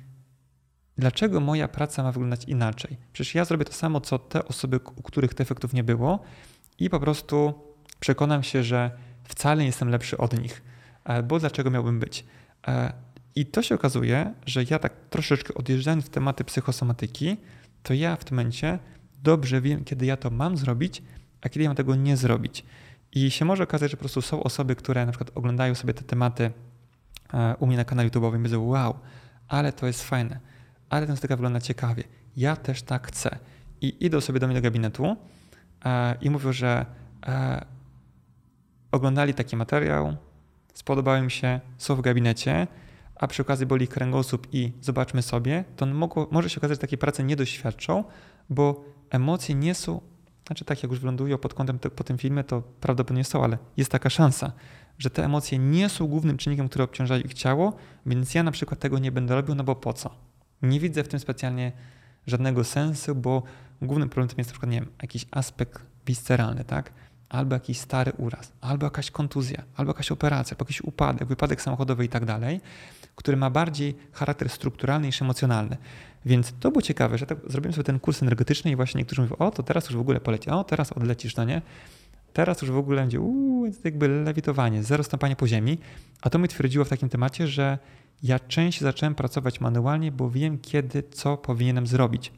dlaczego 0.98 1.40
moja 1.40 1.68
praca 1.68 2.04
ma 2.04 2.12
wyglądać 2.12 2.44
inaczej? 2.46 2.98
Przecież 3.14 3.36
ja 3.36 3.46
zrobię 3.46 3.66
to 3.66 3.74
samo, 3.74 4.02
co 4.02 4.20
te 4.20 4.46
osoby, 4.46 4.80
u 4.96 5.02
których 5.02 5.34
tych 5.34 5.46
efektów 5.46 5.74
nie 5.74 5.84
było 5.84 6.20
i 6.80 6.90
po 6.90 7.00
prostu 7.00 7.54
przekonam 8.00 8.44
się, 8.44 8.64
że 8.64 8.92
wcale 9.24 9.62
nie 9.62 9.66
jestem 9.66 9.90
lepszy 9.90 10.18
od 10.18 10.42
nich, 10.42 10.62
bo 11.24 11.40
dlaczego 11.40 11.72
miałbym 11.72 12.00
być? 12.00 12.26
E, 12.68 12.94
I 13.36 13.46
to 13.46 13.62
się 13.62 13.76
okazuje, 13.76 14.34
że 14.46 14.64
ja 14.70 14.80
tak 14.80 14.94
troszeczkę 15.10 15.54
odjeżdżając 15.54 16.06
w 16.06 16.10
tematy 16.10 16.44
psychosomatyki, 16.44 17.38
to 17.84 17.94
ja 17.94 18.16
w 18.16 18.24
tym 18.24 18.38
momencie 18.38 18.80
dobrze 19.24 19.62
wiem, 19.62 19.84
kiedy 19.84 20.06
ja 20.06 20.18
to 20.18 20.30
mam 20.30 20.58
zrobić, 20.58 21.04
a 21.42 21.50
kiedy 21.50 21.64
ja 21.64 21.70
mam 21.70 21.76
tego 21.76 21.96
nie 21.96 22.18
zrobić. 22.18 22.66
I 23.12 23.32
się 23.32 23.46
może 23.46 23.64
okazać, 23.64 23.92
że 23.92 23.98
po 23.98 24.02
prostu 24.02 24.22
są 24.22 24.44
osoby, 24.44 24.76
które 24.76 25.06
na 25.06 25.12
przykład 25.12 25.32
oglądają 25.36 25.76
sobie 25.76 25.94
te 25.94 26.04
tematy 26.04 26.52
e, 27.34 27.56
u 27.60 27.68
mnie 27.68 27.78
na 27.78 27.86
kanale 27.86 28.10
YouTube'owym 28.10 28.36
i 28.36 28.40
mówią, 28.40 28.64
wow, 28.64 29.00
ale 29.48 29.74
to 29.74 29.88
jest 29.88 30.04
fajne, 30.04 30.40
ale 30.90 31.08
ten 31.08 31.18
styka 31.18 31.36
wygląda 31.36 31.62
ciekawie, 31.62 32.04
ja 32.38 32.56
też 32.56 32.84
tak 32.84 33.08
chcę. 33.08 33.38
I 33.82 34.06
idą 34.06 34.22
sobie 34.22 34.40
do 34.40 34.48
mnie 34.48 34.56
do 34.56 34.62
gabinetu 34.62 35.16
e, 35.86 36.16
i 36.22 36.30
mówią, 36.30 36.54
że 36.54 36.86
e, 37.28 37.66
oglądali 38.92 39.34
taki 39.34 39.56
materiał, 39.56 40.18
spodobał 40.74 41.18
im 41.18 41.30
się, 41.30 41.60
są 41.78 41.96
w 41.96 42.02
gabinecie, 42.02 42.68
a 43.16 43.28
przy 43.28 43.42
okazji 43.42 43.66
boli 43.66 43.88
kręgosłup 43.88 44.48
i 44.52 44.72
zobaczmy 44.82 45.22
sobie, 45.22 45.64
to 45.76 45.86
mogło, 45.86 46.28
może 46.32 46.50
się 46.50 46.60
okazać, 46.60 46.78
że 46.78 46.82
takiej 46.82 46.98
pracy 46.98 47.24
nie 47.24 47.36
doświadczą, 47.36 48.04
bo 48.50 48.86
emocje 49.10 49.56
nie 49.56 49.76
są, 49.76 50.02
znaczy 50.48 50.66
tak 50.66 50.84
jak 50.84 50.92
już 50.92 51.00
wylądują 51.00 51.38
pod 51.38 51.54
kątem 51.54 51.80
te, 51.80 51.90
po 51.90 52.04
tym 52.04 52.18
filmie, 52.18 52.44
to 52.44 52.62
prawdopodobnie 52.82 53.24
są, 53.24 53.44
ale 53.44 53.58
jest 53.78 53.92
taka 53.92 54.10
szansa, 54.10 54.52
że 54.98 55.10
te 55.10 55.26
emocje 55.26 55.60
nie 55.60 55.90
są 55.90 56.08
głównym 56.08 56.38
czynnikiem, 56.38 56.70
który 56.70 56.84
obciążają 56.84 57.22
ich 57.22 57.34
ciało, 57.34 57.74
więc 58.06 58.36
ja 58.36 58.44
na 58.44 58.52
przykład 58.52 58.80
tego 58.80 59.00
nie 59.00 59.12
będę 59.12 59.36
robił, 59.36 59.56
no 59.56 59.64
bo 59.64 59.76
po 59.76 59.94
co? 59.94 60.25
Nie 60.66 60.80
widzę 60.80 61.04
w 61.04 61.08
tym 61.08 61.20
specjalnie 61.20 61.72
żadnego 62.28 62.64
sensu, 62.64 63.16
bo 63.16 63.44
głównym 63.82 64.10
problemem 64.10 64.36
jest 64.38 64.50
na 64.50 64.54
przykład, 64.54 64.72
nie 64.72 64.80
wiem, 64.80 64.90
jakiś 65.02 65.26
aspekt 65.32 65.82
visceralny, 66.06 66.64
tak? 66.64 66.92
albo 67.30 67.56
jakiś 67.56 67.80
stary 67.80 68.12
uraz, 68.18 68.52
albo 68.62 68.86
jakaś 68.86 69.12
kontuzja, 69.12 69.64
albo 69.76 69.90
jakaś 69.90 70.12
operacja, 70.12 70.56
albo 70.56 70.64
jakiś 70.64 70.82
upadek, 70.82 71.28
wypadek 71.28 71.62
samochodowy 71.62 72.06
i 72.06 72.10
tak 72.10 72.26
dalej, 72.26 72.62
który 73.16 73.38
ma 73.38 73.50
bardziej 73.50 73.96
charakter 74.12 74.50
strukturalny 74.50 75.08
niż 75.08 75.22
emocjonalny. 75.22 75.78
Więc 76.26 76.54
to 76.60 76.72
było 76.72 76.82
ciekawe, 76.82 77.18
że 77.18 77.26
tak 77.26 77.38
zrobiłem 77.48 77.74
sobie 77.74 77.84
ten 77.84 78.00
kurs 78.00 78.22
energetyczny 78.22 78.72
i 78.72 78.76
właśnie 78.76 78.98
niektórzy 78.98 79.22
mówią, 79.22 79.36
o 79.36 79.52
to 79.52 79.64
teraz 79.64 79.86
już 79.86 79.96
w 79.96 80.00
ogóle 80.00 80.20
poleci, 80.20 80.50
o 80.50 80.64
teraz 80.64 80.92
odlecisz, 80.92 81.36
no 81.36 81.44
nie? 81.44 81.62
Teraz 82.34 82.62
już 82.62 82.72
w 82.72 82.78
ogóle 82.78 83.02
będzie 83.02 83.22
uuu, 83.22 83.72
jakby 83.84 84.08
lewitowanie, 84.08 84.84
zero 84.84 85.04
stąpania 85.04 85.36
po 85.36 85.48
ziemi, 85.48 85.78
a 86.22 86.30
to 86.30 86.40
mi 86.40 86.48
twierdziło 86.48 86.86
w 86.86 86.90
takim 86.90 87.10
temacie, 87.10 87.48
że 87.48 87.78
ja 88.24 88.40
częściej 88.40 88.84
zacząłem 88.86 89.16
pracować 89.16 89.62
manualnie, 89.62 90.12
bo 90.12 90.30
wiem 90.30 90.58
kiedy, 90.58 91.04
co 91.04 91.38
powinienem 91.38 91.88
zrobić. 91.88 92.32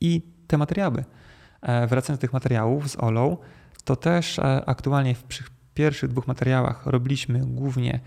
I 0.00 0.22
te 0.46 0.58
materiały, 0.58 1.04
e, 1.62 1.86
wracając 1.86 2.18
do 2.18 2.20
tych 2.20 2.32
materiałów 2.32 2.90
z 2.90 2.96
Olą, 2.96 3.36
to 3.84 3.96
też 3.96 4.38
e, 4.38 4.64
aktualnie 4.66 5.14
w 5.14 5.24
pierwszych 5.74 6.10
dwóch 6.10 6.26
materiałach 6.26 6.86
robiliśmy 6.86 7.38
głównie 7.46 8.00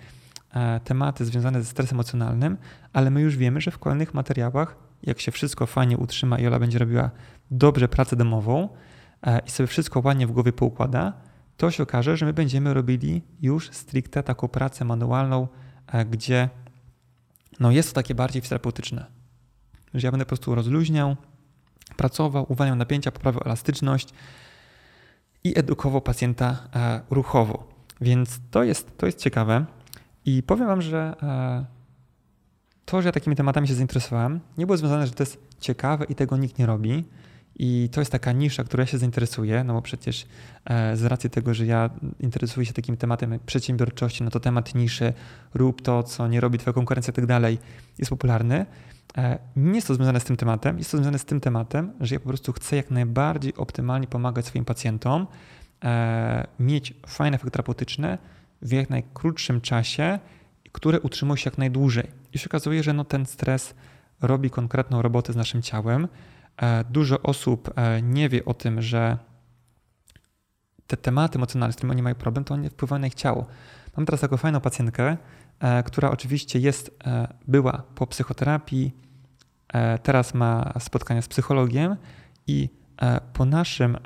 e, 0.54 0.80
tematy 0.80 1.26
związane 1.26 1.64
ze 1.64 1.70
stresem 1.70 1.96
emocjonalnym, 1.96 2.58
ale 2.94 3.10
my 3.10 3.22
już 3.22 3.38
wiemy, 3.38 3.62
że 3.62 3.72
w 3.72 3.80
kolejnych 3.80 4.14
materiałach, 4.14 4.76
jak 5.04 5.20
się 5.20 5.32
wszystko 5.32 5.66
fajnie 5.66 5.98
utrzyma 5.98 6.40
i 6.40 6.48
Ola 6.48 6.60
będzie 6.60 6.80
robiła 6.80 7.12
dobrze 7.52 7.88
pracę 7.88 8.16
domową 8.16 8.70
i 9.46 9.52
sobie 9.52 9.68
wszystko 9.68 10.02
ładnie 10.04 10.28
w 10.28 10.32
głowie 10.32 10.54
poukłada, 10.54 11.14
to 11.58 11.72
się 11.72 11.84
okaże, 11.84 12.18
że 12.18 12.26
my 12.26 12.34
będziemy 12.34 12.74
robili 12.74 13.22
już 13.42 13.70
stricte 13.72 14.24
taką 14.24 14.48
pracę 14.48 14.86
manualną, 14.86 15.48
gdzie 16.10 16.50
no 17.60 17.72
jest 17.72 17.90
to 17.90 17.96
takie 17.96 18.16
bardziej 18.16 18.42
terapeutyczne. 18.42 19.06
Że 19.94 20.08
ja 20.08 20.12
będę 20.12 20.26
po 20.26 20.30
prostu 20.30 20.56
rozluźniał, 20.56 21.16
pracował, 21.98 22.46
uwalniał 22.50 22.76
napięcia, 22.76 23.12
poprawiał 23.12 23.42
elastyczność, 23.46 24.14
i 25.44 25.60
edukował 25.60 26.02
pacjenta 26.02 26.68
e, 26.76 27.02
ruchowo. 27.10 27.68
Więc 28.02 28.40
to 28.52 28.64
jest, 28.64 28.98
to 28.98 29.06
jest 29.06 29.20
ciekawe. 29.20 29.66
I 30.26 30.44
powiem 30.44 30.68
Wam, 30.68 30.82
że 30.82 31.16
e, 31.24 31.66
to, 32.86 33.02
że 33.02 33.08
ja 33.08 33.12
takimi 33.12 33.36
tematami 33.36 33.68
się 33.68 33.74
zainteresowałem, 33.74 34.40
nie 34.58 34.66
było 34.66 34.78
związane, 34.78 35.08
że 35.08 35.14
to 35.14 35.24
jest 35.24 35.38
ciekawe 35.60 36.06
i 36.06 36.16
tego 36.16 36.38
nikt 36.38 36.58
nie 36.58 36.66
robi. 36.66 37.06
I 37.60 37.90
to 37.92 38.02
jest 38.02 38.12
taka 38.12 38.32
nisza, 38.32 38.64
która 38.64 38.86
się 38.86 38.98
zainteresuje, 38.98 39.64
no 39.64 39.74
bo 39.74 39.82
przecież 39.82 40.26
e, 40.66 40.98
z 40.98 41.04
racji 41.04 41.30
tego, 41.30 41.54
że 41.54 41.66
ja 41.66 41.90
interesuję 42.20 42.66
się 42.66 42.74
takim 42.74 42.98
tematem 42.98 43.40
przedsiębiorczości, 43.46 44.24
no 44.24 44.30
to 44.30 44.40
temat 44.40 44.76
niszy, 44.76 45.14
rób 45.54 45.82
to, 45.82 46.04
co 46.04 46.28
nie 46.28 46.40
robi 46.42 46.58
twoja 46.58 46.74
konkurencja 46.74 47.12
i 47.12 47.16
tak 47.16 47.26
dalej, 47.26 47.58
jest 47.98 48.10
popularny. 48.10 48.66
E, 49.18 49.40
nie 49.56 49.76
jest 49.76 49.88
to 49.88 49.96
związane 49.96 50.20
z 50.20 50.24
tym 50.24 50.38
tematem, 50.38 50.78
jest 50.78 50.92
to 50.92 50.98
związane 50.98 51.20
z 51.20 51.26
tym 51.26 51.40
tematem, 51.40 51.92
że 52.00 52.16
ja 52.16 52.20
po 52.20 52.30
prostu 52.30 52.54
chcę 52.54 52.76
jak 52.76 52.92
najbardziej 52.92 53.56
optymalnie 53.56 54.08
pomagać 54.08 54.46
swoim 54.46 54.66
pacjentom, 54.66 55.28
e, 55.84 56.48
mieć 56.60 56.94
fajne 57.08 57.36
efekty 57.36 57.52
terapeutyczne 57.52 58.18
w 58.62 58.72
jak 58.72 58.90
najkrótszym 58.90 59.62
czasie, 59.62 60.20
które 60.72 61.00
utrzymują 61.00 61.36
się 61.36 61.48
jak 61.50 61.58
najdłużej. 61.58 62.08
I 62.34 62.40
się 62.40 62.46
okazuje, 62.50 62.84
że 62.84 62.94
no 62.94 63.04
ten 63.04 63.26
stres 63.26 63.74
robi 64.22 64.50
konkretną 64.50 65.02
robotę 65.02 65.34
z 65.34 65.36
naszym 65.36 65.62
ciałem. 65.62 66.08
E, 66.58 66.84
dużo 66.84 67.22
osób 67.22 67.74
nie 68.02 68.30
wie 68.30 68.46
o 68.46 68.54
tym, 68.54 68.82
że 68.82 69.18
te 70.88 70.98
tematy 70.98 71.38
emocjonalne, 71.38 71.74
z 71.74 71.76
którymi 71.76 71.92
oni 71.92 72.04
mają 72.04 72.16
problem, 72.16 72.44
to 72.44 72.54
one 72.54 72.70
wpływają 72.70 73.00
na 73.00 73.08
ich 73.08 73.16
ciało. 73.16 73.46
Mam 73.98 74.06
teraz 74.06 74.22
taką 74.22 74.38
fajną 74.38 74.62
pacjentkę, 74.62 75.18
E, 75.60 75.84
która 75.84 76.12
oczywiście 76.12 76.60
jest, 76.60 76.98
e, 77.06 77.28
była 77.48 77.84
po 77.96 78.08
psychoterapii, 78.08 78.92
e, 79.74 79.98
teraz 79.98 80.34
ma 80.34 80.74
spotkania 80.80 81.22
z 81.22 81.28
psychologiem 81.28 81.96
i 82.48 82.70
po, 83.34 83.46
naszym, 83.46 83.98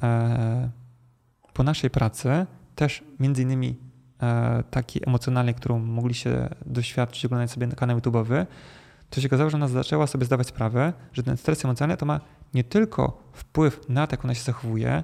po 1.54 1.64
naszej 1.64 1.89
pracy 1.89 2.46
też 2.76 3.04
między 3.20 3.41
innymi 3.41 3.78
takiej 4.70 5.02
emocjonalnej, 5.08 5.56
którą 5.56 5.80
mogliście 5.80 6.50
doświadczyć 6.66 7.26
oglądając 7.26 7.52
sobie 7.52 7.68
na 7.68 7.76
kanał 7.76 7.98
YouTube'owy, 7.98 8.46
to 9.16 9.22
się 9.22 9.28
okazało, 9.28 9.49
że 9.49 9.57
ona 9.57 9.68
zaczęła 9.68 10.07
sobie 10.07 10.26
zdawać 10.26 10.47
sprawę, 10.47 10.93
że 11.14 11.24
ten 11.24 11.38
stres 11.38 11.66
emocjonalny 11.66 11.97
to 11.97 12.05
ma 12.05 12.22
nie 12.53 12.64
tylko 12.64 13.24
wpływ 13.34 13.89
na 13.89 14.07
to, 14.07 14.14
jak 14.14 14.26
ona 14.26 14.36
się 14.36 14.43
zachowuje, 14.43 15.03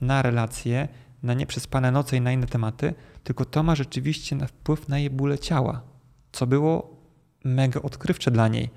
na 0.00 0.22
relacje, 0.22 0.88
na 1.22 1.34
nieprzespane 1.34 1.90
noce 1.90 2.16
i 2.16 2.20
na 2.20 2.32
inne 2.32 2.46
tematy, 2.46 2.94
tylko 3.24 3.44
to 3.44 3.62
ma 3.62 3.74
rzeczywiście 3.74 4.46
wpływ 4.46 4.88
na 4.88 4.98
jej 4.98 5.10
bóle 5.10 5.38
ciała 5.38 5.90
co 6.32 6.46
było 6.46 6.96
mega 7.44 7.82
odkrywcze 7.82 8.30
dla 8.30 8.48
niej. 8.48 8.70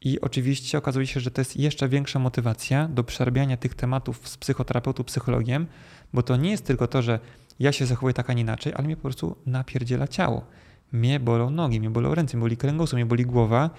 I 0.00 0.20
oczywiście 0.20 0.78
okazuje 0.78 1.06
się, 1.06 1.20
że 1.20 1.30
to 1.30 1.40
jest 1.40 1.56
jeszcze 1.56 1.88
większa 1.88 2.18
motywacja 2.18 2.88
do 2.88 3.04
przerabiania 3.04 3.56
tych 3.56 3.74
tematów 3.74 4.28
z 4.28 4.36
psychoterapeutą, 4.36 5.04
psychologiem, 5.04 5.66
bo 6.12 6.22
to 6.22 6.36
nie 6.36 6.50
jest 6.50 6.64
tylko 6.64 6.86
to, 6.86 7.02
że 7.02 7.20
ja 7.58 7.72
się 7.72 7.86
zachowuję 7.86 8.14
tak, 8.14 8.30
a 8.30 8.32
nie 8.32 8.42
inaczej, 8.42 8.72
ale 8.76 8.86
mnie 8.86 8.96
po 8.96 9.02
prostu 9.02 9.36
napierdziela 9.46 10.08
ciało. 10.08 10.46
Mnie 10.92 11.20
bolą 11.20 11.50
nogi, 11.50 11.80
mnie 11.80 11.90
bolą 11.90 12.14
ręce, 12.14 12.36
mnie 12.36 12.40
boli 12.40 12.56
kręgosłup, 12.56 12.94
mnie 12.94 13.06
boli 13.06 13.26
głowa 13.26 13.70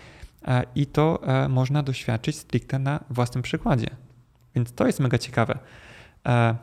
i 0.75 0.85
to 0.85 1.19
e, 1.23 1.49
można 1.49 1.83
doświadczyć 1.83 2.37
stricte 2.37 2.79
na 2.79 2.99
własnym 3.09 3.41
przykładzie. 3.41 3.89
Więc 4.55 4.73
to 4.73 4.87
jest 4.87 4.99
mega 4.99 5.17
ciekawe. 5.17 5.59
E, 6.27 6.55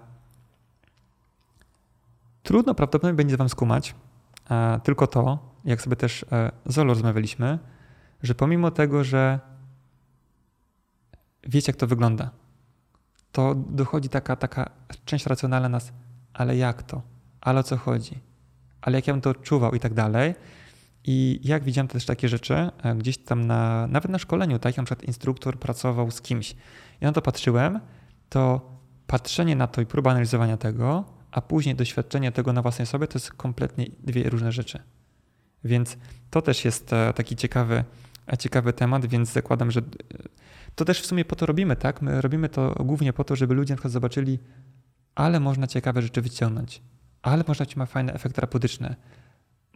trudno 2.42 2.74
prawdopodobnie 2.74 3.16
będzie 3.16 3.36
Wam 3.36 3.48
skumać 3.48 3.94
tylko 4.82 5.06
to, 5.06 5.38
jak 5.64 5.82
sobie 5.82 5.96
też 5.96 6.24
e, 6.32 6.50
z 6.66 6.78
Olo 6.78 6.94
rozmawialiśmy, 6.94 7.58
że 8.22 8.34
pomimo 8.34 8.70
tego, 8.70 9.04
że 9.04 9.40
wiecie, 11.42 11.72
jak 11.72 11.76
to 11.76 11.86
wygląda, 11.86 12.30
to 13.32 13.54
dochodzi 13.54 14.08
taka, 14.08 14.36
taka 14.36 14.70
część 15.04 15.26
racjonalna 15.26 15.68
nas, 15.68 15.92
ale 16.34 16.56
jak 16.56 16.82
to? 16.82 17.02
Ale 17.40 17.60
o 17.60 17.62
co 17.62 17.76
chodzi? 17.76 18.18
Ale 18.80 18.98
jak 18.98 19.06
ja 19.06 19.12
bym 19.14 19.20
to 19.20 19.30
odczuwał 19.30 19.74
i 19.74 19.80
tak 19.80 19.94
dalej. 19.94 20.34
I 21.06 21.40
jak 21.44 21.64
widziałem 21.64 21.88
też 21.88 22.06
takie 22.06 22.28
rzeczy, 22.28 22.54
e, 22.54 22.94
gdzieś 22.94 23.18
tam 23.18 23.46
na, 23.46 23.86
nawet 23.86 24.10
na 24.10 24.18
szkoleniu, 24.18 24.58
tak, 24.58 24.72
jak 24.72 24.76
na 24.76 24.84
przykład 24.84 25.08
instruktor 25.08 25.58
pracował 25.58 26.10
z 26.10 26.20
kimś. 26.20 26.56
Ja 27.00 27.08
na 27.08 27.12
to 27.12 27.22
patrzyłem, 27.22 27.80
to 28.28 28.70
patrzenie 29.06 29.56
na 29.56 29.66
to 29.66 29.80
i 29.80 29.86
próba 29.86 30.10
analizowania 30.10 30.56
tego, 30.56 31.04
a 31.30 31.40
później 31.40 31.74
doświadczenie 31.74 32.32
tego 32.32 32.52
na 32.52 32.62
własnej 32.62 32.86
sobie, 32.86 33.06
to 33.06 33.18
jest 33.18 33.32
kompletnie 33.32 33.86
dwie 34.00 34.30
różne 34.30 34.52
rzeczy. 34.52 34.78
Więc 35.64 35.96
to 36.30 36.42
też 36.42 36.64
jest 36.64 36.92
e, 36.92 37.12
taki 37.12 37.36
ciekawy, 37.36 37.84
e, 38.32 38.36
ciekawy 38.36 38.72
temat, 38.72 39.06
więc 39.06 39.32
zakładam, 39.32 39.70
że 39.70 39.82
to 40.74 40.84
też 40.84 41.00
w 41.00 41.06
sumie 41.06 41.24
po 41.24 41.36
to 41.36 41.46
robimy, 41.46 41.76
tak? 41.76 42.02
My 42.02 42.20
robimy 42.20 42.48
to 42.48 42.74
głównie 42.84 43.12
po 43.12 43.24
to, 43.24 43.36
żeby 43.36 43.54
ludzie 43.54 43.74
na 43.74 43.76
przykład 43.76 43.92
zobaczyli, 43.92 44.38
ale 45.14 45.40
można 45.40 45.66
ciekawe 45.66 46.02
rzeczy 46.02 46.22
wyciągnąć, 46.22 46.82
ale 47.22 47.44
można 47.48 47.66
ci 47.66 47.78
ma 47.78 47.86
fajne 47.86 48.12
efekty 48.14 48.34
terapeutyczne. 48.34 48.96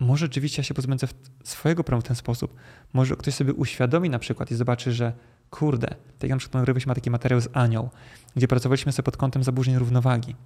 Może 0.00 0.26
rzeczywiście 0.26 0.60
ja 0.60 0.64
się 0.64 0.74
pozbędę 0.74 1.06
swojego 1.44 1.84
problemu 1.84 2.02
w 2.02 2.04
ten 2.04 2.16
sposób. 2.16 2.54
Może 2.92 3.16
ktoś 3.16 3.34
sobie 3.34 3.54
uświadomi 3.54 4.10
na 4.10 4.18
przykład 4.18 4.50
i 4.50 4.54
zobaczy, 4.54 4.92
że 4.92 5.12
kurde, 5.50 5.88
tak 5.88 6.22
jak 6.22 6.30
na 6.30 6.36
przykład 6.36 6.54
nagrywaliśmy 6.54 6.94
taki 6.94 7.10
materiał 7.10 7.40
z 7.40 7.48
Anią, 7.52 7.88
gdzie 8.36 8.48
pracowaliśmy 8.48 8.92
sobie 8.92 9.04
pod 9.04 9.16
kątem 9.16 9.44
zaburzeń 9.44 9.78
równowagi. 9.78 10.36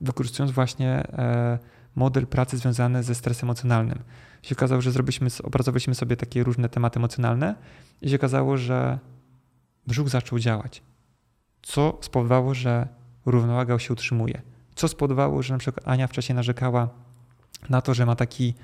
wykorzystując 0.00 0.52
właśnie 0.52 0.88
e, 0.88 1.58
model 1.96 2.26
pracy 2.26 2.58
związany 2.58 3.02
ze 3.02 3.14
stresem 3.14 3.46
emocjonalnym. 3.46 3.98
Się 4.42 4.54
okazało, 4.54 4.80
że 4.82 4.92
zrobiliśmy, 4.92 5.28
opracowaliśmy 5.42 5.94
sobie 5.94 6.16
takie 6.16 6.44
różne 6.44 6.68
tematy 6.68 6.98
emocjonalne 6.98 7.54
i 8.02 8.10
się 8.10 8.16
okazało, 8.16 8.56
że 8.56 8.98
brzuch 9.86 10.08
zaczął 10.08 10.38
działać, 10.38 10.82
co 11.62 11.98
spowodowało, 12.00 12.54
że 12.54 12.88
równowaga 13.26 13.78
się 13.78 13.92
utrzymuje. 13.92 14.42
Co 14.74 14.88
spowodowało, 14.88 15.42
że 15.42 15.54
na 15.54 15.58
przykład 15.58 15.88
Ania 15.88 16.06
wcześniej 16.06 16.36
narzekała 16.36 16.88
na 17.68 17.82
to, 17.82 17.94
że 17.94 18.06
ma 18.06 18.16
taki 18.16 18.54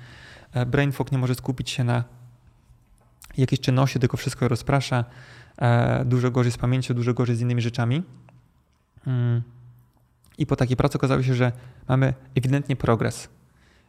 brain 0.65 0.91
fog, 0.91 1.11
nie 1.11 1.17
może 1.17 1.35
skupić 1.35 1.69
się 1.69 1.83
na 1.83 2.03
jakiejś 3.37 3.59
czynności, 3.59 3.99
tylko 3.99 4.17
wszystko 4.17 4.47
rozprasza, 4.47 5.05
e, 5.57 6.05
dużo 6.05 6.31
gorzej 6.31 6.51
z 6.51 6.57
pamięcią, 6.57 6.93
dużo 6.93 7.13
gorzej 7.13 7.35
z 7.35 7.41
innymi 7.41 7.61
rzeczami. 7.61 8.03
Mm. 9.07 9.41
I 10.37 10.45
po 10.45 10.55
takiej 10.55 10.77
pracy 10.77 10.97
okazało 10.97 11.23
się, 11.23 11.35
że 11.35 11.51
mamy 11.87 12.13
ewidentnie 12.35 12.75
progres. 12.75 13.29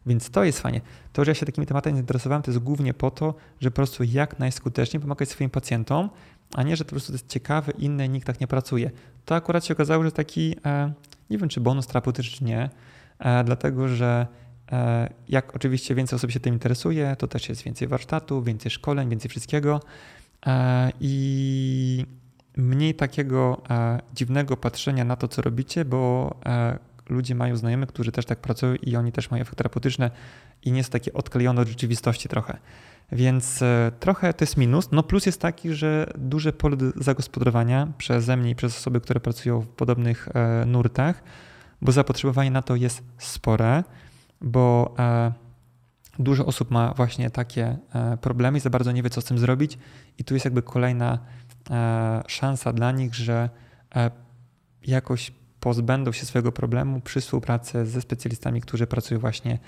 Więc 0.06 0.30
to 0.30 0.44
jest 0.44 0.60
fajnie. 0.60 0.80
To, 1.12 1.24
że 1.24 1.30
ja 1.30 1.34
się 1.34 1.46
takimi 1.46 1.66
tematami 1.66 1.96
zainteresowałem, 1.96 2.42
to 2.42 2.50
jest 2.50 2.62
głównie 2.62 2.94
po 2.94 3.10
to, 3.10 3.34
że 3.60 3.70
po 3.70 3.74
prostu 3.74 4.04
jak 4.04 4.38
najskuteczniej 4.38 5.00
pomagać 5.00 5.28
swoim 5.28 5.50
pacjentom, 5.50 6.10
a 6.54 6.62
nie, 6.62 6.76
że 6.76 6.84
to 6.84 6.88
po 6.88 6.90
prostu 6.90 7.12
jest 7.12 7.28
ciekawe, 7.28 7.72
inne, 7.78 8.08
nikt 8.08 8.26
tak 8.26 8.40
nie 8.40 8.46
pracuje. 8.46 8.90
To 9.24 9.34
akurat 9.34 9.64
się 9.64 9.74
okazało, 9.74 10.04
że 10.04 10.12
taki, 10.12 10.56
e, 10.64 10.92
nie 11.30 11.38
wiem 11.38 11.48
czy 11.48 11.60
bonus 11.60 11.86
terapeutyczny, 11.86 12.38
czy 12.38 12.44
nie, 12.44 12.70
e, 13.18 13.44
dlatego 13.44 13.88
że 13.88 14.26
e, 14.26 14.41
jak 15.28 15.56
oczywiście 15.56 15.94
więcej 15.94 16.16
osób 16.16 16.30
się 16.30 16.40
tym 16.40 16.54
interesuje, 16.54 17.16
to 17.18 17.28
też 17.28 17.48
jest 17.48 17.62
więcej 17.62 17.88
warsztatów, 17.88 18.44
więcej 18.44 18.70
szkoleń, 18.70 19.08
więcej 19.08 19.28
wszystkiego 19.28 19.80
i 21.00 22.06
mniej 22.56 22.94
takiego 22.94 23.62
dziwnego 24.14 24.56
patrzenia 24.56 25.04
na 25.04 25.16
to, 25.16 25.28
co 25.28 25.42
robicie, 25.42 25.84
bo 25.84 26.34
ludzie 27.08 27.34
mają 27.34 27.56
znajomych, 27.56 27.88
którzy 27.88 28.12
też 28.12 28.24
tak 28.24 28.38
pracują 28.38 28.74
i 28.74 28.96
oni 28.96 29.12
też 29.12 29.30
mają 29.30 29.42
efekt 29.42 29.58
terapeutyczny 29.58 30.10
i 30.62 30.72
nie 30.72 30.78
jest 30.78 30.92
takie 30.92 31.12
odklejone 31.12 31.62
od 31.62 31.68
rzeczywistości 31.68 32.28
trochę. 32.28 32.58
Więc 33.12 33.62
e, 33.62 33.92
trochę 34.00 34.34
to 34.34 34.42
jest 34.42 34.56
minus. 34.56 34.88
No 34.92 35.02
plus 35.02 35.26
jest 35.26 35.40
taki, 35.40 35.74
że 35.74 36.12
duże 36.18 36.52
pole 36.52 36.76
zagospodarowania 36.96 37.88
przeze 37.98 38.36
mnie 38.36 38.50
i 38.50 38.54
przez 38.54 38.76
osoby, 38.76 39.00
które 39.00 39.20
pracują 39.20 39.60
w 39.60 39.68
podobnych 39.68 40.28
e, 40.34 40.64
nurtach, 40.66 41.22
bo 41.82 41.92
zapotrzebowanie 41.92 42.50
na 42.50 42.62
to 42.62 42.76
jest 42.76 43.02
spore, 43.18 43.84
bo 44.42 44.94
e, 44.98 45.32
dużo 46.18 46.46
osób 46.46 46.70
ma 46.70 46.94
właśnie 46.94 47.30
takie 47.30 47.76
problemy 48.20 48.58
i 48.58 48.60
za 48.60 48.70
bardzo 48.70 48.92
nie 48.92 49.02
wie, 49.02 49.10
co 49.10 49.20
z 49.20 49.24
tym 49.24 49.38
zrobić. 49.38 49.78
I 50.18 50.24
tu 50.24 50.34
jest 50.34 50.44
jakby 50.44 50.62
kolejna 50.62 51.18
szansa 52.26 52.72
dla 52.72 52.92
nich, 52.92 53.14
że 53.14 53.50
jakoś 54.86 55.32
pozbędą 55.60 56.12
się 56.12 56.26
swojego 56.26 56.52
problemu 56.52 57.00
przy 57.00 57.20
współpracy 57.20 57.86
ze 57.86 58.00
specjalistami, 58.00 58.60
którzy 58.60 58.86
pracują 58.86 59.20
właśnie 59.20 59.58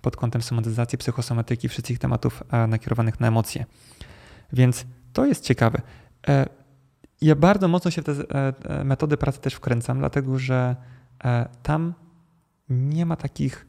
pod 0.00 0.16
kątem 0.16 0.42
somatyzacji, 0.42 0.98
psychosomatyki, 0.98 1.68
wszystkich 1.68 1.98
tematów 1.98 2.42
e, 2.50 2.66
nakierowanych 2.66 3.20
na 3.20 3.28
emocje. 3.28 3.66
Więc 4.52 4.86
to 5.12 5.26
jest 5.26 5.44
ciekawe. 5.44 5.82
E, 6.28 6.46
ja 7.20 7.34
bardzo 7.34 7.68
mocno 7.68 7.90
się 7.90 8.02
w 8.02 8.04
te 8.04 8.12
e, 8.80 8.84
metody 8.84 9.16
pracy 9.16 9.40
też 9.40 9.54
wkręcam, 9.54 9.98
dlatego 9.98 10.38
że 10.38 10.76
tam 11.62 11.94
nie 12.68 13.06
ma 13.06 13.16
takich 13.16 13.66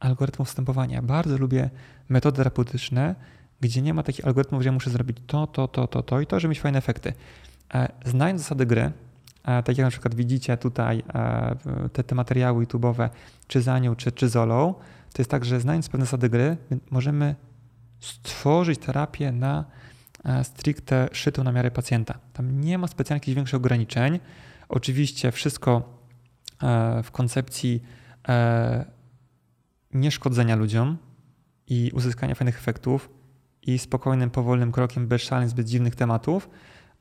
algorytmów 0.00 0.48
wstępowania. 0.48 1.02
Bardzo 1.02 1.38
lubię 1.38 1.70
metody 2.08 2.36
terapeutyczne, 2.36 3.14
gdzie 3.60 3.82
nie 3.82 3.94
ma 3.94 4.02
takich 4.02 4.26
algorytmów, 4.26 4.62
że 4.62 4.68
ja 4.68 4.72
muszę 4.72 4.90
zrobić 4.90 5.18
to, 5.26 5.46
to, 5.46 5.68
to, 5.68 5.86
to, 5.86 6.02
to 6.02 6.20
i 6.20 6.26
to, 6.26 6.40
żeby 6.40 6.50
mieć 6.50 6.60
fajne 6.60 6.78
efekty. 6.78 7.12
Znając 8.04 8.40
zasady 8.40 8.66
gry, 8.66 8.92
tak 9.42 9.68
jak 9.68 9.78
na 9.78 9.90
przykład 9.90 10.14
widzicie 10.14 10.56
tutaj 10.56 11.02
te, 11.92 12.04
te 12.04 12.14
materiały 12.14 12.66
YouTube'owe, 12.66 13.08
czy 13.46 13.62
za 13.62 13.78
nią, 13.78 13.96
czy, 13.96 14.12
czy 14.12 14.28
zolą, 14.28 14.74
to 15.12 15.22
jest 15.22 15.30
tak, 15.30 15.44
że 15.44 15.60
znając 15.60 15.88
pewne 15.88 16.06
zasady 16.06 16.28
gry, 16.28 16.56
możemy 16.90 17.34
stworzyć 18.00 18.80
terapię 18.80 19.32
na 19.32 19.64
stricte 20.42 21.08
szytą 21.12 21.44
na 21.44 21.52
miarę 21.52 21.70
pacjenta. 21.70 22.18
Tam 22.32 22.60
nie 22.60 22.78
ma 22.78 22.86
specjalnie 22.86 23.16
jakichś 23.16 23.36
większych 23.36 23.56
ograniczeń. 23.56 24.20
Oczywiście 24.68 25.32
wszystko 25.32 25.98
w 27.02 27.10
koncepcji 27.12 27.82
nieszkodzenia 29.94 30.56
ludziom 30.56 30.98
i 31.66 31.90
uzyskania 31.94 32.34
fajnych 32.34 32.58
efektów 32.58 33.10
i 33.62 33.78
spokojnym, 33.78 34.30
powolnym 34.30 34.72
krokiem, 34.72 35.08
bez 35.08 35.22
szaleń, 35.22 35.48
zbyt 35.48 35.66
dziwnych 35.66 35.94
tematów, 35.94 36.48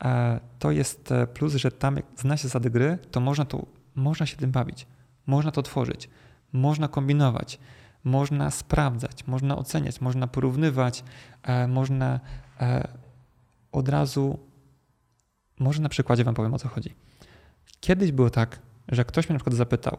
E, 0.04 0.40
to 0.60 0.72
jest 0.72 1.12
e, 1.12 1.28
plus, 1.28 1.56
że 1.56 1.72
tam 1.72 1.96
jak 1.96 2.06
zna 2.16 2.38
się 2.38 2.44
zasady 2.44 2.70
gry, 2.70 2.98
to 3.12 3.20
można, 3.20 3.46
to 3.46 3.66
można 3.96 4.26
się 4.26 4.38
tym 4.38 4.52
bawić, 4.52 4.88
można 5.26 5.52
to 5.52 5.62
tworzyć, 5.62 6.10
można 6.54 6.88
kombinować, 6.88 7.60
można 8.04 8.52
sprawdzać, 8.52 9.28
można 9.28 9.58
oceniać, 9.58 10.02
można 10.02 10.28
porównywać, 10.28 11.04
e, 11.44 11.68
można 11.68 12.20
od 13.72 13.90
razu, 13.90 14.40
może 15.60 15.82
na 15.82 15.90
przykładzie 15.90 16.24
wam 16.24 16.36
powiem 16.36 16.54
o 16.54 16.60
co 16.60 16.68
chodzi. 16.68 16.96
Kiedyś 17.80 18.12
było 18.12 18.30
tak, 18.30 18.60
że 18.88 19.06
ktoś 19.06 19.30
mnie 19.30 19.34
na 19.34 19.40
przykład 19.40 19.56
zapytał, 19.56 19.98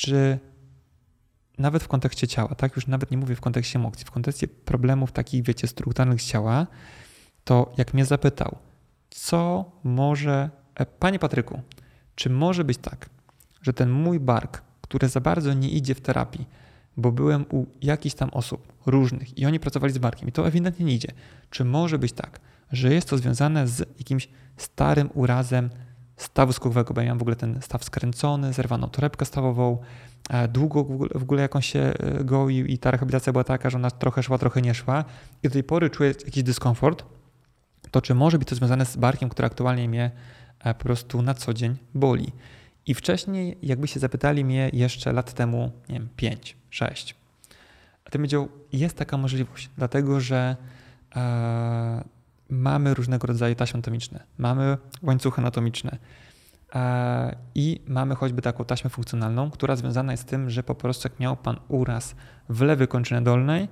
czy 0.00 0.38
nawet 1.58 1.82
w 1.82 1.88
kontekście 1.88 2.28
ciała, 2.28 2.54
tak 2.54 2.76
już 2.76 2.86
nawet 2.86 3.10
nie 3.10 3.16
mówię 3.16 3.36
w 3.36 3.40
kontekście 3.40 3.78
emocji, 3.78 4.06
w 4.06 4.10
kontekście 4.10 4.48
problemów 4.48 5.12
takich, 5.12 5.42
wiecie, 5.42 5.66
strukturalnych 5.66 6.22
ciała, 6.22 6.66
to 7.44 7.72
jak 7.76 7.94
mnie 7.94 8.04
zapytał, 8.04 8.58
co 9.10 9.72
może. 9.84 10.50
E, 10.74 10.86
panie 10.86 11.18
Patryku, 11.18 11.60
czy 12.14 12.30
może 12.30 12.64
być 12.64 12.78
tak, 12.78 13.10
że 13.62 13.72
ten 13.72 13.90
mój 13.90 14.20
bark, 14.20 14.62
który 14.80 15.08
za 15.08 15.20
bardzo 15.20 15.52
nie 15.52 15.68
idzie 15.68 15.94
w 15.94 16.00
terapii, 16.00 16.46
bo 16.96 17.12
byłem 17.12 17.44
u 17.50 17.66
jakichś 17.82 18.14
tam 18.14 18.30
osób 18.32 18.72
różnych 18.86 19.38
i 19.38 19.46
oni 19.46 19.60
pracowali 19.60 19.92
z 19.92 19.98
barkiem 19.98 20.28
i 20.28 20.32
to 20.32 20.46
ewidentnie 20.46 20.86
nie 20.86 20.94
idzie. 20.94 21.12
Czy 21.50 21.64
może 21.64 21.98
być 21.98 22.12
tak, 22.12 22.40
że 22.72 22.94
jest 22.94 23.08
to 23.08 23.18
związane 23.18 23.68
z 23.68 23.78
jakimś 23.98 24.28
starym 24.56 25.10
urazem 25.14 25.70
stawu 26.22 26.52
skokowego, 26.52 26.94
bo 26.94 27.00
ja 27.00 27.04
miałem 27.04 27.18
w 27.18 27.22
ogóle 27.22 27.36
ten 27.36 27.62
staw 27.62 27.84
skręcony, 27.84 28.52
zerwaną 28.52 28.88
torebkę 28.88 29.24
stawową, 29.24 29.78
e, 30.30 30.48
długo 30.48 30.84
w 31.14 31.22
ogóle 31.22 31.42
jakąś 31.42 31.66
się 31.66 31.80
e, 31.80 32.24
goił 32.24 32.66
i 32.66 32.78
ta 32.78 32.90
rehabilitacja 32.90 33.32
była 33.32 33.44
taka, 33.44 33.70
że 33.70 33.78
ona 33.78 33.90
trochę 33.90 34.22
szła, 34.22 34.38
trochę 34.38 34.62
nie 34.62 34.74
szła 34.74 35.04
i 35.42 35.48
do 35.48 35.52
tej 35.52 35.64
pory 35.64 35.90
czuję 35.90 36.14
jakiś 36.24 36.42
dyskomfort, 36.42 37.04
to 37.90 38.02
czy 38.02 38.14
może 38.14 38.38
być 38.38 38.48
to 38.48 38.54
związane 38.54 38.86
z 38.86 38.96
barkiem, 38.96 39.28
który 39.28 39.46
aktualnie 39.46 39.88
mnie 39.88 40.10
e, 40.58 40.74
po 40.74 40.84
prostu 40.84 41.22
na 41.22 41.34
co 41.34 41.54
dzień 41.54 41.76
boli. 41.94 42.32
I 42.86 42.94
wcześniej, 42.94 43.58
jakby 43.62 43.88
się 43.88 44.00
zapytali 44.00 44.44
mnie 44.44 44.70
jeszcze 44.72 45.12
lat 45.12 45.32
temu, 45.32 45.70
nie 45.88 45.94
wiem, 45.94 46.08
5, 46.16 46.56
6, 46.70 47.14
a 48.04 48.10
to 48.10 48.18
powiedział, 48.18 48.48
jest 48.72 48.96
taka 48.96 49.16
możliwość, 49.16 49.70
dlatego 49.76 50.20
że 50.20 50.56
mamy 52.50 52.94
różnego 52.94 53.26
rodzaju 53.26 53.54
taśmy 53.54 53.76
anatomiczne, 53.76 54.22
mamy 54.38 54.78
łańcuchy 55.02 55.40
anatomiczne. 55.40 55.98
E, 56.74 57.36
i 57.54 57.80
mamy 57.86 58.14
choćby 58.14 58.42
taką 58.42 58.64
taśmę 58.64 58.90
funkcjonalną, 58.90 59.50
która 59.50 59.76
związana 59.76 60.12
jest 60.12 60.22
z 60.22 60.26
tym, 60.26 60.50
że 60.50 60.62
po 60.62 60.74
prostu 60.74 61.08
jak 61.08 61.20
miał 61.20 61.36
pan 61.36 61.56
uraz 61.68 62.14
w 62.48 62.60
lewej 62.60 62.88
kończynie 62.88 63.20
dolnej, 63.20 63.68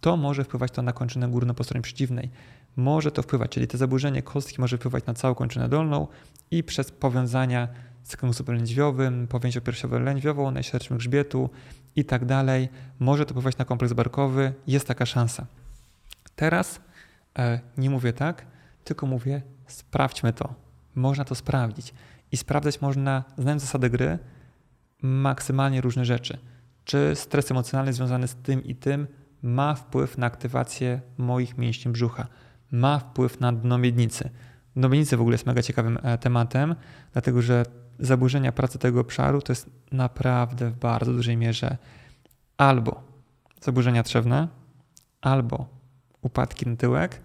to 0.00 0.16
może 0.16 0.44
wpływać 0.44 0.70
to 0.70 0.82
na 0.82 0.92
kończynę 0.92 1.28
górną 1.28 1.54
po 1.54 1.64
stronie 1.64 1.82
przeciwnej. 1.82 2.30
Może 2.76 3.10
to 3.10 3.22
wpływać, 3.22 3.50
czyli 3.50 3.66
to 3.66 3.78
zaburzenie 3.78 4.22
kostki 4.22 4.60
może 4.60 4.78
wpływać 4.78 5.06
na 5.06 5.14
całą 5.14 5.34
kończynę 5.34 5.68
dolną 5.68 6.06
i 6.50 6.64
przez 6.64 6.90
powiązania 6.90 7.68
z 8.02 8.16
kręgosłupem 8.16 8.54
lędźwiowym, 8.56 9.26
powięzią 9.28 9.60
piersiowo-lędźwiową, 9.60 10.52
najszerszym 10.52 10.96
grzbietu 10.96 11.50
i 11.96 12.04
tak 12.04 12.24
dalej, 12.24 12.68
może 12.98 13.26
to 13.26 13.30
wpływać 13.30 13.58
na 13.58 13.64
kompleks 13.64 13.92
barkowy, 13.92 14.52
jest 14.66 14.86
taka 14.86 15.06
szansa. 15.06 15.46
Teraz 16.36 16.80
nie 17.76 17.90
mówię 17.90 18.12
tak, 18.12 18.46
tylko 18.84 19.06
mówię 19.06 19.42
sprawdźmy 19.66 20.32
to. 20.32 20.54
Można 20.94 21.24
to 21.24 21.34
sprawdzić 21.34 21.94
i 22.32 22.36
sprawdzać 22.36 22.80
można, 22.80 23.24
znając 23.38 23.62
zasady 23.62 23.90
gry, 23.90 24.18
maksymalnie 25.02 25.80
różne 25.80 26.04
rzeczy. 26.04 26.38
Czy 26.84 27.12
stres 27.14 27.50
emocjonalny 27.50 27.92
związany 27.92 28.28
z 28.28 28.34
tym 28.34 28.64
i 28.64 28.74
tym 28.74 29.06
ma 29.42 29.74
wpływ 29.74 30.18
na 30.18 30.26
aktywację 30.26 31.00
moich 31.18 31.58
mięśni 31.58 31.92
brzucha 31.92 32.26
ma 32.72 32.98
wpływ 32.98 33.40
na 33.40 33.52
dno 33.52 33.78
miednicy. 33.78 34.30
Dno 34.76 34.88
miednicy 34.88 35.16
w 35.16 35.20
ogóle 35.20 35.34
jest 35.34 35.46
mega 35.46 35.62
ciekawym 35.62 35.98
e, 36.02 36.18
tematem, 36.18 36.74
dlatego 37.12 37.42
że 37.42 37.64
zaburzenia 37.98 38.52
pracy 38.52 38.78
tego 38.78 39.00
obszaru 39.00 39.42
to 39.42 39.52
jest 39.52 39.70
naprawdę 39.92 40.70
w 40.70 40.78
bardzo 40.78 41.12
dużej 41.12 41.36
mierze 41.36 41.76
albo 42.56 43.02
zaburzenia 43.60 44.02
trzewne, 44.02 44.48
albo 45.20 45.81
upadki 46.22 46.68
na 46.68 46.76
tyłek, 46.76 47.20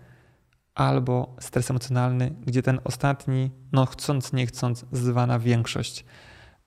albo 0.75 1.35
stres 1.39 1.69
emocjonalny, 1.71 2.35
gdzie 2.45 2.61
ten 2.63 2.79
ostatni, 2.83 3.51
no 3.71 3.85
chcąc, 3.85 4.33
nie 4.33 4.47
chcąc, 4.47 4.85
zwana 4.91 5.39
większość. 5.39 6.05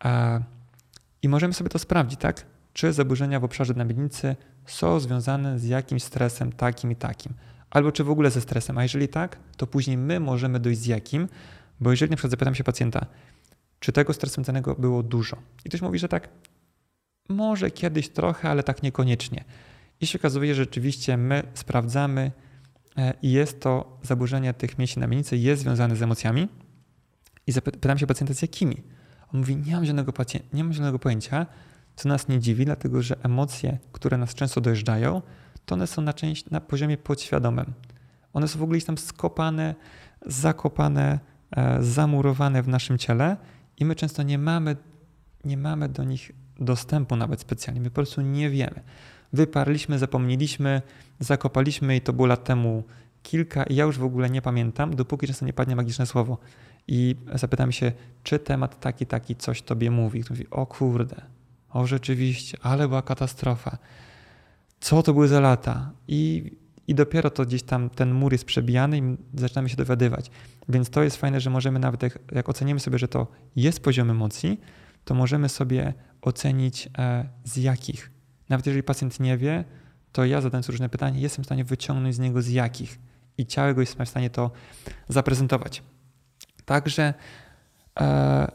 E, 0.05 0.43
I 1.22 1.28
możemy 1.28 1.55
sobie 1.55 1.70
to 1.70 1.78
sprawdzić, 1.78 2.20
tak? 2.20 2.47
Czy 2.72 2.93
zaburzenia 2.93 3.41
w 3.41 3.45
obszarze 3.45 3.74
miednicy 3.74 4.37
są 4.66 5.01
związane 5.01 5.59
z 5.59 5.64
jakimś 5.64 6.03
stresem 6.03 6.53
takim 6.53 6.91
i 6.91 6.97
takim 6.97 7.35
albo 7.70 7.93
czy 7.93 8.05
w 8.05 8.11
ogóle 8.11 8.31
ze 8.31 8.41
stresem. 8.41 8.78
A 8.78 8.83
jeżeli 8.83 9.09
tak, 9.09 9.39
to 9.57 9.66
później 9.66 9.97
my 9.97 10.20
możemy 10.20 10.61
dojść 10.61 10.81
z 10.81 10.87
jakim, 10.87 11.28
bo 11.81 11.91
jeżeli 11.91 12.11
na 12.11 12.16
przykład 12.16 12.31
zapytam 12.31 12.55
się 12.55 12.64
pacjenta, 12.64 13.07
czy 13.81 13.93
tego 13.93 14.12
stresu 14.12 14.41
mentalnego 14.41 14.74
było 14.74 15.03
dużo. 15.03 15.37
I 15.64 15.68
ktoś 15.68 15.83
mówi, 15.83 15.99
że 15.99 16.09
tak, 16.09 16.28
może 17.28 17.70
kiedyś 17.70 18.09
trochę, 18.09 18.51
ale 18.51 18.62
tak 18.62 18.83
niekoniecznie. 18.83 19.45
I 20.01 20.07
się 20.07 20.18
okazuje, 20.18 20.55
że 20.55 20.62
rzeczywiście 20.62 21.16
my 21.16 21.42
sprawdzamy 21.55 22.32
e, 22.96 23.14
i 23.22 23.32
jest 23.32 23.61
to 23.61 23.98
zaburzenie 24.03 24.55
tych 24.55 24.78
mięśni 24.78 25.01
na 25.01 25.07
mienicy 25.07 25.36
jest 25.36 25.62
związane 25.62 25.96
z 25.96 26.03
emocjami. 26.03 26.48
I 27.46 27.53
zapytam 27.53 27.98
się 27.98 28.07
pacjenta 28.07 28.34
z 28.34 28.42
jakimi. 28.42 28.82
On 29.34 29.40
mówi, 29.40 29.57
nie 29.57 29.72
mam 29.72 29.84
żadnego, 29.84 30.12
nie 30.53 30.64
mam 30.64 30.72
żadnego 30.72 30.98
pojęcia, 30.98 31.46
co 31.96 32.09
nas 32.09 32.28
nie 32.28 32.40
dziwi, 32.40 32.64
dlatego 32.64 33.03
że 33.03 33.16
emocje, 33.22 33.78
które 33.92 34.18
nas 34.18 34.34
często 34.34 34.61
dojeżdżają, 34.61 35.22
to 35.64 35.74
one 35.74 35.86
są 35.86 36.03
na, 36.03 36.12
część, 36.12 36.51
na 36.51 36.61
poziomie 36.61 36.96
podświadomym. 36.96 37.72
One 38.32 38.48
są 38.48 38.59
w 38.59 38.62
ogóle 38.62 38.80
tam 38.80 38.98
skopane, 38.98 39.74
zakopane, 40.26 41.18
e, 41.57 41.82
zamurowane 41.82 42.62
w 42.62 42.68
naszym 42.68 42.98
ciele 42.98 43.36
i 43.78 43.84
my 43.84 43.94
często 43.94 44.22
nie 44.22 44.38
mamy, 44.38 44.76
nie 45.44 45.57
mamy 45.57 45.88
do 45.88 46.05
nich 46.05 46.32
dostępu 46.61 47.16
nawet 47.16 47.40
specjalnie. 47.40 47.80
My 47.80 47.90
po 47.90 47.94
prostu 47.94 48.20
nie 48.20 48.51
wiemy. 48.51 48.82
Wyparliśmy, 49.33 49.99
zapomnieliśmy, 49.99 50.83
zakopaliśmy 51.20 51.97
i 51.97 52.01
to 52.01 52.12
było 52.12 52.26
lat 52.26 52.45
temu 52.45 52.85
kilka 53.22 53.64
i 53.64 53.74
ja 53.74 53.85
już 53.85 53.99
w 53.99 54.05
ogóle 54.05 54.31
nie 54.31 54.43
pamiętam, 54.43 54.97
dopóki 54.97 55.26
czasem 55.26 55.47
nie 55.47 55.53
padnie 55.53 55.76
magiczne 55.76 56.07
słowo 56.07 56.39
i 56.89 57.16
zapytam 57.35 57.72
się, 57.72 57.93
czy 58.22 58.39
temat 58.39 58.81
taki, 58.81 59.07
taki 59.07 59.37
coś 59.37 59.62
tobie 59.62 59.91
mówi. 59.91 60.20
Ktoś 60.20 60.31
mówi, 60.31 60.51
o 60.51 60.66
kurde, 60.66 61.16
o 61.70 61.87
rzeczywiście, 61.87 62.59
ale 62.62 62.89
była 62.89 63.03
katastrofa. 63.03 63.78
Co 64.81 65.03
to 65.03 65.12
były 65.12 65.28
za 65.28 65.41
lata? 65.41 65.91
I, 66.09 66.53
I 66.87 66.95
dopiero 66.95 67.31
to 67.31 67.45
gdzieś 67.45 67.62
tam 67.62 67.91
ten 67.91 68.14
mur 68.14 68.33
jest 68.33 68.45
przebijany 68.45 68.99
i 68.99 69.03
zaczynamy 69.35 69.68
się 69.68 69.76
dowiadywać. 69.76 70.31
Więc 70.68 70.91
to 70.91 71.03
jest 71.03 71.16
fajne, 71.16 71.41
że 71.41 71.51
możemy 71.51 71.78
nawet, 71.78 72.03
jak, 72.03 72.18
jak 72.33 72.49
ocenimy 72.49 72.81
sobie, 72.81 72.99
że 72.99 73.09
to 73.09 73.26
jest 73.57 73.81
poziom 73.81 74.11
emocji, 74.11 74.61
to 75.05 75.14
możemy 75.14 75.49
sobie 75.49 75.95
ocenić 76.22 76.89
e, 76.99 77.28
z 77.45 77.57
jakich. 77.57 78.11
Nawet 78.51 78.66
jeżeli 78.66 78.82
pacjent 78.82 79.20
nie 79.20 79.38
wie, 79.38 79.64
to 80.12 80.24
ja 80.24 80.40
zadając 80.40 80.68
różne 80.68 80.88
pytania, 80.88 81.20
jestem 81.20 81.44
w 81.44 81.46
stanie 81.46 81.64
wyciągnąć 81.64 82.14
z 82.14 82.18
niego 82.18 82.42
z 82.42 82.48
jakich. 82.48 82.98
I 83.38 83.46
ciało 83.46 83.74
go 83.74 83.80
jest 83.80 83.98
w 83.98 84.09
stanie 84.09 84.30
to 84.30 84.51
zaprezentować. 85.09 85.82
Także 86.64 87.14
e, 88.01 88.53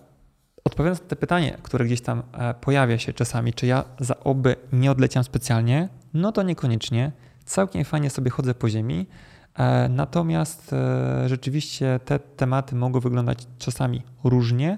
odpowiadając 0.63 1.01
na 1.01 1.07
to 1.07 1.15
pytanie, 1.15 1.57
które 1.63 1.85
gdzieś 1.85 2.01
tam 2.01 2.23
e, 2.33 2.53
pojawia 2.53 2.97
się 2.97 3.13
czasami, 3.13 3.53
czy 3.53 3.65
ja 3.65 3.83
za 3.99 4.19
oby 4.19 4.55
nie 4.73 4.91
odleciałem 4.91 5.23
specjalnie, 5.23 5.89
no 6.13 6.31
to 6.31 6.43
niekoniecznie. 6.43 7.11
Całkiem 7.45 7.85
fajnie 7.85 8.09
sobie 8.09 8.31
chodzę 8.31 8.53
po 8.53 8.69
ziemi. 8.69 9.07
E, 9.53 9.89
natomiast 9.89 10.73
e, 10.73 11.29
rzeczywiście 11.29 11.99
te 12.05 12.19
tematy 12.19 12.75
mogą 12.75 12.99
wyglądać 12.99 13.47
czasami 13.57 14.03
różnie 14.23 14.77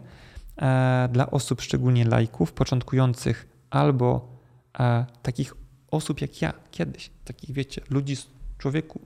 e, 0.57 1.09
dla 1.11 1.31
osób, 1.31 1.61
szczególnie 1.61 2.05
lajków, 2.05 2.53
początkujących 2.53 3.47
albo 3.69 4.36
e, 4.79 5.05
takich 5.21 5.53
osób 5.91 6.21
jak 6.21 6.41
ja 6.41 6.53
kiedyś, 6.71 7.09
takich 7.25 7.51
wiecie, 7.51 7.81
ludzi, 7.89 8.15
człowieku, 8.57 9.01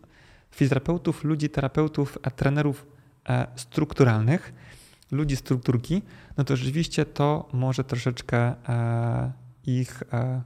fizjoterapeutów, 0.52 1.24
ludzi, 1.24 1.50
terapeutów, 1.50 2.18
trenerów 2.36 2.86
E, 3.30 3.48
strukturalnych, 3.56 4.54
ludzi 5.12 5.36
strukturki, 5.36 6.02
no 6.38 6.44
to 6.44 6.56
rzeczywiście 6.56 7.06
to 7.06 7.50
może 7.54 7.84
troszeczkę 7.84 8.38
e, 8.38 9.32
ich 9.66 10.04
e, 10.14 10.42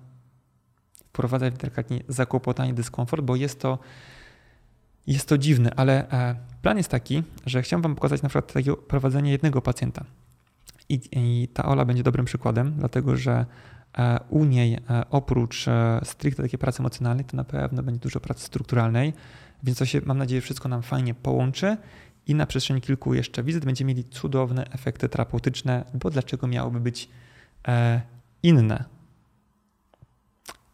wprowadzać 1.08 1.54
w 1.54 1.58
delikatnie 1.58 2.04
zakłopotanie, 2.08 2.74
dyskomfort, 2.74 3.24
bo 3.24 3.36
jest 3.36 3.60
to, 3.60 3.80
jest 5.08 5.30
to 5.30 5.38
dziwne, 5.38 5.72
ale 5.76 6.08
plan 6.62 6.78
jest 6.78 6.90
taki, 6.90 7.24
że 7.46 7.62
chciałem 7.62 7.82
Wam 7.82 7.96
pokazać 7.96 8.22
na 8.22 8.30
przykład 8.30 8.54
prowadzenie 8.88 9.32
jednego 9.32 9.62
pacjenta. 9.62 10.06
I, 10.90 11.00
I, 11.12 11.48
ta 11.48 11.66
Ola 11.66 11.86
będzie 11.86 12.04
dobrym 12.04 12.26
przykładem, 12.26 12.74
dlatego 12.78 13.18
że 13.18 13.46
u 14.30 14.46
niej 14.46 14.78
oprócz 15.10 15.66
stricte 16.04 16.44
takiej 16.44 16.60
pracy 16.60 16.80
emocjonalnej, 16.82 17.26
to 17.26 17.38
na 17.38 17.44
pewno 17.44 17.84
będzie 17.84 18.00
dużo 18.00 18.20
pracy 18.20 18.46
strukturalnej, 18.46 19.14
więc 19.64 19.78
to 19.78 19.86
się, 19.86 20.02
mam 20.06 20.18
nadzieję, 20.18 20.42
wszystko 20.42 20.70
nam 20.70 20.82
fajnie 20.82 21.14
połączy 21.14 21.78
i 22.28 22.36
na 22.36 22.46
przestrzeni 22.46 22.82
kilku 22.82 23.14
jeszcze 23.14 23.44
wizyt 23.44 23.66
będziemy 23.66 23.88
mieli 23.88 24.04
cudowne 24.04 24.66
efekty 24.72 25.10
terapeutyczne, 25.10 25.86
bo 25.94 26.10
dlaczego 26.10 26.48
miałoby 26.48 26.80
być 26.80 27.10
e, 27.68 28.02
inne? 28.44 28.84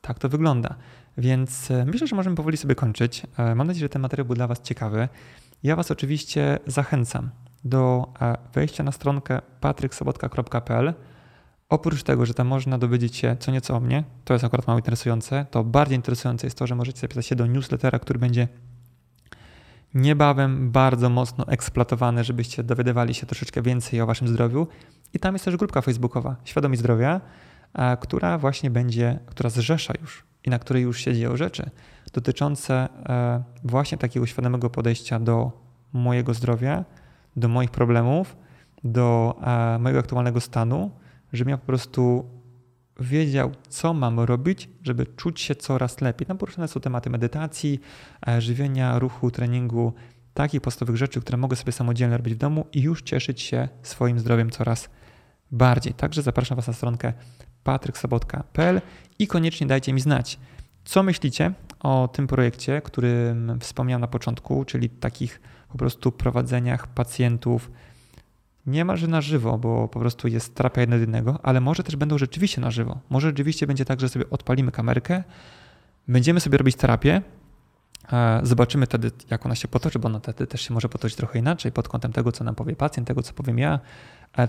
Tak 0.02 0.20
to 0.20 0.30
wygląda. 0.30 0.76
Więc 1.18 1.72
e, 1.72 1.86
myślę, 1.86 2.08
że 2.08 2.16
możemy 2.16 2.36
powoli 2.36 2.58
sobie 2.58 2.76
kończyć. 2.76 3.24
E, 3.38 3.56
mam 3.56 3.68
nadzieję, 3.68 3.86
że 3.86 3.90
ten 3.90 4.02
materiał 4.02 4.26
był 4.26 4.36
dla 4.36 4.48
Was 4.48 4.62
ciekawy. 4.62 5.10
Ja 5.64 5.76
Was 5.76 5.92
oczywiście 5.92 6.60
zachęcam 6.68 7.30
do 7.64 8.14
e, 8.22 8.38
wejścia 8.54 8.84
na 8.84 8.92
stronkę 8.92 9.42
patryksobotka.pl. 9.62 10.94
Oprócz 11.72 12.04
tego, 12.04 12.26
że 12.26 12.34
tam 12.34 12.48
można 12.48 12.78
dowiedzieć 12.78 13.16
się 13.16 13.36
co 13.40 13.52
nieco 13.52 13.76
o 13.76 13.80
mnie, 13.80 14.04
to 14.26 14.34
jest 14.34 14.46
akurat 14.46 14.68
mało 14.68 14.80
interesujące, 14.80 15.46
to 15.52 15.64
bardziej 15.64 15.96
interesujące 15.96 16.48
jest 16.48 16.58
to, 16.58 16.68
że 16.68 16.76
możecie 16.76 17.00
zapisać 17.00 17.26
się 17.26 17.36
do 17.36 17.48
newslettera, 17.48 18.00
który 18.00 18.20
będzie 18.20 18.48
niebawem 19.94 20.72
bardzo 20.72 21.10
mocno 21.10 21.48
eksploatowane, 21.48 22.24
żebyście 22.24 22.64
dowiadywali 22.64 23.14
się 23.14 23.26
troszeczkę 23.26 23.62
więcej 23.62 24.02
o 24.02 24.06
waszym 24.06 24.28
zdrowiu. 24.28 24.68
I 25.14 25.20
tam 25.20 25.36
jest 25.36 25.46
też 25.46 25.58
grupka 25.58 25.82
facebookowa 25.82 26.36
Świadomi 26.44 26.78
Zdrowia, 26.78 27.22
która 28.02 28.38
właśnie 28.38 28.72
będzie, 28.72 29.20
która 29.26 29.50
zrzesza 29.50 29.94
już 30.02 30.24
i 30.44 30.50
na 30.50 30.60
której 30.60 30.84
już 30.84 31.00
się 31.00 31.14
dzieją 31.14 31.38
rzeczy 31.38 31.70
dotyczące 32.14 32.90
e, 33.10 33.44
właśnie 33.64 33.98
takiego 33.98 34.26
świadomego 34.26 34.70
podejścia 34.70 35.20
do 35.20 35.52
mojego 35.94 36.34
zdrowia, 36.34 36.86
do 37.36 37.48
moich 37.48 37.72
problemów, 37.72 38.38
do 38.84 39.36
e, 39.44 39.80
mojego 39.80 40.00
aktualnego 40.00 40.42
stanu, 40.42 40.92
żebym 41.34 41.52
ja 41.52 41.58
po 41.58 41.66
prostu 41.66 42.30
wiedział, 43.00 43.52
co 43.70 43.94
mam 43.94 44.20
robić, 44.20 44.70
żeby 44.84 45.06
czuć 45.06 45.42
się 45.42 45.56
coraz 45.56 46.02
lepiej. 46.02 46.28
Tam 46.28 46.38
poruszane 46.38 46.68
są 46.68 46.80
tematy 46.80 47.10
medytacji, 47.10 47.80
e, 48.28 48.42
żywienia, 48.42 49.00
ruchu, 49.00 49.32
treningu, 49.32 49.94
takich 50.34 50.62
podstawowych 50.62 50.98
rzeczy, 50.98 51.22
które 51.22 51.38
mogę 51.38 51.56
sobie 51.56 51.72
samodzielnie 51.72 52.18
robić 52.18 52.34
w 52.34 52.38
domu 52.38 52.66
i 52.74 52.82
już 52.82 53.02
cieszyć 53.02 53.42
się 53.42 53.70
swoim 53.84 54.20
zdrowiem 54.20 54.50
coraz 54.50 54.90
bardziej. 55.52 55.94
Także 55.94 56.22
zapraszam 56.22 56.56
Was 56.56 56.68
na 56.68 56.74
stronkę 56.74 57.14
patryksobotka.pl 57.64 58.82
i 59.20 59.28
koniecznie 59.28 59.68
dajcie 59.68 59.94
mi 59.94 60.02
znać, 60.02 60.40
co 60.86 61.04
myślicie 61.04 61.54
o 61.80 62.08
tym 62.08 62.28
projekcie, 62.28 62.82
którym 62.82 63.58
wspomniałem 63.60 64.02
na 64.02 64.08
początku, 64.08 64.66
czyli 64.66 64.90
takich 64.90 65.42
po 65.70 65.78
prostu 65.78 66.12
prowadzeniach 66.12 66.88
pacjentów 66.88 67.72
niemalże 68.66 69.08
na 69.08 69.22
żywo, 69.22 69.58
bo 69.58 69.88
po 69.88 70.00
prostu 70.00 70.28
jest 70.28 70.56
terapia 70.56 70.82
jednego, 70.82 71.40
ale 71.44 71.62
może 71.62 71.84
też 71.84 71.96
będą 71.96 72.18
rzeczywiście 72.18 72.62
na 72.62 72.72
żywo. 72.72 73.00
Może 73.10 73.28
rzeczywiście 73.28 73.68
będzie 73.68 73.86
tak, 73.86 74.00
że 74.00 74.10
sobie 74.10 74.30
odpalimy 74.30 74.72
kamerkę, 74.72 75.24
będziemy 76.08 76.40
sobie 76.40 76.58
robić 76.58 76.76
terapię, 76.76 77.22
zobaczymy 78.44 78.86
wtedy, 78.86 79.12
jak 79.30 79.46
ona 79.46 79.56
się 79.56 79.68
potoczy, 79.68 80.00
bo 80.00 80.08
ona 80.08 80.20
wtedy 80.20 80.48
też 80.48 80.62
się 80.62 80.74
może 80.74 80.90
potoczyć 80.90 81.18
trochę 81.18 81.40
inaczej 81.40 81.72
pod 81.72 81.88
kątem 81.88 82.14
tego, 82.14 82.32
co 82.32 82.44
nam 82.44 82.56
powie 82.56 82.76
pacjent, 82.76 83.08
tego, 83.08 83.24
co 83.24 83.34
powiem 83.34 83.58
ja, 83.58 83.80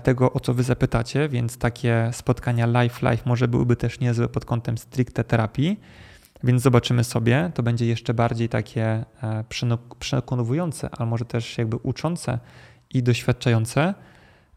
tego, 0.03 0.33
o 0.33 0.39
co 0.39 0.53
wy 0.53 0.63
zapytacie, 0.63 1.29
więc 1.29 1.57
takie 1.57 2.09
spotkania 2.13 2.67
live-live 2.67 3.25
może 3.25 3.47
byłyby 3.47 3.75
też 3.75 3.99
niezłe 3.99 4.27
pod 4.27 4.45
kątem 4.45 4.77
stricte 4.77 5.23
terapii, 5.23 5.79
więc 6.43 6.61
zobaczymy 6.61 7.03
sobie, 7.03 7.51
to 7.53 7.63
będzie 7.63 7.85
jeszcze 7.85 8.13
bardziej 8.13 8.49
takie 8.49 9.05
e, 9.23 9.43
przekonujące, 9.99 10.89
ale 10.91 11.09
może 11.09 11.25
też 11.25 11.57
jakby 11.57 11.77
uczące 11.77 12.39
i 12.93 13.03
doświadczające. 13.03 13.93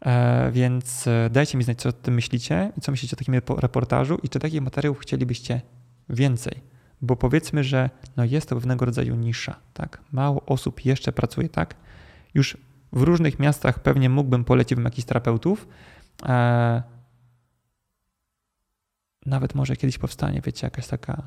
E, 0.00 0.50
więc 0.52 1.06
e, 1.06 1.30
dajcie 1.30 1.58
mi 1.58 1.64
znać, 1.64 1.78
co 1.78 1.88
o 1.88 1.92
tym 1.92 2.14
myślicie 2.14 2.72
i 2.78 2.80
co 2.80 2.92
myślicie 2.92 3.16
o 3.16 3.18
takim 3.18 3.34
reportażu 3.58 4.18
i 4.22 4.28
czy 4.28 4.38
takich 4.38 4.62
materiałów 4.62 4.98
chcielibyście 4.98 5.60
więcej. 6.08 6.60
Bo 7.02 7.16
powiedzmy, 7.16 7.64
że 7.64 7.90
no 8.16 8.24
jest 8.24 8.48
to 8.48 8.56
pewnego 8.56 8.84
rodzaju 8.84 9.14
nisza. 9.14 9.56
Tak? 9.72 10.00
Mało 10.12 10.42
osób 10.46 10.84
jeszcze 10.84 11.12
pracuje 11.12 11.48
tak. 11.48 11.74
Już 12.34 12.56
w 12.92 13.02
różnych 13.02 13.38
miastach 13.38 13.78
pewnie 13.78 14.08
mógłbym 14.08 14.44
polecić 14.44 14.76
wam 14.76 14.84
jakichś 14.84 15.06
terapeutów. 15.06 15.68
E, 16.26 16.82
nawet 19.26 19.54
może 19.54 19.76
kiedyś 19.76 19.98
powstanie, 19.98 20.40
wiecie, 20.40 20.66
jakaś 20.66 20.86
taka 20.86 21.22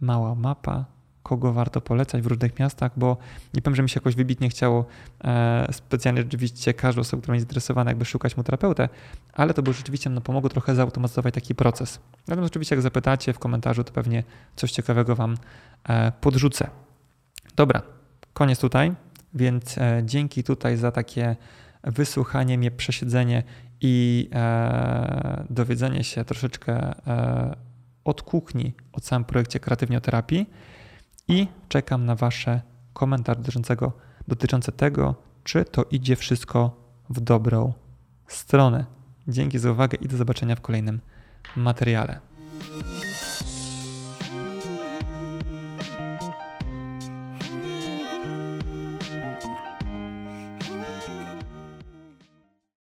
mała 0.00 0.34
mapa 0.34 0.97
kogo 1.22 1.52
warto 1.52 1.80
polecać 1.80 2.22
w 2.22 2.26
różnych 2.26 2.58
miastach, 2.58 2.92
bo 2.96 3.16
nie 3.54 3.62
powiem, 3.62 3.76
że 3.76 3.82
mi 3.82 3.88
się 3.88 4.00
jakoś 4.00 4.14
wybitnie 4.14 4.48
chciało 4.48 4.86
e, 5.24 5.68
specjalnie 5.72 6.22
rzeczywiście 6.22 6.74
każdą 6.74 7.00
osobę, 7.00 7.22
która 7.22 7.34
jest 7.34 7.42
zainteresowana, 7.42 7.90
jakby 7.90 8.04
szukać 8.04 8.36
mu 8.36 8.42
terapeutę, 8.42 8.88
ale 9.32 9.54
to 9.54 9.62
by 9.62 9.72
rzeczywiście 9.72 10.10
no, 10.10 10.20
pomogło 10.20 10.50
trochę 10.50 10.74
zautomatyzować 10.74 11.34
taki 11.34 11.54
proces. 11.54 12.00
Natomiast 12.28 12.52
oczywiście 12.52 12.74
jak 12.74 12.82
zapytacie 12.82 13.32
w 13.32 13.38
komentarzu, 13.38 13.84
to 13.84 13.92
pewnie 13.92 14.22
coś 14.56 14.72
ciekawego 14.72 15.16
wam 15.16 15.36
e, 15.88 16.12
podrzucę. 16.20 16.70
Dobra, 17.56 17.82
koniec 18.32 18.60
tutaj, 18.60 18.92
więc 19.34 19.78
e, 19.78 20.02
dzięki 20.04 20.44
tutaj 20.44 20.76
za 20.76 20.92
takie 20.92 21.36
wysłuchanie 21.84 22.58
mnie, 22.58 22.70
przesiedzenie 22.70 23.42
i 23.80 24.28
e, 24.32 25.44
dowiedzenie 25.50 26.04
się 26.04 26.24
troszeczkę 26.24 26.72
e, 27.06 27.56
od 28.04 28.22
kuchni, 28.22 28.74
o 28.92 29.00
całym 29.00 29.24
projekcie 29.24 29.60
kreatywnioterapii 29.60 30.50
i 31.28 31.48
czekam 31.68 32.06
na 32.06 32.14
Wasze 32.14 32.62
komentarze 32.92 33.40
dotyczącego, 33.40 33.92
dotyczące 34.28 34.72
tego, 34.72 35.14
czy 35.44 35.64
to 35.64 35.84
idzie 35.90 36.16
wszystko 36.16 36.76
w 37.10 37.20
dobrą 37.20 37.72
stronę. 38.26 38.84
Dzięki 39.28 39.58
za 39.58 39.72
uwagę 39.72 39.98
i 40.00 40.08
do 40.08 40.16
zobaczenia 40.16 40.56
w 40.56 40.60
kolejnym 40.60 41.00
materiale. 41.56 42.20